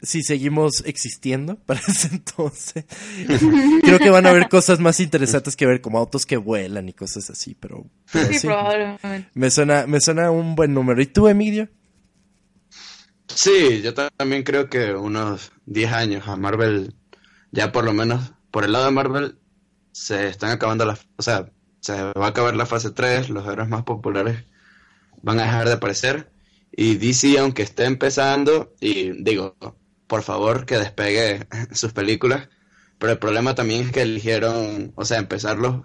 si, 0.00 0.22
seguimos 0.22 0.82
existiendo 0.86 1.56
para 1.66 1.80
ese 1.80 2.08
entonces, 2.08 2.86
creo 3.82 3.98
que 3.98 4.08
van 4.08 4.26
a 4.26 4.30
haber 4.30 4.48
cosas 4.48 4.80
más 4.80 4.98
interesantes 4.98 5.56
que 5.56 5.66
ver, 5.66 5.82
como 5.82 5.98
autos 5.98 6.24
que 6.24 6.38
vuelan 6.38 6.88
y 6.88 6.94
cosas 6.94 7.28
así, 7.28 7.54
pero... 7.54 7.84
sí, 8.06 8.46
probablemente. 8.46 9.28
Me 9.34 9.50
suena, 9.50 9.86
me 9.86 10.00
suena 10.00 10.30
un 10.30 10.54
buen 10.54 10.72
número. 10.72 11.02
¿Y 11.02 11.06
tú, 11.06 11.28
Emilio? 11.28 11.68
Sí, 13.26 13.82
yo 13.82 13.92
también 13.92 14.42
creo 14.42 14.70
que 14.70 14.94
unos 14.94 15.52
10 15.66 15.92
años 15.92 16.28
a 16.28 16.36
Marvel, 16.36 16.94
ya 17.50 17.72
por 17.72 17.84
lo 17.84 17.92
menos 17.92 18.32
por 18.50 18.64
el 18.64 18.72
lado 18.72 18.86
de 18.86 18.92
Marvel, 18.92 19.38
se 19.96 20.28
están 20.28 20.50
acabando 20.50 20.84
las... 20.84 21.06
O 21.16 21.22
sea, 21.22 21.50
se 21.80 21.94
va 21.94 22.26
a 22.26 22.28
acabar 22.28 22.54
la 22.54 22.66
fase 22.66 22.90
3, 22.90 23.30
los 23.30 23.46
héroes 23.48 23.68
más 23.68 23.84
populares 23.84 24.44
van 25.22 25.40
a 25.40 25.44
dejar 25.44 25.66
de 25.68 25.72
aparecer. 25.72 26.30
Y 26.70 26.96
DC, 26.96 27.38
aunque 27.38 27.62
esté 27.62 27.84
empezando, 27.84 28.74
y 28.78 29.22
digo, 29.22 29.56
por 30.06 30.22
favor 30.22 30.66
que 30.66 30.76
despegue 30.76 31.46
sus 31.72 31.94
películas, 31.94 32.50
pero 32.98 33.12
el 33.12 33.18
problema 33.18 33.54
también 33.54 33.86
es 33.86 33.92
que 33.92 34.02
eligieron, 34.02 34.92
o 34.96 35.06
sea, 35.06 35.18
empezarlos 35.18 35.82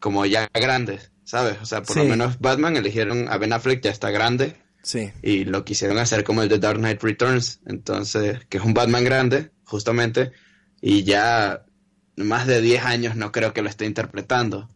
como 0.00 0.24
ya 0.24 0.48
grandes, 0.54 1.12
¿sabes? 1.24 1.58
O 1.60 1.66
sea, 1.66 1.82
por 1.82 1.98
lo 1.98 2.04
menos 2.04 2.38
Batman 2.40 2.76
eligieron 2.76 3.28
a 3.28 3.36
Ben 3.36 3.52
Affleck, 3.52 3.82
ya 3.82 3.90
está 3.90 4.10
grande. 4.10 4.56
Sí. 4.82 5.12
Y 5.22 5.44
lo 5.44 5.62
quisieron 5.64 5.98
hacer 5.98 6.24
como 6.24 6.42
el 6.42 6.48
de 6.48 6.58
Dark 6.58 6.78
Knight 6.78 7.02
Returns, 7.02 7.60
entonces, 7.66 8.46
que 8.48 8.56
es 8.56 8.64
un 8.64 8.72
Batman 8.72 9.04
grande, 9.04 9.50
justamente, 9.64 10.32
y 10.80 11.04
ya 11.04 11.65
más 12.16 12.46
de 12.46 12.60
10 12.60 12.84
años 12.84 13.16
no 13.16 13.32
creo 13.32 13.52
que 13.52 13.62
lo 13.62 13.68
esté 13.68 13.86
interpretando. 13.86 14.68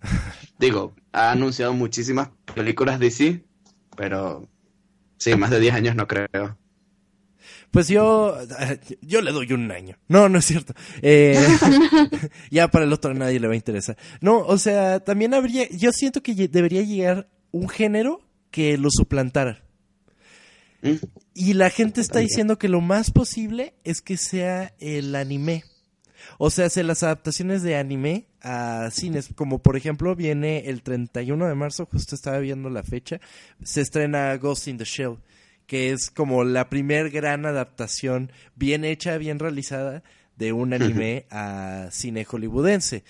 Digo, 0.58 0.94
ha 1.12 1.32
anunciado 1.32 1.72
muchísimas 1.72 2.30
películas 2.54 3.00
DC, 3.00 3.44
pero 3.96 4.48
sí, 5.16 5.34
más 5.36 5.50
de 5.50 5.60
10 5.60 5.74
años 5.74 5.96
no 5.96 6.06
creo. 6.06 6.58
Pues 7.70 7.88
yo, 7.88 8.36
yo 9.00 9.22
le 9.22 9.30
doy 9.30 9.52
un 9.52 9.70
año. 9.70 9.96
No, 10.08 10.28
no 10.28 10.38
es 10.38 10.44
cierto. 10.44 10.74
Eh, 11.02 11.38
ya 12.50 12.68
para 12.68 12.84
el 12.84 12.92
otro 12.92 13.12
a 13.12 13.14
nadie 13.14 13.38
le 13.38 13.46
va 13.46 13.52
a 13.54 13.56
interesar. 13.56 13.96
No, 14.20 14.38
o 14.40 14.58
sea, 14.58 15.00
también 15.00 15.34
habría, 15.34 15.68
yo 15.70 15.92
siento 15.92 16.22
que 16.22 16.34
debería 16.48 16.82
llegar 16.82 17.28
un 17.52 17.68
género 17.68 18.22
que 18.50 18.76
lo 18.76 18.88
suplantara. 18.90 19.62
¿Mm? 20.82 20.94
Y 21.34 21.52
la 21.54 21.70
gente 21.70 22.00
está 22.00 22.18
diciendo 22.18 22.58
que 22.58 22.68
lo 22.68 22.80
más 22.80 23.10
posible 23.12 23.74
es 23.84 24.02
que 24.02 24.16
sea 24.16 24.74
el 24.80 25.14
anime. 25.14 25.64
O 26.42 26.48
sea, 26.48 26.64
hace 26.64 26.82
las 26.84 27.02
adaptaciones 27.02 27.62
de 27.62 27.76
anime 27.76 28.24
a 28.40 28.88
cines, 28.90 29.28
como 29.34 29.58
por 29.58 29.76
ejemplo 29.76 30.16
viene 30.16 30.70
el 30.70 30.80
31 30.80 31.46
de 31.46 31.54
marzo, 31.54 31.84
justo 31.84 32.14
estaba 32.14 32.38
viendo 32.38 32.70
la 32.70 32.82
fecha, 32.82 33.20
se 33.62 33.82
estrena 33.82 34.34
Ghost 34.38 34.66
in 34.66 34.78
the 34.78 34.86
Shell, 34.86 35.18
que 35.66 35.90
es 35.92 36.10
como 36.10 36.42
la 36.42 36.70
primer 36.70 37.10
gran 37.10 37.44
adaptación 37.44 38.32
bien 38.56 38.86
hecha, 38.86 39.18
bien 39.18 39.38
realizada 39.38 40.02
de 40.36 40.54
un 40.54 40.72
anime 40.72 41.26
a 41.30 41.88
cine 41.90 42.24
hollywoodense. 42.24 43.04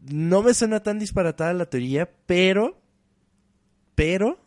No 0.00 0.42
me 0.42 0.54
suena 0.54 0.82
tan 0.82 0.98
disparatada 0.98 1.52
la 1.52 1.66
teoría, 1.66 2.10
pero, 2.24 2.80
pero, 3.94 4.40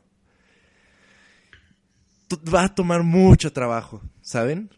va 2.51 2.63
a 2.63 2.73
tomar 2.73 3.03
mucho 3.03 3.53
trabajo, 3.53 4.01
¿saben? 4.21 4.71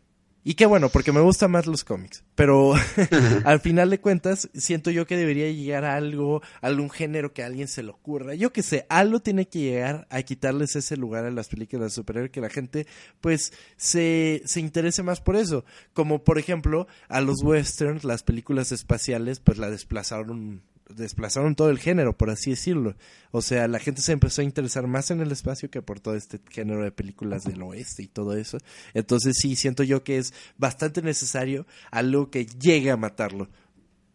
Y 0.44 0.54
qué 0.54 0.66
bueno, 0.66 0.90
porque 0.90 1.12
me 1.12 1.20
gustan 1.20 1.52
más 1.52 1.68
los 1.68 1.84
cómics. 1.84 2.24
Pero 2.36 2.74
al 3.46 3.60
final 3.60 3.90
de 3.90 4.00
cuentas, 4.00 4.50
siento 4.54 4.92
yo 4.92 5.06
que 5.06 5.18
debería 5.18 5.52
llegar 5.52 5.86
a 5.86 5.96
algo, 5.96 6.42
algún 6.62 6.90
género 6.90 7.34
que 7.34 7.44
a 7.44 7.48
alguien 7.48 7.68
se 7.68 7.84
le 7.84 7.90
ocurra. 7.90 8.36
Yo 8.36 8.54
que 8.54 8.64
sé, 8.64 8.86
algo 8.90 9.20
tiene 9.20 9.48
que 9.48 9.60
llegar 9.60 10.08
a 10.10 10.22
quitarles 10.24 10.76
ese 10.76 10.98
lugar 10.98 11.26
a 11.26 11.32
las 11.32 11.50
películas 11.50 11.92
de 11.92 11.96
superhéroes 11.96 12.32
que 12.32 12.42
la 12.42 12.50
gente, 12.50 12.88
pues, 13.22 13.52
se, 13.78 14.42
se 14.46 14.60
interese 14.60 15.04
más 15.04 15.22
por 15.22 15.36
eso. 15.36 15.66
Como 15.94 16.24
por 16.24 16.40
ejemplo, 16.40 16.88
a 17.10 17.22
los 17.22 17.44
westerns, 17.44 18.04
las 18.04 18.24
películas 18.24 18.72
espaciales, 18.72 19.40
pues 19.40 19.58
la 19.58 19.70
desplazaron 19.70 20.64
desplazaron 20.90 21.56
todo 21.56 21.70
el 21.70 21.80
género, 21.80 22.18
por 22.18 22.30
así 22.30 22.52
decirlo. 22.52 22.96
O 23.32 23.42
sea, 23.42 23.68
la 23.68 23.80
gente 23.80 24.02
se 24.02 24.12
empezó 24.12 24.42
a 24.42 24.46
interesar 24.46 24.88
más 24.88 25.12
en 25.12 25.22
el 25.22 25.32
espacio 25.32 25.70
que 25.70 25.82
por 25.82 26.00
todo 26.00 26.16
este 26.16 26.40
género 26.50 26.84
de 26.84 26.92
películas 26.92 27.44
del 27.44 27.62
oeste 27.62 28.04
y 28.04 28.08
todo 28.08 28.36
eso. 28.36 28.58
Entonces 28.94 29.38
sí, 29.40 29.56
siento 29.56 29.84
yo 29.84 30.04
que 30.04 30.18
es 30.18 30.34
bastante 30.58 31.02
necesario 31.02 31.66
algo 31.92 32.30
que 32.30 32.46
llegue 32.46 32.92
a 32.92 32.98
matarlo. 32.98 33.50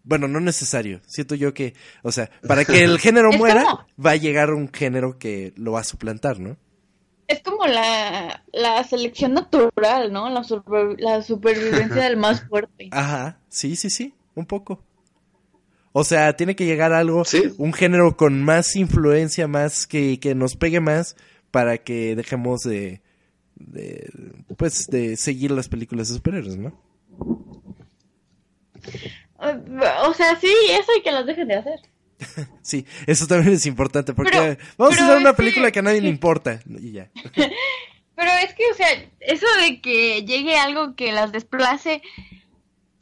Bueno, 0.03 0.29
no 0.29 0.39
necesario. 0.41 1.01
Siento 1.07 1.35
yo 1.35 1.55
que, 1.55 1.75
o 2.03 2.13
sea, 2.13 2.31
para 2.47 2.65
que 2.65 2.85
el 2.85 2.99
género 3.01 3.33
muera, 3.33 3.87
va 4.05 4.11
a 4.11 4.17
llegar 4.17 4.51
un 4.51 4.71
género 4.71 5.19
que 5.19 5.55
lo 5.57 5.73
va 5.73 5.81
a 5.81 5.85
suplantar, 5.85 6.41
¿no? 6.41 6.57
Es 7.27 7.41
como 7.41 7.67
la, 7.67 8.45
la 8.53 8.85
selección 8.85 9.33
natural, 9.33 10.13
¿no? 10.13 10.29
La, 10.29 10.45
la 10.99 11.23
supervivencia 11.23 12.03
del 12.05 12.19
más 12.19 12.43
fuerte. 12.47 12.89
Ajá, 12.91 13.39
sí, 13.49 13.77
sí, 13.77 13.89
sí, 13.89 14.15
un 14.35 14.45
poco. 14.45 14.83
O 15.97 16.03
sea, 16.03 16.35
tiene 16.35 16.57
que 16.57 16.67
llegar 16.67 16.93
algo, 16.93 17.23
un 17.57 17.73
género 17.73 18.17
con 18.17 18.43
más 18.43 18.75
influencia, 18.75 19.47
más 19.47 19.87
que, 19.87 20.19
que 20.19 20.35
nos 20.35 20.57
pegue 20.57 20.81
más 20.81 21.15
para 21.53 21.79
que 21.79 22.17
dejemos 22.17 22.63
de, 22.63 23.01
de, 23.55 24.11
pues, 24.57 24.89
de 24.89 25.17
seguir 25.17 25.53
las 25.53 25.69
películas 25.69 26.09
de 26.09 26.15
superhéroes, 26.15 26.57
¿no? 26.57 26.77
O 29.39 30.15
sea, 30.15 30.35
sí, 30.41 30.53
eso 30.71 30.91
y 30.99 31.03
que 31.03 31.13
las 31.13 31.27
dejen 31.27 31.47
de 31.47 31.55
hacer. 31.55 31.81
sí, 32.61 32.85
eso 33.07 33.29
también 33.29 33.55
es 33.55 33.65
importante 33.65 34.15
porque 34.15 34.59
vamos 34.77 34.99
a 34.99 35.05
hacer 35.05 35.17
una 35.19 35.35
película 35.35 35.71
que 35.71 35.79
a 35.79 35.83
nadie 35.83 36.01
le 36.01 36.09
importa 36.09 36.59
y 36.67 36.91
ya. 36.91 37.09
pero 38.17 38.31
es 38.43 38.53
que, 38.55 38.65
o 38.69 38.75
sea, 38.75 38.89
eso 39.21 39.47
de 39.61 39.81
que 39.81 40.25
llegue 40.25 40.57
algo 40.57 40.97
que 40.97 41.13
las 41.13 41.31
desplace 41.31 42.03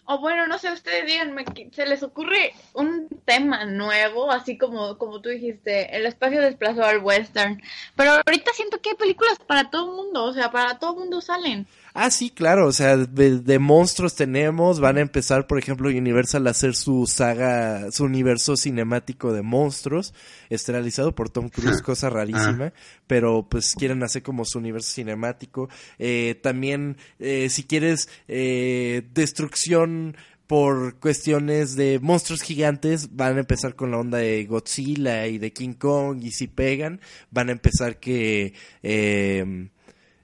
o 0.04 0.18
bueno, 0.18 0.46
no 0.46 0.58
sé, 0.58 0.72
ustedes 0.72 1.06
díganme, 1.06 1.44
¿se 1.72 1.86
les 1.86 2.02
ocurre 2.02 2.52
un 2.74 3.08
tema 3.24 3.64
nuevo? 3.64 4.30
Así 4.30 4.58
como, 4.58 4.98
como 4.98 5.20
tú 5.20 5.28
dijiste, 5.28 5.96
el 5.96 6.06
espacio 6.06 6.40
desplazó 6.40 6.84
al 6.84 6.98
western. 6.98 7.62
Pero 7.94 8.12
ahorita 8.26 8.50
siento 8.54 8.80
que 8.80 8.90
hay 8.90 8.96
películas 8.96 9.38
para 9.46 9.70
todo 9.70 9.90
el 9.90 9.96
mundo, 9.96 10.24
o 10.24 10.32
sea, 10.32 10.50
para 10.50 10.78
todo 10.78 10.94
el 10.94 10.98
mundo 11.00 11.20
salen. 11.20 11.66
Ah, 11.94 12.10
sí, 12.10 12.30
claro, 12.30 12.68
o 12.68 12.72
sea, 12.72 12.96
de, 12.96 13.58
monstruos 13.58 14.14
tenemos, 14.14 14.80
van 14.80 14.96
a 14.96 15.02
empezar, 15.02 15.46
por 15.46 15.58
ejemplo, 15.58 15.90
Universal 15.90 16.46
a 16.46 16.50
hacer 16.50 16.74
su 16.74 17.06
saga, 17.06 17.92
su 17.92 18.04
universo 18.04 18.56
cinemático 18.56 19.30
de 19.30 19.42
monstruos, 19.42 20.14
esterilizado 20.48 21.14
por 21.14 21.28
Tom 21.28 21.50
Cruise, 21.50 21.82
cosa 21.82 22.08
rarísima, 22.08 22.72
pero 23.06 23.46
pues 23.46 23.74
quieren 23.74 24.02
hacer 24.02 24.22
como 24.22 24.46
su 24.46 24.58
universo 24.58 24.90
cinemático. 24.90 25.68
Eh, 25.98 26.40
también, 26.42 26.96
eh, 27.18 27.50
si 27.50 27.64
quieres, 27.64 28.08
eh, 28.26 29.02
destrucción 29.12 29.91
por 30.46 30.98
cuestiones 30.98 31.76
de 31.76 31.98
monstruos 32.00 32.42
gigantes, 32.42 33.14
van 33.16 33.36
a 33.36 33.40
empezar 33.40 33.74
con 33.74 33.90
la 33.90 33.98
onda 33.98 34.18
de 34.18 34.44
Godzilla 34.44 35.26
y 35.26 35.38
de 35.38 35.52
King 35.52 35.74
Kong, 35.74 36.22
y 36.22 36.32
si 36.32 36.46
pegan, 36.46 37.00
van 37.30 37.48
a 37.48 37.52
empezar 37.52 37.98
que... 38.00 38.54
Eh, 38.82 39.68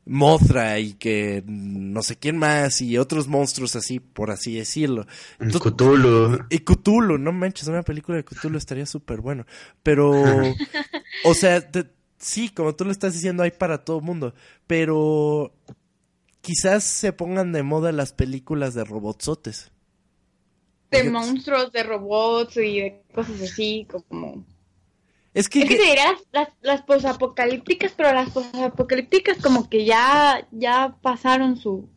Mothra 0.08 0.78
y 0.78 0.94
que 0.94 1.44
no 1.46 2.02
sé 2.02 2.16
quién 2.16 2.38
más 2.38 2.80
y 2.80 2.96
otros 2.96 3.28
monstruos 3.28 3.76
así, 3.76 4.00
por 4.00 4.30
así 4.30 4.56
decirlo. 4.56 5.06
Cthulhu. 5.38 6.46
Y 6.48 6.60
Cthulhu, 6.60 7.18
no 7.18 7.30
manches, 7.32 7.68
una 7.68 7.82
película 7.82 8.16
de 8.16 8.24
Cthulhu 8.24 8.56
estaría 8.56 8.86
súper 8.86 9.20
bueno. 9.20 9.44
Pero, 9.82 10.12
o 11.24 11.34
sea, 11.34 11.62
sí, 12.16 12.48
como 12.48 12.74
tú 12.74 12.86
lo 12.86 12.90
estás 12.90 13.12
diciendo, 13.12 13.42
hay 13.42 13.50
para 13.50 13.84
todo 13.84 14.00
mundo. 14.00 14.34
Pero 14.66 15.52
quizás 16.40 16.84
se 16.84 17.12
pongan 17.12 17.52
de 17.52 17.62
moda 17.62 17.92
las 17.92 18.12
películas 18.12 18.74
de 18.74 18.84
robotsotes. 18.84 19.70
De 20.90 21.04
monstruos, 21.04 21.70
de 21.72 21.82
robots 21.82 22.56
y 22.56 22.80
de 22.80 23.02
cosas 23.14 23.40
así, 23.42 23.86
como... 23.90 24.44
Es 25.34 25.48
que, 25.48 25.60
es 25.60 25.68
que 25.68 25.76
te 25.76 25.82
diría 25.82 26.16
las, 26.32 26.48
las, 26.62 26.82
posapocalípticas, 26.82 27.92
pero 27.96 28.12
las 28.12 28.30
posapocalípticas 28.30 29.38
como 29.38 29.68
que 29.68 29.84
ya, 29.84 30.46
ya 30.50 30.96
pasaron 31.02 31.56
su... 31.56 31.88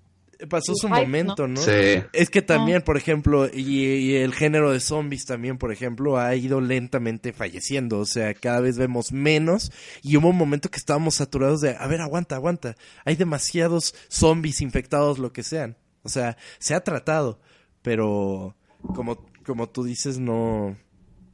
Pasó 0.50 0.74
su, 0.76 0.90
momento, 0.90 1.48
¿no? 1.48 1.62
Sí. 1.62 2.04
Es 2.14 2.30
que 2.30 2.42
también, 2.42 2.82
por 2.82 2.98
ejemplo, 2.98 3.50
y, 3.52 4.16
el 4.16 4.34
género 4.34 4.72
de 4.72 4.80
zombies 4.80 5.26
también, 5.26 5.58
por 5.58 5.72
ejemplo, 5.72 6.18
ha 6.18 6.36
ido 6.36 6.62
lentamente 6.62 7.34
falleciendo. 7.34 8.00
O 8.00 8.06
sea, 8.06 8.34
cada 8.34 8.60
vez 8.60 8.78
vemos 8.78 9.12
menos. 9.12 9.72
Y 10.02 10.18
hubo 10.18 10.30
un 10.30 10.38
momento 10.38 10.70
que 10.70 10.78
estábamos 10.78 11.16
saturados 11.16 11.62
de, 11.62 11.76
a 11.78 11.88
ver, 11.88 12.02
aguanta, 12.02 12.36
aguanta. 12.36 12.76
Hay 13.06 13.16
demasiados 13.16 13.96
zombies 14.10 14.62
infectados, 14.62 15.20
lo 15.20 15.32
que 15.32 15.44
sean. 15.44 15.78
O 16.04 16.10
sea, 16.10 16.38
se 16.60 16.74
ha 16.74 16.84
tratado. 16.84 17.40
Pero, 17.82 18.56
como, 18.96 19.28
como 19.44 19.70
tú 19.70 19.84
dices, 19.84 20.20
no 20.20 20.78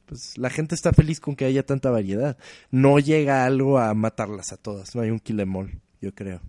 pues 0.07 0.37
la 0.37 0.49
gente 0.49 0.73
está 0.73 0.93
feliz 0.93 1.19
con 1.19 1.35
que 1.35 1.45
haya 1.45 1.65
tanta 1.65 1.91
variedad. 1.91 2.37
No 2.71 2.97
llega 2.97 3.45
algo 3.45 3.77
a 3.77 3.93
matarlas 3.93 4.53
a 4.53 4.57
todas, 4.57 4.95
no 4.95 5.01
hay 5.01 5.11
un 5.11 5.19
kilemol, 5.19 5.81
yo 6.01 6.15
creo. 6.15 6.41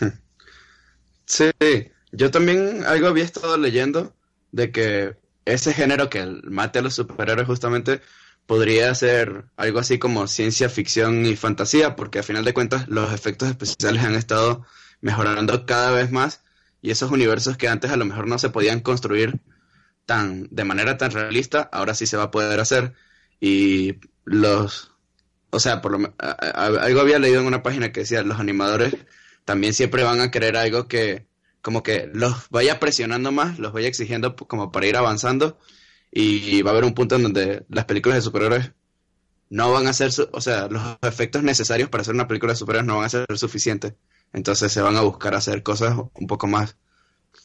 Sí, 1.32 1.50
yo 2.12 2.30
también 2.30 2.84
algo 2.84 3.08
había 3.08 3.24
estado 3.24 3.56
leyendo 3.56 4.14
de 4.50 4.70
que 4.70 5.16
ese 5.46 5.72
género 5.72 6.10
que 6.10 6.26
mate 6.44 6.80
a 6.80 6.82
los 6.82 6.94
superhéroes 6.94 7.46
justamente 7.46 8.02
podría 8.46 8.94
ser 8.94 9.46
algo 9.56 9.78
así 9.78 9.98
como 9.98 10.26
ciencia 10.28 10.68
ficción 10.68 11.24
y 11.24 11.36
fantasía, 11.36 11.96
porque 11.96 12.18
a 12.18 12.22
final 12.22 12.44
de 12.44 12.52
cuentas 12.52 12.86
los 12.88 13.12
efectos 13.14 13.48
especiales 13.48 14.04
han 14.04 14.14
estado 14.14 14.66
mejorando 15.00 15.64
cada 15.64 15.90
vez 15.92 16.12
más 16.12 16.42
y 16.82 16.90
esos 16.90 17.10
universos 17.10 17.56
que 17.56 17.68
antes 17.68 17.90
a 17.90 17.96
lo 17.96 18.04
mejor 18.04 18.26
no 18.28 18.38
se 18.38 18.50
podían 18.50 18.80
construir 18.80 19.40
tan, 20.06 20.48
de 20.50 20.64
manera 20.64 20.98
tan 20.98 21.12
realista, 21.12 21.62
ahora 21.72 21.94
sí 21.94 22.06
se 22.06 22.18
va 22.18 22.24
a 22.24 22.30
poder 22.30 22.60
hacer. 22.60 22.94
Y 23.40 24.00
los, 24.24 24.92
o 25.50 25.60
sea, 25.60 25.80
por 25.80 25.98
lo, 25.98 26.14
algo 26.18 27.00
había 27.00 27.18
leído 27.18 27.40
en 27.40 27.46
una 27.46 27.62
página 27.62 27.92
que 27.92 28.00
decía, 28.00 28.22
los 28.22 28.38
animadores 28.40 28.94
también 29.44 29.74
siempre 29.74 30.04
van 30.04 30.20
a 30.20 30.30
querer 30.30 30.56
algo 30.56 30.88
que 30.88 31.26
como 31.60 31.82
que 31.82 32.10
los 32.12 32.48
vaya 32.50 32.80
presionando 32.80 33.30
más, 33.32 33.58
los 33.58 33.72
vaya 33.72 33.88
exigiendo 33.88 34.34
como 34.36 34.72
para 34.72 34.86
ir 34.86 34.96
avanzando 34.96 35.58
y 36.10 36.62
va 36.62 36.70
a 36.70 36.72
haber 36.72 36.84
un 36.84 36.94
punto 36.94 37.16
en 37.16 37.22
donde 37.22 37.64
las 37.68 37.84
películas 37.84 38.16
de 38.18 38.22
superhéroes 38.22 38.72
no 39.48 39.70
van 39.70 39.86
a 39.86 39.92
ser, 39.92 40.10
o 40.32 40.40
sea, 40.40 40.68
los 40.68 40.82
efectos 41.02 41.42
necesarios 41.42 41.88
para 41.88 42.02
hacer 42.02 42.14
una 42.14 42.26
película 42.26 42.52
de 42.52 42.58
superhéroes 42.58 42.86
no 42.86 42.96
van 42.96 43.04
a 43.04 43.10
ser 43.10 43.26
suficientes. 43.36 43.94
Entonces 44.32 44.72
se 44.72 44.80
van 44.80 44.96
a 44.96 45.02
buscar 45.02 45.34
hacer 45.34 45.62
cosas 45.62 45.96
un 46.14 46.26
poco 46.26 46.46
más 46.46 46.76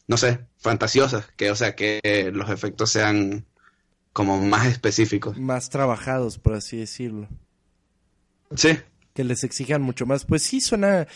no 0.07 0.17
sé, 0.17 0.45
fantasiosas, 0.57 1.27
que 1.35 1.51
o 1.51 1.55
sea, 1.55 1.75
que 1.75 2.31
los 2.33 2.49
efectos 2.49 2.91
sean 2.91 3.45
como 4.13 4.41
más 4.41 4.67
específicos. 4.67 5.37
Más 5.37 5.69
trabajados, 5.69 6.39
por 6.39 6.53
así 6.53 6.77
decirlo. 6.77 7.27
Sí. 8.55 8.79
Que 9.13 9.23
les 9.23 9.43
exijan 9.43 9.81
mucho 9.81 10.05
más. 10.05 10.25
Pues 10.25 10.43
sí, 10.43 10.61
suena, 10.61 11.07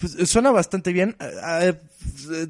pues, 0.00 0.30
suena 0.30 0.50
bastante 0.50 0.92
bien. 0.92 1.14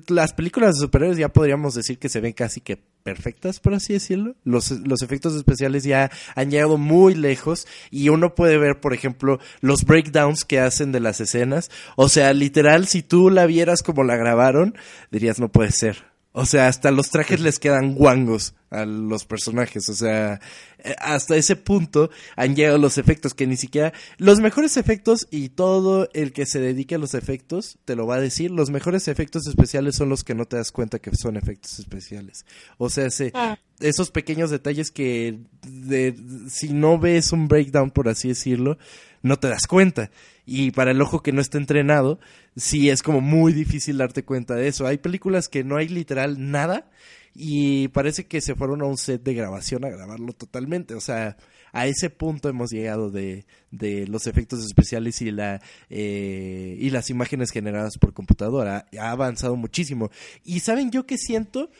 Las 0.08 0.32
películas 0.32 0.76
de 0.76 0.82
superhéroes 0.82 1.18
ya 1.18 1.28
podríamos 1.28 1.74
decir 1.74 1.98
que 1.98 2.08
se 2.08 2.20
ven 2.20 2.32
casi 2.32 2.60
que 2.60 2.78
perfectas, 3.02 3.58
por 3.58 3.74
así 3.74 3.92
decirlo. 3.92 4.36
Los, 4.44 4.70
los 4.70 5.02
efectos 5.02 5.34
especiales 5.34 5.82
ya 5.82 6.10
han 6.36 6.50
llegado 6.50 6.78
muy 6.78 7.14
lejos 7.14 7.66
y 7.90 8.08
uno 8.08 8.36
puede 8.36 8.56
ver, 8.56 8.80
por 8.80 8.94
ejemplo, 8.94 9.40
los 9.60 9.84
breakdowns 9.84 10.44
que 10.44 10.60
hacen 10.60 10.92
de 10.92 11.00
las 11.00 11.20
escenas. 11.20 11.70
O 11.96 12.08
sea, 12.08 12.32
literal, 12.32 12.86
si 12.86 13.02
tú 13.02 13.30
la 13.30 13.46
vieras 13.46 13.82
como 13.82 14.04
la 14.04 14.16
grabaron, 14.16 14.76
dirías, 15.10 15.40
no 15.40 15.50
puede 15.50 15.72
ser. 15.72 16.04
O 16.32 16.46
sea, 16.46 16.68
hasta 16.68 16.92
los 16.92 17.10
trajes 17.10 17.40
les 17.40 17.58
quedan 17.58 17.94
guangos 17.94 18.54
a 18.70 18.86
los 18.86 19.24
personajes. 19.24 19.88
O 19.88 19.94
sea, 19.94 20.40
eh, 20.78 20.94
hasta 20.98 21.36
ese 21.36 21.56
punto 21.56 22.10
han 22.36 22.54
llegado 22.54 22.78
los 22.78 22.98
efectos 22.98 23.34
que 23.34 23.46
ni 23.46 23.56
siquiera... 23.56 23.92
Los 24.16 24.40
mejores 24.40 24.76
efectos 24.76 25.26
y 25.30 25.50
todo 25.50 26.08
el 26.14 26.32
que 26.32 26.46
se 26.46 26.60
dedique 26.60 26.94
a 26.94 26.98
los 26.98 27.14
efectos 27.14 27.78
te 27.84 27.96
lo 27.96 28.06
va 28.06 28.16
a 28.16 28.20
decir. 28.20 28.50
Los 28.50 28.70
mejores 28.70 29.08
efectos 29.08 29.46
especiales 29.46 29.96
son 29.96 30.08
los 30.08 30.24
que 30.24 30.34
no 30.34 30.46
te 30.46 30.56
das 30.56 30.70
cuenta 30.70 31.00
que 31.00 31.10
son 31.14 31.36
efectos 31.36 31.78
especiales. 31.78 32.46
O 32.78 32.88
sea, 32.88 33.08
ah. 33.34 33.58
esos 33.80 34.10
pequeños 34.10 34.50
detalles 34.50 34.90
que 34.90 35.40
de, 35.66 36.14
si 36.48 36.72
no 36.72 36.98
ves 36.98 37.32
un 37.32 37.48
breakdown, 37.48 37.90
por 37.90 38.08
así 38.08 38.28
decirlo, 38.28 38.78
no 39.22 39.38
te 39.38 39.48
das 39.48 39.66
cuenta. 39.66 40.10
Y 40.46 40.70
para 40.70 40.92
el 40.92 41.02
ojo 41.02 41.22
que 41.22 41.32
no 41.32 41.40
está 41.40 41.58
entrenado, 41.58 42.18
sí 42.56 42.90
es 42.90 43.02
como 43.02 43.20
muy 43.20 43.52
difícil 43.52 43.98
darte 43.98 44.24
cuenta 44.24 44.54
de 44.54 44.68
eso. 44.68 44.86
Hay 44.86 44.98
películas 44.98 45.48
que 45.48 45.64
no 45.64 45.76
hay 45.76 45.88
literal 45.88 46.50
nada 46.50 46.90
y 47.34 47.88
parece 47.88 48.26
que 48.26 48.40
se 48.40 48.54
fueron 48.54 48.82
a 48.82 48.86
un 48.86 48.98
set 48.98 49.22
de 49.22 49.34
grabación 49.34 49.84
a 49.84 49.88
grabarlo 49.88 50.32
totalmente. 50.32 50.94
O 50.94 51.00
sea, 51.00 51.36
a 51.72 51.86
ese 51.86 52.10
punto 52.10 52.48
hemos 52.48 52.70
llegado 52.70 53.10
de, 53.10 53.46
de 53.70 54.06
los 54.06 54.26
efectos 54.26 54.64
especiales 54.64 55.22
y 55.22 55.30
la 55.30 55.60
eh, 55.88 56.76
y 56.78 56.90
las 56.90 57.10
imágenes 57.10 57.50
generadas 57.50 57.98
por 57.98 58.12
computadora. 58.12 58.86
Ha 58.98 59.10
avanzado 59.10 59.56
muchísimo. 59.56 60.10
Y 60.44 60.60
saben 60.60 60.90
yo 60.90 61.06
qué 61.06 61.18
siento, 61.18 61.70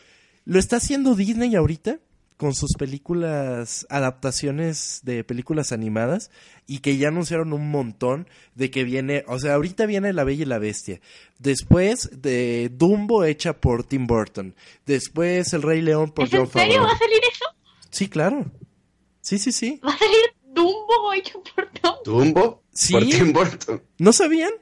lo 0.45 0.59
está 0.59 0.77
haciendo 0.77 1.15
Disney 1.15 1.55
ahorita 1.55 1.99
con 2.41 2.55
sus 2.55 2.71
películas, 2.75 3.85
adaptaciones 3.91 5.01
de 5.03 5.23
películas 5.23 5.71
animadas 5.71 6.31
y 6.65 6.79
que 6.79 6.97
ya 6.97 7.09
anunciaron 7.09 7.53
un 7.53 7.69
montón 7.69 8.27
de 8.55 8.71
que 8.71 8.83
viene, 8.83 9.23
o 9.27 9.37
sea, 9.37 9.53
ahorita 9.53 9.85
viene 9.85 10.11
La 10.11 10.23
Bella 10.23 10.41
y 10.41 10.47
la 10.47 10.57
Bestia, 10.57 11.01
después 11.37 12.09
de 12.19 12.71
Dumbo 12.73 13.25
hecha 13.25 13.61
por 13.61 13.83
Tim 13.83 14.07
Burton, 14.07 14.55
después 14.87 15.53
El 15.53 15.61
Rey 15.61 15.83
León 15.83 16.13
por 16.13 16.31
John 16.31 16.49
Favreau. 16.49 16.63
¿En 16.63 16.71
serio 16.71 16.81
va 16.81 16.91
a 16.93 16.97
salir 16.97 17.21
eso? 17.31 17.45
Sí, 17.91 18.09
claro. 18.09 18.51
Sí, 19.21 19.37
sí, 19.37 19.51
sí. 19.51 19.79
¿Va 19.85 19.93
a 19.93 19.99
salir 19.99 20.33
Dumbo 20.43 21.13
hecho 21.13 21.43
por 21.43 21.69
Tom? 21.79 21.95
¿Dumbo? 22.03 22.63
Sí. 22.73 22.93
Por 22.93 23.03
Tim 23.03 23.33
Burton. 23.33 23.83
¿No 23.99 24.11
sabían? 24.13 24.53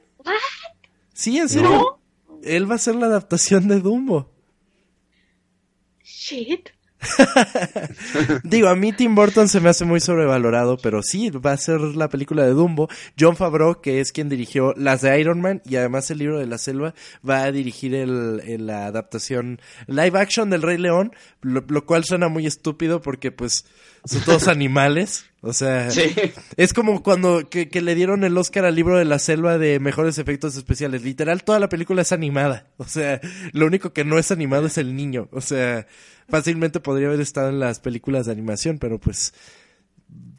Sí, 1.14 1.38
en 1.38 1.48
serio. 1.48 1.98
Él 2.42 2.70
va 2.70 2.74
a 2.74 2.78
ser 2.78 2.96
la 2.96 3.06
adaptación 3.06 3.68
de 3.68 3.80
Dumbo. 3.80 4.30
Shit. 6.04 6.68
Digo, 8.44 8.68
a 8.68 8.74
mí 8.74 8.92
Tim 8.92 9.14
Burton 9.14 9.48
se 9.48 9.60
me 9.60 9.70
hace 9.70 9.84
muy 9.84 10.00
sobrevalorado, 10.00 10.76
pero 10.78 11.02
sí, 11.02 11.30
va 11.30 11.52
a 11.52 11.56
ser 11.56 11.80
la 11.80 12.08
película 12.08 12.44
de 12.44 12.50
Dumbo. 12.50 12.88
John 13.18 13.36
Favreau, 13.36 13.80
que 13.80 14.00
es 14.00 14.12
quien 14.12 14.28
dirigió 14.28 14.74
las 14.76 15.00
de 15.00 15.18
Iron 15.20 15.40
Man 15.40 15.62
y 15.64 15.76
además 15.76 16.10
el 16.10 16.18
libro 16.18 16.38
de 16.38 16.46
la 16.46 16.58
selva, 16.58 16.94
va 17.28 17.44
a 17.44 17.52
dirigir 17.52 17.94
el, 17.94 18.66
la 18.66 18.86
adaptación 18.86 19.60
live 19.86 20.18
action 20.18 20.50
del 20.50 20.62
Rey 20.62 20.78
León, 20.78 21.12
lo, 21.42 21.86
cual 21.86 22.04
suena 22.04 22.28
muy 22.28 22.46
estúpido 22.46 23.00
porque 23.00 23.32
pues 23.32 23.64
son 24.04 24.22
todos 24.22 24.48
animales. 24.48 25.29
O 25.42 25.54
sea, 25.54 25.88
es 26.56 26.74
como 26.74 27.02
cuando 27.02 27.48
que, 27.48 27.70
que, 27.70 27.80
le 27.80 27.94
dieron 27.94 28.24
el 28.24 28.36
Oscar 28.36 28.66
al 28.66 28.74
libro 28.74 28.98
de 28.98 29.06
la 29.06 29.18
selva 29.18 29.56
de 29.56 29.80
mejores 29.80 30.18
efectos 30.18 30.54
especiales. 30.56 31.02
Literal, 31.02 31.44
toda 31.44 31.58
la 31.58 31.70
película 31.70 32.02
es 32.02 32.12
animada. 32.12 32.66
O 32.76 32.84
sea, 32.84 33.20
lo 33.52 33.66
único 33.66 33.92
que 33.92 34.04
no 34.04 34.18
es 34.18 34.30
animado 34.30 34.66
es 34.66 34.76
el 34.76 34.94
niño. 34.94 35.28
O 35.32 35.40
sea, 35.40 35.86
fácilmente 36.28 36.80
podría 36.80 37.08
haber 37.08 37.20
estado 37.20 37.48
en 37.48 37.58
las 37.58 37.80
películas 37.80 38.26
de 38.26 38.32
animación, 38.32 38.78
pero 38.78 38.98
pues, 38.98 39.32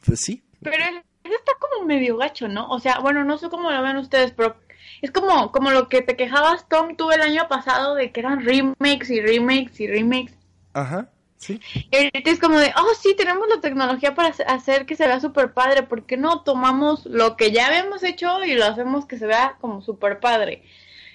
pues 0.05 0.19
sí. 0.19 0.43
Pero 0.61 0.83
eso 1.23 1.35
está 1.35 1.53
como 1.59 1.85
medio 1.85 2.17
gacho, 2.17 2.47
¿no? 2.47 2.69
O 2.69 2.79
sea, 2.79 2.99
bueno, 2.99 3.23
no 3.23 3.39
sé 3.39 3.49
cómo 3.49 3.71
lo 3.71 3.81
ven 3.81 3.97
ustedes, 3.97 4.31
pero 4.33 4.55
es 5.01 5.09
como, 5.09 5.51
como 5.51 5.71
lo 5.71 5.89
que 5.89 6.03
te 6.03 6.15
quejabas, 6.15 6.67
Tom, 6.69 6.95
tú 6.95 7.11
el 7.11 7.21
año 7.21 7.47
pasado 7.47 7.95
de 7.95 8.11
que 8.11 8.19
eran 8.19 8.45
remakes 8.45 9.09
y 9.09 9.19
remakes 9.19 9.79
y 9.79 9.87
remakes. 9.87 10.37
Ajá. 10.73 11.09
Sí. 11.41 11.59
Y 11.73 11.95
ahorita 11.95 12.29
es 12.29 12.39
como 12.39 12.59
de, 12.59 12.71
oh, 12.77 12.93
sí, 13.01 13.15
tenemos 13.15 13.47
la 13.49 13.59
tecnología 13.61 14.13
para 14.13 14.29
hacer 14.29 14.85
que 14.85 14.95
se 14.95 15.07
vea 15.07 15.19
súper 15.19 15.53
padre. 15.53 15.81
¿Por 15.81 16.05
qué 16.05 16.15
no 16.15 16.43
tomamos 16.43 17.07
lo 17.07 17.35
que 17.35 17.51
ya 17.51 17.65
habíamos 17.65 18.03
hecho 18.03 18.45
y 18.45 18.53
lo 18.53 18.65
hacemos 18.65 19.07
que 19.07 19.17
se 19.17 19.25
vea 19.25 19.57
como 19.59 19.81
súper 19.81 20.19
padre? 20.19 20.63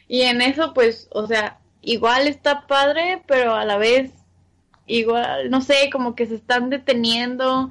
Y 0.08 0.22
en 0.22 0.42
eso, 0.42 0.74
pues, 0.74 1.08
o 1.12 1.28
sea, 1.28 1.60
igual 1.80 2.26
está 2.26 2.66
padre, 2.66 3.22
pero 3.28 3.54
a 3.54 3.64
la 3.64 3.78
vez 3.78 4.10
igual, 4.86 5.48
no 5.48 5.60
sé, 5.60 5.90
como 5.92 6.16
que 6.16 6.26
se 6.26 6.34
están 6.34 6.70
deteniendo 6.70 7.70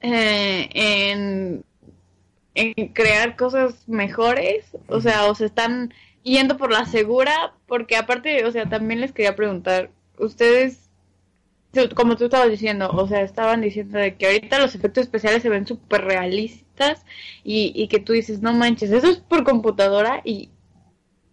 eh, 0.00 0.68
en, 0.74 1.64
en 2.56 2.88
crear 2.88 3.36
cosas 3.36 3.88
mejores, 3.88 4.64
o 4.88 5.00
sea, 5.00 5.26
o 5.26 5.34
se 5.36 5.46
están 5.46 5.94
yendo 6.24 6.56
por 6.56 6.72
la 6.72 6.86
segura, 6.86 7.54
porque 7.66 7.96
aparte, 7.96 8.44
o 8.44 8.50
sea, 8.50 8.68
también 8.68 9.00
les 9.00 9.12
quería 9.12 9.36
preguntar, 9.36 9.90
ustedes, 10.18 10.83
como 11.94 12.16
tú 12.16 12.24
estabas 12.24 12.50
diciendo, 12.50 12.90
o 12.90 13.06
sea, 13.06 13.22
estaban 13.22 13.60
diciendo 13.60 13.98
de 13.98 14.16
que 14.16 14.26
ahorita 14.26 14.58
los 14.58 14.74
efectos 14.74 15.02
especiales 15.02 15.42
se 15.42 15.48
ven 15.48 15.66
súper 15.66 16.04
realistas 16.04 17.04
y, 17.42 17.72
y 17.74 17.88
que 17.88 18.00
tú 18.00 18.12
dices, 18.12 18.40
no 18.40 18.52
manches, 18.52 18.90
eso 18.90 19.08
es 19.08 19.18
por 19.18 19.44
computadora 19.44 20.20
y, 20.24 20.50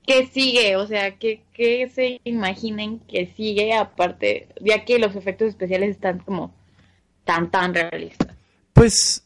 ¿qué 0.06 0.28
sigue? 0.28 0.76
O 0.76 0.88
sea, 0.88 1.18
¿qué, 1.18 1.44
¿qué, 1.54 1.90
se 1.94 2.20
imaginen 2.24 3.00
que 3.00 3.28
sigue 3.36 3.74
aparte, 3.74 4.50
ya 4.60 4.86
que 4.86 5.00
los 5.00 5.16
efectos 5.16 5.50
especiales 5.50 5.92
están 5.92 6.20
como 6.20 6.54
tan, 7.24 7.52
tan 7.52 7.74
realistas? 7.74 8.36
Pues 8.74 9.24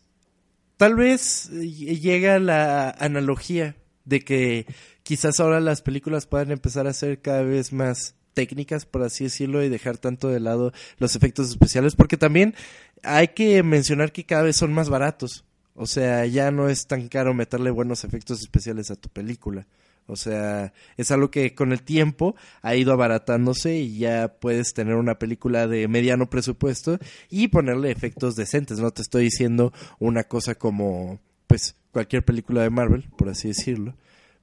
tal 0.78 0.96
vez 0.96 1.50
llega 1.50 2.40
la 2.40 2.90
analogía 2.92 3.76
de 4.04 4.22
que 4.22 4.66
quizás 5.04 5.40
ahora 5.40 5.60
las 5.60 5.82
películas 5.82 6.28
puedan 6.28 6.52
empezar 6.52 6.88
a 6.88 6.94
ser 6.94 7.22
cada 7.22 7.44
vez 7.44 7.74
más 7.74 8.15
técnicas, 8.36 8.86
por 8.86 9.02
así 9.02 9.24
decirlo, 9.24 9.64
y 9.64 9.70
dejar 9.70 9.98
tanto 9.98 10.30
de 10.30 10.40
lado 10.40 10.72
los 11.00 11.16
efectos 11.16 11.50
especiales, 11.50 11.96
porque 11.96 12.18
también 12.18 12.54
hay 13.02 13.30
que 13.30 13.64
mencionar 13.64 14.12
que 14.12 14.26
cada 14.26 14.44
vez 14.44 14.58
son 14.58 14.74
más 14.74 14.90
baratos. 14.90 15.44
O 15.74 15.88
sea, 15.88 16.26
ya 16.28 16.52
no 16.52 16.70
es 16.70 16.86
tan 16.86 17.08
caro 17.10 17.34
meterle 17.34 17.72
buenos 17.72 18.04
efectos 18.04 18.42
especiales 18.42 18.92
a 18.92 18.96
tu 18.96 19.10
película. 19.10 19.66
O 20.08 20.16
sea, 20.16 20.72
es 20.98 21.10
algo 21.12 21.32
que 21.32 21.56
con 21.56 21.72
el 21.72 21.82
tiempo 21.82 22.36
ha 22.62 22.76
ido 22.76 22.94
abaratándose 22.94 23.78
y 23.78 23.98
ya 23.98 24.28
puedes 24.40 24.74
tener 24.74 24.96
una 24.96 25.18
película 25.18 25.68
de 25.68 25.88
mediano 25.88 26.30
presupuesto 26.30 27.00
y 27.30 27.48
ponerle 27.48 27.92
efectos 27.92 28.36
decentes. 28.36 28.80
No 28.80 28.92
te 28.92 29.02
estoy 29.02 29.24
diciendo 29.26 29.74
una 30.00 30.26
cosa 30.26 30.56
como, 30.56 31.20
pues, 31.48 31.76
cualquier 31.92 32.24
película 32.24 32.62
de 32.62 32.70
Marvel, 32.70 33.10
por 33.18 33.30
así 33.30 33.48
decirlo. 33.48 33.96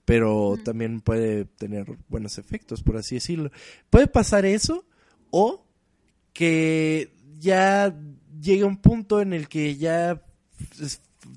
Pero 0.04 0.58
también 0.64 1.00
puede 1.00 1.44
tener 1.44 1.96
buenos 2.08 2.38
efectos, 2.38 2.82
por 2.82 2.96
así 2.96 3.16
decirlo. 3.16 3.50
Puede 3.88 4.08
pasar 4.08 4.44
eso 4.44 4.84
o 5.30 5.64
que 6.32 7.14
ya 7.38 7.96
llegue 8.40 8.64
un 8.64 8.78
punto 8.78 9.20
en 9.20 9.32
el 9.32 9.48
que 9.48 9.76
ya 9.76 10.22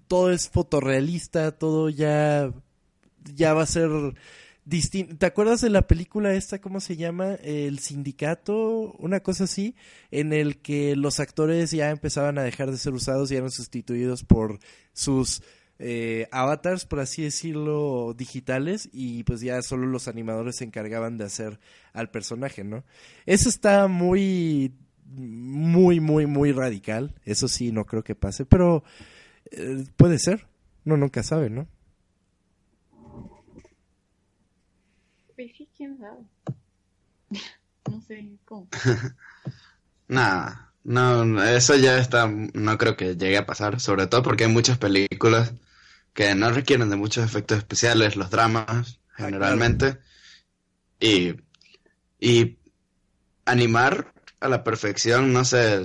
todo 0.08 0.32
es 0.32 0.50
fotorrealista, 0.50 1.52
todo 1.52 1.90
ya 1.90 2.52
ya 3.34 3.54
va 3.54 3.64
a 3.64 3.68
ser 3.68 3.90
distinto. 4.66 5.16
¿Te 5.18 5.26
acuerdas 5.26 5.62
de 5.62 5.70
la 5.70 5.88
película 5.88 6.34
esta, 6.34 6.60
cómo 6.60 6.80
se 6.80 6.98
llama? 6.98 7.36
El 7.36 7.80
sindicato, 7.80 8.94
una 9.00 9.22
cosa 9.22 9.46
así, 9.46 9.76
en 10.12 10.34
el 10.34 10.58
que 10.58 10.96
los 10.96 11.20
actores 11.20 11.72
ya 11.72 11.90
empezaban 11.92 12.38
a 12.38 12.44
dejar 12.44 12.72
de 12.72 12.78
ser 12.78 12.94
usados 12.94 13.32
y 13.32 13.36
eran 13.36 13.52
sustituidos 13.52 14.24
por 14.24 14.60
sus 14.94 15.42
eh, 15.78 16.28
avatars, 16.32 16.86
por 16.86 17.00
así 17.00 17.24
decirlo, 17.24 18.14
digitales 18.18 18.90
y 18.94 19.24
pues 19.24 19.42
ya 19.42 19.62
solo 19.62 19.88
los 19.88 20.08
animadores 20.08 20.58
se 20.58 20.64
encargaban 20.64 21.18
de 21.18 21.26
hacer 21.26 21.60
al 21.94 22.10
personaje, 22.10 22.64
¿no? 22.64 22.84
Eso 23.26 23.50
está 23.50 23.88
muy, 23.88 24.74
muy, 25.06 26.00
muy, 26.00 26.26
muy 26.26 26.52
radical. 26.54 27.14
Eso 27.26 27.48
sí, 27.48 27.72
no 27.72 27.86
creo 27.86 28.04
que 28.04 28.16
pase, 28.16 28.46
pero 28.46 28.84
eh, 29.52 29.86
puede 29.98 30.20
ser. 30.20 30.48
No, 30.86 30.98
nunca 30.98 31.24
sabe, 31.24 31.50
¿no? 31.50 31.68
Pues 35.36 35.52
quién 35.76 35.98
sabe. 35.98 36.22
no 37.92 38.02
sé 38.02 38.38
cómo. 38.46 38.68
Nada, 40.08 40.72
no, 40.84 41.44
eso 41.44 41.76
ya 41.76 41.98
está, 41.98 42.28
no 42.28 42.78
creo 42.78 42.96
que 42.96 43.16
llegue 43.16 43.38
a 43.38 43.46
pasar, 43.46 43.80
sobre 43.80 44.08
todo 44.08 44.22
porque 44.24 44.46
hay 44.46 44.52
muchas 44.52 44.78
películas 44.78 45.54
que 46.16 46.34
no 46.34 46.50
requieren 46.50 46.90
de 46.90 46.96
muchos 46.96 47.24
efectos 47.24 47.60
especiales, 47.60 48.16
los 48.16 48.32
dramas, 48.32 49.00
generalmente, 49.16 50.00
y, 51.00 51.36
y 52.20 52.58
animar 53.46 54.14
a 54.40 54.50
la 54.50 54.64
perfección, 54.64 55.34
no 55.34 55.46
sé, 55.46 55.84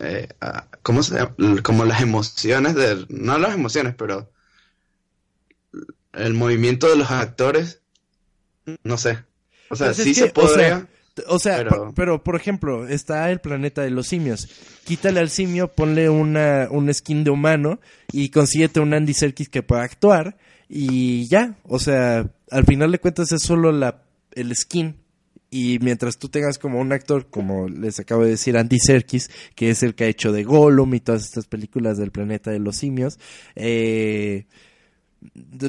eh, 0.00 0.28
¿cómo 0.82 1.02
se 1.02 1.26
Como 1.64 1.84
las 1.84 2.02
emociones 2.02 2.74
de, 2.76 3.06
no 3.08 3.38
las 3.38 3.54
emociones, 3.54 3.94
pero 3.96 4.30
el 6.12 6.34
movimiento 6.34 6.88
de 6.88 6.96
los 6.96 7.10
actores 7.10 7.80
no 8.82 8.98
sé. 8.98 9.24
O 9.68 9.76
sea, 9.76 9.88
pues 9.88 9.98
sí 9.98 10.14
se 10.14 10.28
podría. 10.28 10.76
O 10.76 10.78
sea, 10.78 10.88
pero... 11.94 12.22
Por, 12.22 12.36
ejemplo, 12.36 12.88
está 12.88 13.30
el 13.30 13.40
planeta 13.40 13.82
de 13.82 13.90
los 13.90 14.06
simios. 14.06 14.48
Quítale 14.84 15.20
al 15.20 15.30
simio, 15.30 15.68
ponle 15.68 16.08
una, 16.08 16.68
un 16.70 16.92
skin 16.92 17.24
de 17.24 17.30
humano 17.30 17.80
y 18.12 18.30
consíguete 18.30 18.80
un 18.80 18.94
Andy 18.94 19.14
Serkis 19.14 19.48
que 19.48 19.62
pueda 19.62 19.82
actuar 19.82 20.36
y 20.68 21.26
ya. 21.28 21.54
O 21.64 21.78
sea, 21.78 22.28
al 22.50 22.64
final 22.64 22.92
de 22.92 22.98
cuentas 22.98 23.32
es 23.32 23.42
solo 23.42 23.72
la, 23.72 24.02
el 24.32 24.54
skin. 24.54 24.96
Y 25.52 25.78
mientras 25.80 26.16
tú 26.16 26.28
tengas 26.28 26.58
como 26.58 26.78
un 26.80 26.92
actor, 26.92 27.26
como 27.28 27.68
les 27.68 27.98
acabo 27.98 28.22
de 28.22 28.30
decir, 28.30 28.56
Andy 28.56 28.78
Serkis, 28.78 29.30
que 29.56 29.70
es 29.70 29.82
el 29.82 29.96
que 29.96 30.04
ha 30.04 30.08
hecho 30.08 30.30
de 30.30 30.44
Gollum 30.44 30.94
y 30.94 31.00
todas 31.00 31.24
estas 31.24 31.46
películas 31.46 31.98
del 31.98 32.12
planeta 32.12 32.52
de 32.52 32.60
los 32.60 32.76
simios, 32.76 33.18
eh, 33.56 34.46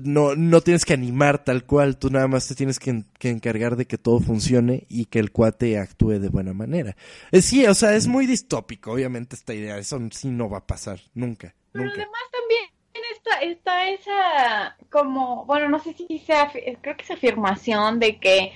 no, 0.03 0.35
no 0.35 0.61
tienes 0.61 0.85
que 0.85 0.93
animar 0.93 1.43
tal 1.43 1.65
cual, 1.65 1.97
tú 1.97 2.09
nada 2.09 2.27
más 2.27 2.47
te 2.47 2.55
tienes 2.55 2.79
que, 2.79 3.03
encargar 3.21 3.75
de 3.75 3.85
que 3.85 3.97
todo 3.97 4.19
funcione 4.19 4.85
y 4.89 5.05
que 5.05 5.19
el 5.19 5.31
cuate 5.31 5.77
actúe 5.77 6.19
de 6.19 6.29
buena 6.29 6.53
manera. 6.53 6.95
Eh, 7.31 7.41
sí, 7.41 7.65
o 7.65 7.73
sea, 7.73 7.95
es 7.95 8.07
muy 8.07 8.25
distópico, 8.25 8.91
obviamente, 8.91 9.35
esta 9.35 9.53
idea, 9.53 9.77
eso 9.77 9.99
sí 10.11 10.29
no 10.29 10.49
va 10.49 10.59
a 10.59 10.67
pasar, 10.67 10.99
nunca. 11.13 11.53
Pero 11.71 11.89
además 11.89 12.21
también 12.31 12.69
está, 13.15 13.39
está 13.41 13.89
esa, 13.89 14.77
como, 14.89 15.45
bueno, 15.45 15.69
no 15.69 15.79
sé 15.79 15.93
si 15.93 16.19
sea, 16.19 16.51
creo 16.51 16.97
que 16.97 17.03
esa 17.03 17.13
afirmación 17.15 17.99
de 17.99 18.19
que 18.19 18.53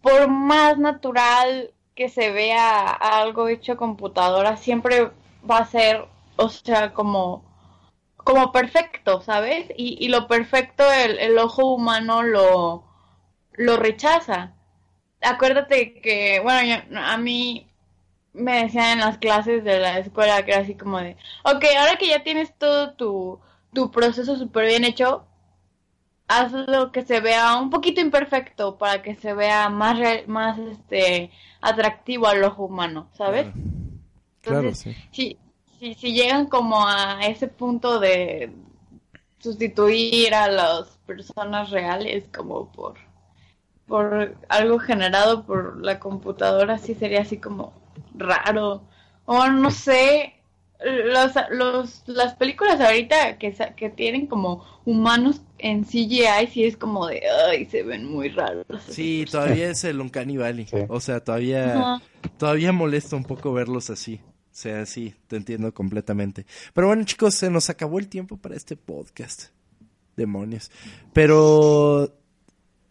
por 0.00 0.28
más 0.28 0.78
natural 0.78 1.72
que 1.96 2.08
se 2.08 2.30
vea 2.30 2.90
algo 2.90 3.48
hecho 3.48 3.72
a 3.72 3.76
computadora, 3.76 4.56
siempre 4.56 5.10
va 5.48 5.58
a 5.58 5.66
ser, 5.66 6.04
o 6.36 6.48
sea, 6.48 6.92
como 6.92 7.42
como 8.26 8.50
perfecto, 8.50 9.20
¿sabes? 9.20 9.68
Y, 9.76 10.04
y 10.04 10.08
lo 10.08 10.26
perfecto 10.26 10.82
el, 10.92 11.38
ojo 11.38 11.72
humano 11.72 12.24
lo, 12.24 12.84
lo 13.52 13.76
rechaza. 13.76 14.52
Acuérdate 15.22 16.00
que, 16.00 16.40
bueno, 16.40 16.82
a 17.04 17.16
mí 17.18 17.68
me 18.32 18.64
decían 18.64 18.98
en 18.98 19.04
las 19.04 19.18
clases 19.18 19.62
de 19.62 19.78
la 19.78 20.00
escuela 20.00 20.44
que 20.44 20.50
era 20.50 20.62
así 20.62 20.74
como 20.74 20.98
de, 20.98 21.16
ok, 21.44 21.64
ahora 21.78 21.98
que 22.00 22.08
ya 22.08 22.24
tienes 22.24 22.52
todo 22.58 22.94
tu, 22.94 23.38
tu 23.72 23.92
proceso 23.92 24.36
súper 24.36 24.66
bien 24.66 24.82
hecho, 24.82 25.24
hazlo 26.26 26.90
que 26.90 27.02
se 27.02 27.20
vea 27.20 27.56
un 27.58 27.70
poquito 27.70 28.00
imperfecto 28.00 28.76
para 28.76 29.02
que 29.02 29.14
se 29.14 29.34
vea 29.34 29.68
más, 29.68 30.00
más 30.26 30.58
este, 30.58 31.30
atractivo 31.60 32.26
al 32.26 32.42
ojo 32.42 32.64
humano, 32.64 33.08
¿sabes? 33.12 33.46
Claro, 34.40 34.74
sí. 34.74 34.96
sí 35.12 35.38
si, 35.78 35.94
si 35.94 36.12
llegan 36.12 36.46
como 36.46 36.86
a 36.86 37.20
ese 37.26 37.48
punto 37.48 38.00
de 38.00 38.52
sustituir 39.38 40.34
a 40.34 40.48
las 40.48 40.88
personas 41.06 41.70
reales 41.70 42.24
como 42.34 42.70
por 42.72 42.94
por 43.86 44.36
algo 44.48 44.78
generado 44.80 45.44
por 45.44 45.84
la 45.84 46.00
computadora 46.00 46.78
sí 46.78 46.94
sería 46.94 47.20
así 47.20 47.38
como 47.38 47.72
raro 48.16 48.82
O 49.26 49.46
no 49.48 49.70
sé, 49.70 50.34
los, 50.84 51.32
los, 51.50 52.02
las 52.06 52.34
películas 52.34 52.80
ahorita 52.80 53.38
que, 53.38 53.54
que 53.76 53.90
tienen 53.90 54.26
como 54.26 54.64
humanos 54.84 55.40
en 55.58 55.84
CGI, 55.84 56.46
sí 56.52 56.64
es 56.64 56.76
como 56.76 57.06
de, 57.06 57.22
ay, 57.48 57.66
se 57.66 57.82
ven 57.82 58.04
muy 58.04 58.28
raros. 58.28 58.64
Sí, 58.88 59.24
todavía 59.30 59.70
es 59.70 59.82
el 59.84 60.00
Uncanny 60.00 60.36
Valley. 60.36 60.66
O 60.88 61.00
sea, 61.00 61.20
todavía, 61.20 62.00
todavía 62.38 62.72
molesta 62.72 63.16
un 63.16 63.24
poco 63.24 63.52
verlos 63.52 63.90
así. 63.90 64.20
O 64.56 64.58
sea, 64.58 64.86
sí, 64.86 65.14
te 65.26 65.36
entiendo 65.36 65.74
completamente. 65.74 66.46
Pero 66.72 66.86
bueno, 66.86 67.04
chicos, 67.04 67.34
se 67.34 67.50
nos 67.50 67.68
acabó 67.68 67.98
el 67.98 68.08
tiempo 68.08 68.38
para 68.38 68.56
este 68.56 68.74
podcast. 68.74 69.48
Demonios. 70.16 70.70
Pero 71.12 72.18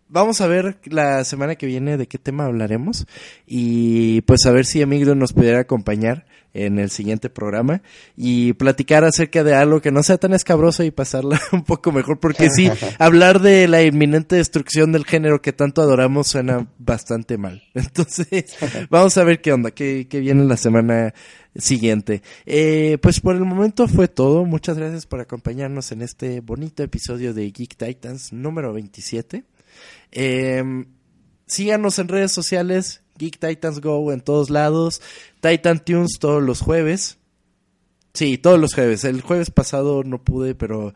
vamos 0.08 0.42
a 0.42 0.48
ver 0.48 0.78
la 0.86 1.24
semana 1.24 1.56
que 1.56 1.66
viene 1.66 1.98
de 1.98 2.08
qué 2.08 2.18
tema 2.18 2.46
hablaremos 2.46 3.06
y 3.46 4.22
pues 4.22 4.46
a 4.46 4.52
ver 4.52 4.66
si 4.66 4.82
Emigdio 4.82 5.16
nos 5.16 5.34
pudiera 5.34 5.60
acompañar 5.60 6.26
en 6.56 6.80
el 6.80 6.90
siguiente 6.90 7.30
programa 7.30 7.82
y 8.16 8.54
platicar 8.54 9.04
acerca 9.04 9.44
de 9.44 9.54
algo 9.54 9.82
que 9.82 9.92
no 9.92 10.04
sea 10.04 10.18
tan 10.18 10.34
escabroso 10.34 10.84
y 10.84 10.92
pasarla 10.92 11.40
un 11.52 11.64
poco 11.64 11.92
mejor, 11.92 12.20
porque 12.20 12.50
sí, 12.50 12.72
hablar 13.00 13.42
de 13.42 13.68
la 13.68 13.84
inminente 13.84 14.38
destrucción 14.38 14.94
del 14.94 15.06
género 15.06 15.42
que 15.42 15.52
tanto 15.52 15.82
adoramos 15.82 16.28
suena 16.28 16.66
bastante 16.80 17.38
mal. 17.38 17.62
Entonces, 17.74 18.56
vamos 18.90 19.18
a 19.18 19.26
ver 19.26 19.42
qué 19.42 19.52
onda, 19.52 19.72
qué, 19.72 20.08
qué 20.10 20.22
viene 20.22 20.46
la 20.46 20.56
semana 20.56 21.14
siguiente. 21.56 22.22
Eh, 22.46 22.98
pues 23.02 23.20
por 23.20 23.36
el 23.36 23.44
momento 23.44 23.88
fue 23.90 24.08
todo. 24.08 24.46
Muchas 24.46 24.78
gracias 24.78 25.06
por 25.06 25.20
acompañarnos 25.20 25.92
en 25.92 26.02
este 26.02 26.40
bonito 26.40 26.84
episodio 26.84 27.34
de 27.34 27.52
Geek 27.52 27.76
Titans 27.76 28.32
número 28.32 28.72
27. 28.74 29.44
Eh, 30.12 30.64
síganos 31.48 32.00
en 32.00 32.08
redes 32.08 32.32
sociales, 32.32 33.04
Geek 33.18 33.40
Titans 33.40 33.82
Go 33.82 34.12
en 34.12 34.22
todos 34.22 34.50
lados, 34.50 35.02
Titan 35.42 35.84
Tunes 35.84 36.18
todos 36.20 36.42
los 36.42 36.62
jueves. 36.62 37.18
Sí, 38.14 38.38
todos 38.38 38.60
los 38.60 38.74
jueves. 38.74 39.04
El 39.04 39.22
jueves 39.22 39.52
pasado 39.52 40.04
no 40.04 40.24
pude, 40.24 40.56
pero 40.56 40.94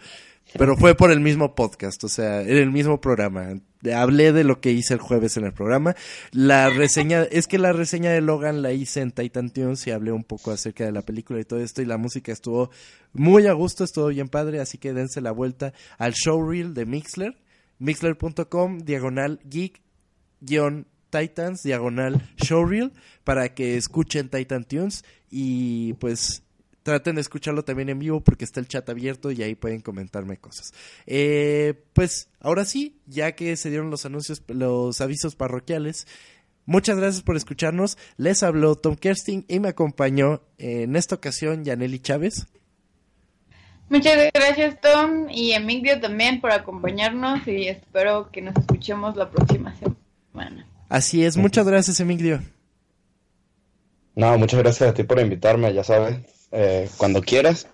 pero 0.58 0.76
fue 0.76 0.96
por 0.96 1.12
el 1.12 1.20
mismo 1.20 1.54
podcast, 1.54 2.04
o 2.04 2.10
sea, 2.10 2.42
en 2.42 2.58
el 2.58 2.72
mismo 2.72 3.00
programa. 3.00 3.60
Hablé 3.94 4.34
de 4.34 4.44
lo 4.44 4.60
que 4.60 4.72
hice 4.72 4.96
el 4.96 5.00
jueves 5.00 5.38
en 5.38 5.46
el 5.46 5.54
programa. 5.54 5.96
La 6.32 6.70
reseña, 6.70 7.24
es 7.24 7.48
que 7.48 7.60
la 7.60 7.72
reseña 7.72 8.12
de 8.12 8.22
Logan 8.22 8.62
la 8.62 8.74
hice 8.74 9.02
en 9.02 9.12
Titan 9.12 9.52
Tunes 9.52 9.86
y 9.86 9.92
hablé 9.92 10.12
un 10.12 10.24
poco 10.24 10.52
acerca 10.52 10.86
de 10.86 10.92
la 10.92 11.04
película 11.04 11.40
y 11.40 11.46
todo 11.46 11.60
esto 11.60 11.82
y 11.82 11.86
la 11.86 11.98
música 11.98 12.32
estuvo 12.32 12.72
muy 13.14 13.46
a 13.48 13.54
gusto, 13.54 13.84
estuvo 13.84 14.08
bien 14.08 14.28
padre, 14.28 14.60
así 14.60 14.78
que 14.78 14.94
dense 14.94 15.22
la 15.22 15.32
vuelta 15.32 15.74
al 15.98 16.14
showreel 16.14 16.74
de 16.74 16.86
Mixler, 16.86 17.38
mixler.com, 17.80 18.80
diagonal 18.80 19.40
geek, 19.44 19.82
guion 20.42 20.86
Titans, 21.10 21.64
diagonal 21.64 22.22
showreel, 22.38 22.94
para 23.24 23.54
que 23.54 23.78
escuchen 23.78 24.30
Titan 24.30 24.64
Tunes 24.64 25.04
y 25.30 25.94
pues 25.94 26.44
traten 26.84 27.16
de 27.16 27.22
escucharlo 27.22 27.64
también 27.64 27.90
en 27.90 28.00
vivo 28.00 28.22
porque 28.22 28.46
está 28.46 28.60
el 28.60 28.68
chat 28.68 28.88
abierto 28.90 29.32
y 29.32 29.44
ahí 29.44 29.56
pueden 29.56 29.82
comentarme 29.82 30.38
cosas. 30.38 30.74
Eh, 31.06 31.84
pues 31.94 32.30
ahora 32.40 32.66
sí, 32.66 33.00
ya 33.06 33.34
que 33.34 33.56
se 33.58 33.70
dieron 33.70 33.90
los 33.90 34.06
anuncios, 34.06 34.44
los 34.48 35.02
avisos 35.02 35.36
parroquiales, 35.36 36.08
muchas 36.66 36.98
gracias 36.98 37.24
por 37.24 37.36
escucharnos. 37.36 37.98
Les 38.18 38.44
habló 38.44 38.76
Tom 38.76 38.96
Kersting 38.96 39.46
y 39.48 39.60
me 39.60 39.70
acompañó 39.70 40.42
en 40.58 40.96
esta 40.96 41.16
ocasión 41.16 41.64
Yaneli 41.64 42.00
Chávez. 42.00 42.48
Muchas 43.90 44.32
gracias 44.34 44.80
Tom 44.82 45.28
y 45.30 45.54
Emilio 45.54 46.00
también 46.00 46.42
por 46.42 46.52
acompañarnos 46.52 47.48
y 47.48 47.68
espero 47.68 48.30
que 48.32 48.42
nos 48.42 48.56
escuchemos 48.56 49.16
la 49.16 49.30
próxima 49.30 49.76
semana. 49.76 50.68
Así 50.90 51.26
es, 51.26 51.38
muchas 51.38 51.68
gracias 51.68 52.00
Emilio. 52.00 52.42
No, 54.16 54.38
muchas 54.38 54.60
gracias 54.60 54.90
a 54.90 54.94
ti 54.94 55.04
por 55.04 55.20
invitarme, 55.20 55.74
ya 55.74 55.84
sabes, 55.84 56.20
eh, 56.52 56.90
cuando 56.98 57.22
quieras. 57.22 57.68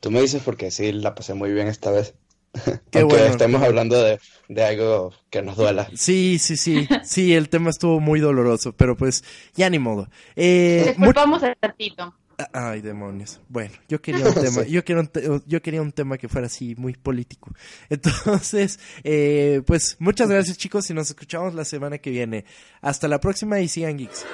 Tú 0.00 0.10
me 0.10 0.20
dices 0.20 0.42
porque 0.44 0.70
sí, 0.70 0.92
la 0.92 1.14
pasé 1.14 1.34
muy 1.34 1.52
bien 1.52 1.68
esta 1.68 1.90
vez. 1.90 2.14
Qué 2.90 3.00
Aunque 3.00 3.26
estemos 3.26 3.62
hablando 3.62 4.02
de, 4.02 4.18
algo 4.64 5.12
que 5.30 5.42
nos 5.42 5.56
duela. 5.56 5.88
Sí, 5.94 6.38
sí, 6.38 6.56
sí. 6.56 6.88
Sí, 7.04 7.34
el 7.34 7.48
tema 7.48 7.70
estuvo 7.70 8.00
muy 8.00 8.20
doloroso, 8.20 8.72
pero 8.72 8.96
pues 8.96 9.24
ya 9.54 9.70
ni 9.70 9.78
modo. 9.78 10.08
Eh, 10.36 10.94
Disculpamos 10.96 11.42
a 11.42 11.56
ratito. 11.60 12.14
Ay, 12.52 12.80
demonios. 12.80 13.40
Bueno, 13.48 13.74
yo 13.88 14.00
quería 14.02 14.26
un 14.26 14.34
tema, 14.34 14.62
yo, 14.64 14.84
quería 14.84 15.02
un 15.02 15.42
yo 15.46 15.62
quería 15.62 15.82
un 15.82 15.92
tema 15.92 16.18
que 16.18 16.28
fuera 16.28 16.46
así 16.46 16.74
muy 16.76 16.94
político. 16.94 17.52
Entonces, 17.90 18.78
eh, 19.04 19.62
pues 19.66 19.96
muchas 19.98 20.28
gracias 20.28 20.56
chicos 20.56 20.88
y 20.90 20.94
nos 20.94 21.08
escuchamos 21.08 21.54
la 21.54 21.64
semana 21.64 21.98
que 21.98 22.10
viene. 22.10 22.44
Hasta 22.80 23.08
la 23.08 23.20
próxima 23.20 23.60
y 23.60 23.68
sigan 23.68 23.96
geeks. 23.96 24.24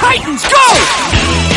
Titans, 0.00 0.42
go! 0.44 1.47